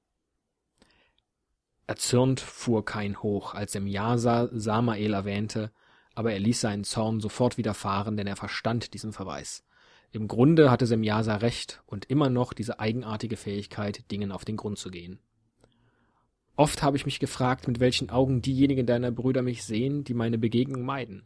Erzürnt 1.86 2.42
fuhr 2.42 2.84
Kain 2.84 3.24
hoch, 3.24 3.54
als 3.54 3.72
Semjasa 3.72 4.50
Samael 4.52 5.14
erwähnte, 5.14 5.72
aber 6.18 6.34
er 6.34 6.40
ließ 6.40 6.62
seinen 6.62 6.84
Zorn 6.84 7.20
sofort 7.20 7.60
wieder 7.60 7.76
fahren, 7.76 8.18
denn 8.18 8.26
er 8.26 8.36
verstand 8.36 8.96
diesen 8.96 9.14
Verweis. 9.14 9.64
Im 10.12 10.28
Grunde 10.28 10.72
hatte 10.72 10.88
Semjasa 10.88 11.36
recht 11.36 11.84
und 11.86 12.06
immer 12.06 12.28
noch 12.28 12.54
diese 12.54 12.80
eigenartige 12.80 13.38
Fähigkeit, 13.38 14.10
Dingen 14.10 14.32
auf 14.32 14.44
den 14.44 14.58
Grund 14.58 14.80
zu 14.80 14.90
gehen. 14.90 15.20
Oft 16.56 16.82
habe 16.82 16.98
ich 16.98 17.06
mich 17.06 17.20
gefragt, 17.20 17.68
mit 17.68 17.80
welchen 17.80 18.10
Augen 18.10 18.42
diejenigen 18.42 18.88
deiner 18.88 19.12
Brüder 19.12 19.44
mich 19.44 19.64
sehen, 19.64 20.06
die 20.06 20.16
meine 20.16 20.40
Begegnung 20.40 20.82
meiden. 20.82 21.24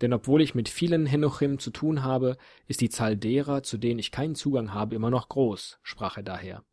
Denn 0.00 0.12
obwohl 0.12 0.42
ich 0.42 0.56
mit 0.56 0.68
vielen 0.68 1.06
Henochim 1.06 1.60
zu 1.60 1.70
tun 1.70 2.02
habe, 2.02 2.36
ist 2.66 2.80
die 2.80 2.90
Zahl 2.90 3.16
derer, 3.16 3.62
zu 3.62 3.78
denen 3.78 4.00
ich 4.00 4.10
keinen 4.10 4.34
Zugang 4.34 4.74
habe, 4.74 4.96
immer 4.96 5.10
noch 5.10 5.28
groß, 5.28 5.78
sprach 5.84 6.16
er 6.16 6.24
daher. 6.24 6.64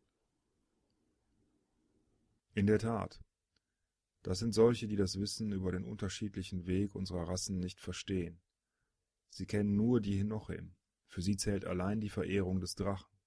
In 2.54 2.66
der 2.66 2.80
Tat. 2.80 3.21
Das 4.22 4.38
sind 4.38 4.52
solche, 4.52 4.86
die 4.86 4.96
das 4.96 5.18
Wissen 5.18 5.52
über 5.52 5.72
den 5.72 5.84
unterschiedlichen 5.84 6.66
Weg 6.66 6.94
unserer 6.94 7.28
Rassen 7.28 7.58
nicht 7.58 7.80
verstehen. 7.80 8.40
Sie 9.30 9.46
kennen 9.46 9.74
nur 9.74 10.00
die 10.00 10.16
Henochim, 10.16 10.74
für 11.06 11.22
sie 11.22 11.36
zählt 11.36 11.64
allein 11.64 12.00
die 12.00 12.10
Verehrung 12.10 12.60
des 12.60 12.74
Drachen. 12.74 13.18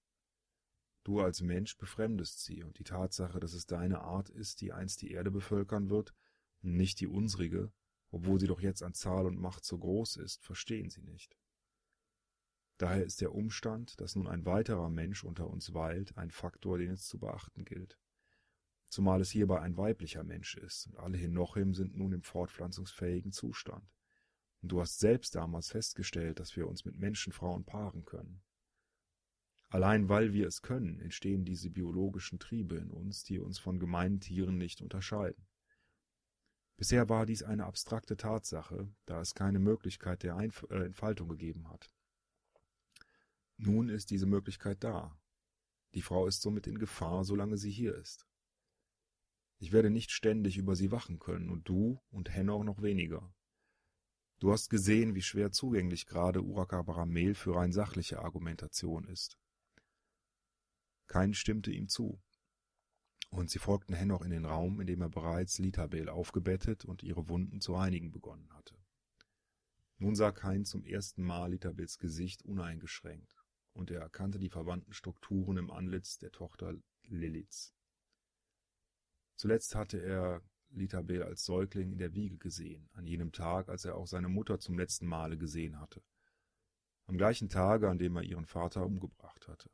Du 1.04 1.20
als 1.20 1.41
Mensch 1.41 1.78
befremdest 1.78 2.43
sie, 2.43 2.64
und 2.64 2.80
die 2.80 2.84
Tatsache, 2.84 3.39
dass 3.39 3.54
es 3.54 3.68
deine 3.68 4.02
Art 4.02 4.30
ist, 4.30 4.62
die 4.62 4.72
einst 4.72 5.02
die 5.02 5.12
Erde 5.12 5.32
bevölkern 5.32 5.89
wird, 5.89 6.16
nicht 6.62 7.00
die 7.00 7.08
unsrige, 7.08 7.72
obwohl 8.10 8.39
sie 8.39 8.48
doch 8.48 8.62
jetzt 8.62 8.82
an 8.82 8.93
Zahl 8.93 9.26
und 9.26 9.38
Macht 9.38 9.66
so 9.66 9.78
groß 9.78 10.18
ist, 10.18 10.43
verstehen 10.43 10.89
sie 10.89 11.02
nicht. 11.02 11.38
Daher 12.78 13.06
ist 13.06 13.22
der 13.22 13.34
Umstand, 13.34 14.00
dass 14.02 14.16
nun 14.16 14.28
ein 14.28 14.46
weiterer 14.46 14.89
Mensch 14.89 15.24
unter 15.24 15.50
uns 15.50 15.74
weilt, 15.74 16.18
ein 16.18 16.32
Faktor, 16.32 16.78
den 16.78 16.91
es 16.91 17.08
zu 17.08 17.20
beachten 17.20 17.66
gilt. 17.66 18.00
Zumal 18.89 19.21
es 19.21 19.31
hierbei 19.31 19.61
ein 19.61 19.77
weiblicher 19.77 20.23
Mensch 20.23 20.55
ist, 20.55 20.88
und 20.88 20.97
alle 20.97 21.17
Henochim 21.17 21.73
sind 21.73 21.95
nun 21.95 22.13
im 22.13 22.21
fortpflanzungsfähigen 22.21 23.31
Zustand. 23.31 23.83
Und 24.61 24.71
du 24.71 24.81
hast 24.81 24.99
selbst 24.99 25.36
damals 25.36 25.69
festgestellt, 25.69 26.39
dass 26.39 26.55
wir 26.55 26.67
uns 26.67 26.86
mit 26.86 26.97
Menschenfrauen 26.97 27.65
paaren 27.65 28.05
können. 28.05 28.41
Allein 29.69 30.09
weil 30.09 30.33
wir 30.33 30.47
es 30.47 30.61
können, 30.61 30.99
entstehen 30.99 31.43
diese 31.43 31.69
biologischen 31.69 32.39
Triebe 32.39 32.75
in 32.77 32.91
uns, 32.91 33.23
die 33.23 33.39
uns 33.39 33.59
von 33.59 33.79
gemeinen 33.79 34.19
Tieren 34.19 34.57
nicht 34.57 34.81
unterscheiden. 34.81 35.47
Bisher 36.77 37.09
war 37.09 37.25
dies 37.25 37.43
eine 37.43 37.65
abstrakte 37.65 38.17
Tatsache, 38.17 38.93
da 39.05 39.21
es 39.21 39.33
keine 39.33 39.59
Möglichkeit 39.59 40.23
der 40.23 40.36
Einf 40.36 40.65
äh, 40.69 40.86
Entfaltung 40.86 41.29
gegeben 41.29 41.69
hat. 41.69 41.89
Nun 43.57 43.89
ist 43.89 44.11
diese 44.11 44.25
Möglichkeit 44.25 44.83
da. 44.83 45.17
Die 45.93 46.01
Frau 46.01 46.27
ist 46.27 46.41
somit 46.41 46.67
in 46.67 46.77
Gefahr, 46.77 47.23
solange 47.23 47.57
sie 47.57 47.71
hier 47.71 47.95
ist. 47.95 48.27
Ich 49.66 49.72
werde 49.72 49.89
nicht 49.89 50.11
ständig 50.11 50.57
über 50.57 50.76
sie 50.76 50.91
wachen 50.91 51.18
können, 51.18 51.49
und 51.49 51.68
du 51.68 51.99
und 52.11 52.30
Henoch 52.30 52.63
noch 52.63 52.84
weniger. 52.84 53.34
Du 54.38 54.51
hast 54.51 54.70
gesehen, 54.70 55.16
wie 55.16 55.24
schwer 55.24 55.51
zugänglich 55.51 56.05
gerade 56.05 56.43
Urakabaramel 56.43 57.34
für 57.34 57.55
rein 57.55 57.72
sachliche 57.72 58.20
Argumentation 58.20 59.07
ist. 59.07 59.39
Kein 61.07 61.34
stimmte 61.34 61.72
ihm 61.72 61.88
zu 61.88 62.22
und 63.32 63.49
sie 63.49 63.57
folgten 63.57 63.95
Henoch 63.95 64.22
in 64.22 64.30
den 64.30 64.45
Raum, 64.45 64.82
in 64.82 64.86
dem 64.86 65.01
er 65.01 65.09
bereits 65.09 65.57
Litabel 65.57 66.09
aufgebettet 66.09 66.86
und 66.86 67.01
ihre 67.01 67.28
Wunden 67.28 67.59
zu 67.59 67.74
reinigen 67.74 68.11
begonnen 68.11 68.53
hatte. 68.53 68.78
Nun 69.97 70.16
sah 70.16 70.32
Kain 70.32 70.66
zum 70.66 70.86
ersten 70.86 71.24
Mal 71.24 71.53
Litabels 71.53 71.97
Gesicht 71.97 72.45
uneingeschränkt, 72.45 73.34
und 73.74 73.89
er 73.89 74.01
erkannte 74.01 74.38
die 74.38 74.51
verwandten 74.51 74.93
Strukturen 74.93 75.57
im 75.57 75.72
Antlitz 75.72 76.20
der 76.20 76.32
Tochter 76.32 76.76
Liliths. 77.07 77.74
Zuletzt 79.36 79.75
hatte 79.75 80.01
er 80.01 80.41
Litabel 80.69 81.23
als 81.23 81.45
Säugling 81.45 81.91
in 81.91 81.97
der 81.97 82.13
Wiege 82.13 82.38
gesehen, 82.38 82.89
an 82.93 83.05
jenem 83.05 83.31
Tag, 83.31 83.69
als 83.69 83.86
er 83.86 83.95
auch 83.95 84.07
seine 84.07 84.29
Mutter 84.29 84.59
zum 84.59 84.77
letzten 84.77 85.07
Male 85.07 85.38
gesehen 85.38 85.79
hatte, 85.79 86.01
am 87.05 87.17
gleichen 87.17 87.49
Tage, 87.49 87.89
an 87.89 87.97
dem 87.97 88.15
er 88.15 88.23
ihren 88.23 88.45
Vater 88.45 88.86
umgebracht 88.86 89.47
hatte. 89.47 89.69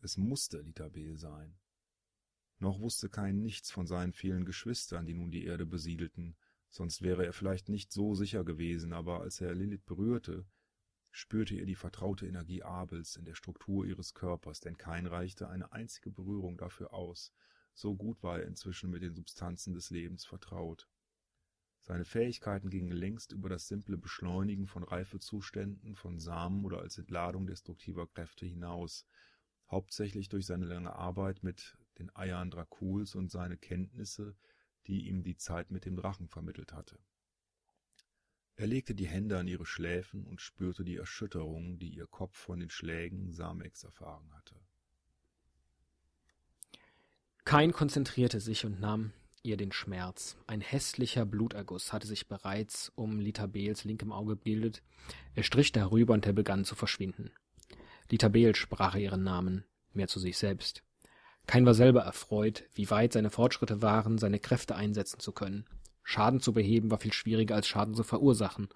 Es 0.00 0.16
musste 0.16 0.60
Litabel 0.60 1.18
sein, 1.18 1.58
noch 2.58 2.78
wusste 2.80 3.08
Kain 3.08 3.40
nichts 3.40 3.70
von 3.70 3.86
seinen 3.86 4.12
vielen 4.12 4.44
Geschwistern, 4.44 5.06
die 5.06 5.14
nun 5.14 5.30
die 5.30 5.44
Erde 5.44 5.64
besiedelten, 5.64 6.36
sonst 6.68 7.02
wäre 7.02 7.24
er 7.24 7.32
vielleicht 7.32 7.68
nicht 7.68 7.90
so 7.90 8.14
sicher 8.14 8.44
gewesen, 8.44 8.92
aber 8.92 9.20
als 9.20 9.40
er 9.40 9.54
Lilith 9.54 9.86
berührte, 9.86 10.46
spürte 11.10 11.56
er 11.56 11.64
die 11.64 11.74
vertraute 11.74 12.26
Energie 12.26 12.62
Abels 12.62 13.16
in 13.16 13.24
der 13.24 13.34
Struktur 13.34 13.86
ihres 13.86 14.14
Körpers, 14.14 14.60
denn 14.60 14.76
Kain 14.76 15.06
reichte 15.06 15.48
eine 15.48 15.72
einzige 15.72 16.10
Berührung 16.10 16.58
dafür 16.58 16.92
aus, 16.92 17.32
so 17.74 17.96
gut 17.96 18.22
war 18.22 18.40
er 18.40 18.46
inzwischen 18.46 18.90
mit 18.90 19.02
den 19.02 19.14
Substanzen 19.14 19.74
des 19.74 19.90
Lebens 19.90 20.24
vertraut. 20.24 20.88
Seine 21.82 22.04
Fähigkeiten 22.04 22.68
gingen 22.68 22.92
längst 22.92 23.32
über 23.32 23.48
das 23.48 23.66
simple 23.66 23.96
Beschleunigen 23.96 24.66
von 24.66 24.84
Reifezuständen, 24.84 25.96
von 25.96 26.18
Samen 26.20 26.64
oder 26.64 26.80
als 26.80 26.98
Entladung 26.98 27.46
destruktiver 27.46 28.06
Kräfte 28.06 28.46
hinaus, 28.46 29.06
hauptsächlich 29.70 30.28
durch 30.28 30.46
seine 30.46 30.66
lange 30.66 30.94
Arbeit 30.94 31.42
mit 31.42 31.78
den 31.98 32.14
Eiern 32.14 32.50
Drakuls 32.50 33.14
und 33.14 33.30
seine 33.30 33.56
Kenntnisse, 33.56 34.36
die 34.86 35.08
ihm 35.08 35.22
die 35.22 35.36
Zeit 35.36 35.70
mit 35.70 35.84
dem 35.84 35.96
Drachen 35.96 36.28
vermittelt 36.28 36.72
hatte. 36.72 36.98
Er 38.56 38.66
legte 38.66 38.94
die 38.94 39.08
Hände 39.08 39.38
an 39.38 39.48
ihre 39.48 39.64
Schläfen 39.64 40.26
und 40.26 40.42
spürte 40.42 40.84
die 40.84 40.96
Erschütterung, 40.96 41.78
die 41.78 41.88
ihr 41.88 42.06
Kopf 42.06 42.36
von 42.36 42.60
den 42.60 42.68
Schlägen 42.68 43.32
Samex 43.32 43.84
erfahren 43.84 44.30
hatte. 44.34 44.59
Kain 47.50 47.72
konzentrierte 47.72 48.38
sich 48.38 48.64
und 48.64 48.78
nahm 48.78 49.10
ihr 49.42 49.56
den 49.56 49.72
Schmerz. 49.72 50.36
Ein 50.46 50.60
hässlicher 50.60 51.26
Bluterguss 51.26 51.92
hatte 51.92 52.06
sich 52.06 52.28
bereits 52.28 52.92
um 52.94 53.18
Litabels 53.18 53.82
linkem 53.82 54.12
Auge 54.12 54.36
gebildet. 54.36 54.84
Er 55.34 55.42
strich 55.42 55.72
darüber 55.72 56.14
und 56.14 56.24
er 56.24 56.32
begann 56.32 56.64
zu 56.64 56.76
verschwinden. 56.76 57.32
Litabel 58.08 58.54
sprach 58.54 58.94
ihren 58.94 59.24
Namen, 59.24 59.64
mehr 59.92 60.06
zu 60.06 60.20
sich 60.20 60.38
selbst. 60.38 60.84
Kain 61.48 61.66
war 61.66 61.74
selber 61.74 62.02
erfreut, 62.02 62.62
wie 62.74 62.88
weit 62.88 63.14
seine 63.14 63.30
Fortschritte 63.30 63.82
waren, 63.82 64.18
seine 64.18 64.38
Kräfte 64.38 64.76
einsetzen 64.76 65.18
zu 65.18 65.32
können. 65.32 65.66
Schaden 66.04 66.38
zu 66.38 66.52
beheben 66.52 66.92
war 66.92 66.98
viel 66.98 67.12
schwieriger 67.12 67.56
als 67.56 67.66
Schaden 67.66 67.96
zu 67.96 68.04
verursachen, 68.04 68.68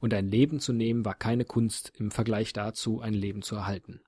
und 0.00 0.12
ein 0.12 0.26
Leben 0.26 0.58
zu 0.58 0.72
nehmen 0.72 1.04
war 1.04 1.14
keine 1.14 1.44
Kunst 1.44 1.92
im 1.94 2.10
Vergleich 2.10 2.52
dazu, 2.52 3.00
ein 3.00 3.14
Leben 3.14 3.42
zu 3.42 3.54
erhalten. 3.54 4.00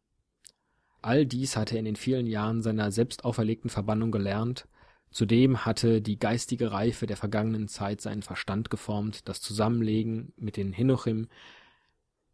All 1.03 1.27
dies 1.27 1.57
hatte 1.57 1.75
er 1.75 1.81
in 1.81 1.85
den 1.85 1.97
vielen 1.97 2.27
Jahren 2.27 2.63
seiner 2.63 2.91
selbst 2.91 3.25
auferlegten 3.25 3.71
Verbannung 3.71 4.11
gelernt, 4.11 4.69
zudem 5.11 5.65
hatte 5.65 6.03
die 6.03 6.19
geistige 6.19 6.73
Reife 6.73 7.07
der 7.07 7.17
vergangenen 7.17 7.69
Zeit 7.69 8.01
seinen 8.01 8.23
Verstand 8.23 8.71
geformt, 8.71 9.29
das 9.29 9.41
Zusammenlegen 9.41 10.33
mit 10.37 10.57
den 10.57 10.73
Hinochim, 10.73 11.29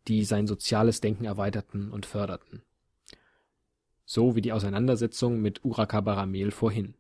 die 0.09 0.25
sein 0.25 0.47
soziales 0.47 1.01
Denken 1.01 1.25
erweiterten 1.25 1.91
und 1.91 2.07
förderten 2.07 2.63
so 4.07 4.37
wie 4.37 4.41
die 4.41 4.53
Auseinandersetzung 4.53 5.43
mit 5.43 5.65
Urakabaramel 5.65 6.53
vorhin. 6.53 6.95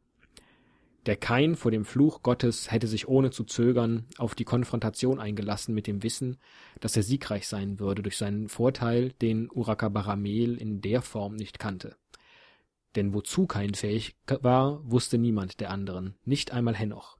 Der 1.07 1.17
Kain 1.17 1.55
vor 1.55 1.71
dem 1.71 1.85
Fluch 1.85 2.23
Gottes 2.25 2.73
hätte 2.73 2.89
sich 2.89 3.07
ohne 3.07 3.31
zu 3.31 3.45
zögern 3.45 4.07
auf 4.19 4.35
die 4.35 4.45
Konfrontation 4.45 5.21
eingelassen 5.21 5.73
mit 5.73 5.87
dem 5.87 6.03
Wissen, 6.03 6.37
dass 6.81 6.97
er 6.97 7.05
siegreich 7.05 7.47
sein 7.47 7.79
würde 7.79 8.03
durch 8.03 8.17
seinen 8.17 8.49
Vorteil, 8.49 9.13
den 9.13 9.49
Urakabaramel 9.49 10.57
in 10.59 10.81
der 10.81 11.03
Form 11.03 11.37
nicht 11.37 11.61
kannte. 11.61 11.97
Denn 12.97 13.15
wozu 13.15 13.47
Kain 13.47 13.75
fähig 13.75 14.17
war, 14.27 14.81
wusste 14.91 15.17
niemand 15.17 15.61
der 15.61 15.71
anderen, 15.71 16.17
nicht 16.25 16.51
einmal 16.51 16.75
Henoch. 16.75 17.19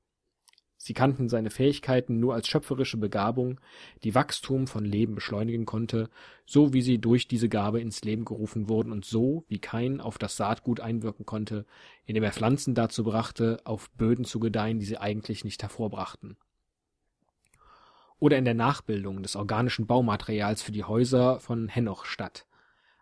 Sie 0.87 0.95
kannten 0.95 1.29
seine 1.29 1.51
Fähigkeiten 1.51 2.21
nur 2.21 2.35
als 2.35 2.47
schöpferische 2.47 2.97
Begabung, 2.97 3.59
die 4.05 4.15
Wachstum 4.15 4.69
von 4.69 4.85
Leben 4.85 5.17
beschleunigen 5.17 5.67
konnte, 5.67 6.09
so 6.47 6.73
wie 6.73 6.81
sie 6.81 7.01
durch 7.01 7.27
diese 7.27 7.49
Gabe 7.49 7.81
ins 7.81 8.05
Leben 8.05 8.25
gerufen 8.25 8.69
wurden 8.69 8.93
und 8.93 9.05
so, 9.05 9.45
wie 9.49 9.59
kein 9.59 10.01
auf 10.01 10.17
das 10.17 10.37
Saatgut 10.37 10.79
einwirken 10.79 11.27
konnte, 11.27 11.67
indem 12.05 12.23
er 12.23 12.31
Pflanzen 12.31 12.77
dazu 12.77 13.03
brachte, 13.03 13.59
auf 13.65 13.91
Böden 13.97 14.25
zu 14.25 14.39
gedeihen, 14.39 14.79
die 14.79 14.87
sie 14.87 14.97
eigentlich 14.97 15.43
nicht 15.43 15.61
hervorbrachten. 15.61 16.37
Oder 18.21 18.39
in 18.39 18.45
der 18.45 18.55
Nachbildung 18.55 19.25
des 19.25 19.35
organischen 19.35 19.89
Baumaterials 19.89 20.63
für 20.63 20.71
die 20.71 20.85
Häuser 20.85 21.41
von 21.41 21.67
Henoch 21.67 22.05
statt. 22.05 22.47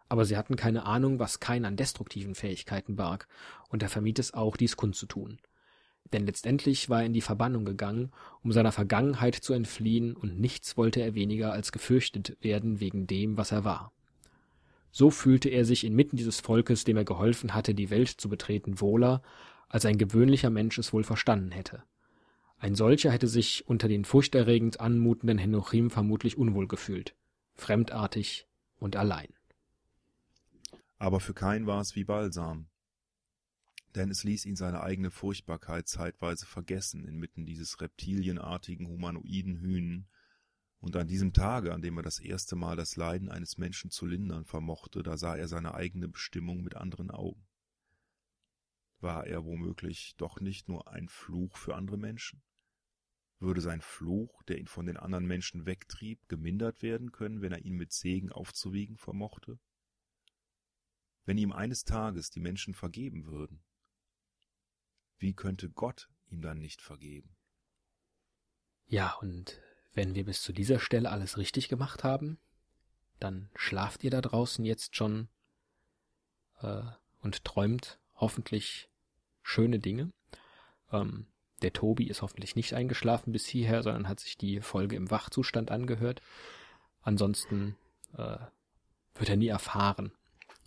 Aber 0.09 0.25
sie 0.25 0.39
hatten 0.39 0.57
keine 0.57 0.87
Ahnung, 0.87 1.19
was 1.19 1.39
kein 1.39 1.67
an 1.67 1.77
destruktiven 1.77 2.35
Fähigkeiten 2.35 2.97
barg, 2.97 3.29
und 3.69 3.83
er 3.83 3.91
vermied 3.91 4.19
es 4.19 4.33
auch, 4.33 4.57
dies 4.57 4.79
kundzutun 4.79 5.39
denn 6.13 6.27
letztendlich 6.27 6.91
war 6.91 7.01
er 7.01 7.07
in 7.07 7.13
die 7.13 7.21
Verbannung 7.21 7.65
gegangen, 7.65 8.13
um 8.43 8.53
seiner 8.53 8.73
Vergangenheit 8.73 9.35
zu 9.35 9.53
entfliehen, 9.53 10.15
und 10.15 10.39
nichts 10.39 10.77
wollte 10.77 11.01
er 11.01 11.15
weniger 11.15 11.53
als 11.53 11.73
gefürchtet 11.73 12.37
werden 12.41 12.81
wegen 12.81 13.07
dem, 13.07 13.37
was 13.37 13.53
er 13.53 13.65
war. 13.65 13.93
So 14.91 15.11
fühlte 15.11 15.49
er 15.49 15.65
sich 15.65 15.85
inmitten 15.85 16.17
dieses 16.17 16.41
Volkes, 16.41 16.85
dem 16.85 16.97
er 16.97 17.05
geholfen 17.05 17.55
hatte, 17.55 17.75
die 17.75 17.91
Welt 17.91 18.09
zu 18.09 18.29
betreten, 18.29 18.81
wohler, 18.81 19.23
als 19.69 19.87
ein 19.87 19.99
gewöhnlicher 19.99 20.51
Mensch 20.51 20.79
es 20.79 20.93
wohl 20.93 21.03
verstanden 21.03 21.51
hätte. 21.51 21.83
Ein 22.59 22.77
solcher 22.77 23.11
hätte 23.11 23.27
sich 23.27 23.67
unter 23.67 23.89
den 23.89 24.05
furchterregend 24.05 24.81
anmutenden 24.81 25.39
Henochim 25.39 25.91
vermutlich 25.91 26.39
unwohl 26.39 26.69
gefühlt, 26.69 27.17
fremdartig 27.55 28.47
und 28.79 28.95
allein. 28.95 29.29
Aber 30.99 31.19
für 31.19 31.35
keinen 31.35 31.67
war 31.67 31.81
es 31.81 31.97
wie 31.97 32.05
Balsam 32.05 32.67
denn 33.95 34.11
es 34.11 34.25
ließ 34.25 34.47
ihn 34.47 34.57
seine 34.57 34.83
eigene 34.83 35.11
Furchtbarkeit 35.11 35.89
zeitweise 35.89 36.47
vergessen 36.47 37.05
inmitten 37.05 37.47
dieses 37.47 37.81
reptilienartigen 37.81 38.89
humanoiden 38.89 39.59
Hühnen, 39.59 40.09
und 40.85 40.97
an 40.97 41.09
diesem 41.09 41.33
Tage, 41.33 41.73
an 41.73 41.81
dem 41.81 41.97
er 41.97 42.03
das 42.03 42.19
erste 42.19 42.57
Mal 42.57 42.77
das 42.77 42.97
Leiden 42.97 43.31
eines 43.31 43.57
Menschen 43.57 43.91
zu 43.91 44.05
lindern 44.05 44.45
vermochte, 44.45 45.03
da 45.03 45.17
sah 45.17 45.35
er 45.35 45.49
seine 45.49 45.73
eigene 45.73 46.09
Bestimmung 46.09 46.63
mit 46.63 46.77
anderen 46.77 47.11
Augen. 47.11 47.47
War 49.01 49.27
er 49.27 49.47
womöglich 49.47 50.15
doch 50.19 50.41
nicht 50.41 50.69
nur 50.69 50.89
ein 50.89 51.09
Fluch 51.09 51.57
für 51.57 51.75
andere 51.75 51.97
Menschen? 51.97 52.43
Würde 53.39 53.63
sein 53.63 53.81
Fluch, 53.81 54.43
der 54.43 54.59
ihn 54.59 54.67
von 54.67 54.85
den 54.85 54.99
anderen 54.99 55.25
Menschen 55.25 55.65
wegtrieb, 55.65 56.29
gemindert 56.29 56.83
werden 56.83 57.13
können, 57.13 57.41
wenn 57.41 57.53
er 57.53 57.65
ihn 57.65 57.77
mit 57.77 57.93
Segen 57.93 58.31
aufzuwiegen 58.31 58.99
vermochte? 58.99 59.59
Wenn 61.25 61.39
ihm 61.39 61.53
eines 61.53 61.85
Tages 61.85 62.29
die 62.29 62.41
Menschen 62.41 62.75
vergeben 62.75 63.25
würden, 63.25 63.65
wie 65.19 65.35
könnte 65.35 65.71
Gott 65.71 66.09
ihm 66.29 66.43
dann 66.43 66.59
nicht 66.59 66.83
vergeben? 66.83 67.37
Ja, 68.87 69.15
und 69.21 69.61
wenn 69.93 70.15
wir 70.15 70.25
bis 70.25 70.43
zu 70.43 70.53
dieser 70.53 70.79
Stelle 70.79 71.11
alles 71.11 71.39
richtig 71.39 71.69
gemacht 71.69 72.05
haben, 72.05 72.39
dann 73.21 73.51
schlaft 73.55 74.05
ihr 74.05 74.11
da 74.11 74.21
draußen 74.21 74.65
jetzt 74.65 74.97
schon 74.97 75.29
äh, 76.61 76.83
und 77.21 77.45
träumt 77.45 77.99
hoffentlich 78.15 78.91
schöne 79.43 79.79
Dinge. 79.79 80.13
Ähm, 80.93 81.27
der 81.63 81.73
Tobi 81.73 82.09
ist 82.09 82.23
hoffentlich 82.23 82.57
nicht 82.57 82.75
eingeschlafen 82.75 83.33
bis 83.33 83.47
hierher, 83.47 83.83
sondern 83.83 84.09
hat 84.09 84.21
sich 84.21 84.37
die 84.37 84.61
Folge 84.61 84.97
im 84.97 85.11
Wachzustand 85.11 85.71
angehört. 85.71 86.21
Ansonsten 87.01 87.77
äh, 88.17 88.39
wird 89.15 89.31
er 89.31 89.37
nie 89.37 89.49
erfahren, 89.49 90.13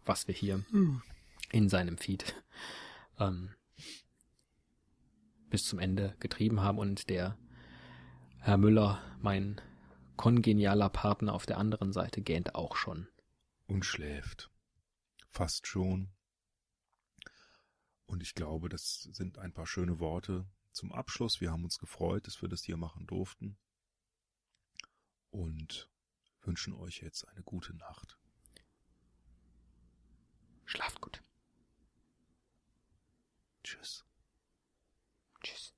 was 0.06 0.28
wir 0.28 0.34
hier 0.34 0.66
in 1.52 1.70
seinem 1.70 1.98
Feed 1.98 2.34
ähm, 3.20 3.54
bis 5.50 5.66
zum 5.66 5.80
Ende 5.80 6.16
getrieben 6.20 6.62
haben 6.62 6.78
und 6.78 7.10
der 7.10 7.38
Herr 8.40 8.58
Müller, 8.58 9.02
mein 9.22 9.62
kongenialer 10.16 10.90
Partner 10.90 11.34
auf 11.34 11.46
der 11.46 11.58
anderen 11.58 11.94
Seite, 11.94 12.22
gähnt 12.22 12.56
auch 12.56 12.76
schon. 12.76 13.08
Und 13.68 13.86
schläft. 13.86 14.50
Fast 15.30 15.68
schon. 15.68 16.10
Und 18.06 18.24
ich 18.24 18.36
glaube, 18.36 18.70
das 18.70 19.10
sind 19.12 19.38
ein 19.38 19.54
paar 19.54 19.68
schöne 19.68 20.00
Worte 20.00 20.46
zum 20.72 20.92
Abschluss. 20.92 21.42
Wir 21.42 21.52
haben 21.52 21.64
uns 21.64 21.78
gefreut, 21.78 22.26
dass 22.28 22.42
wir 22.42 22.50
das 22.50 22.64
hier 22.64 22.78
machen 22.78 23.06
durften. 23.06 23.58
Und 25.30 25.90
wünschen 26.42 26.74
euch 26.74 27.02
jetzt 27.02 27.28
eine 27.28 27.44
gute 27.44 27.76
Nacht. 27.76 28.18
Schlaft 30.66 31.02
gut. 31.02 31.22
Tschüss. 33.64 34.06
Tschüss. 35.48 35.77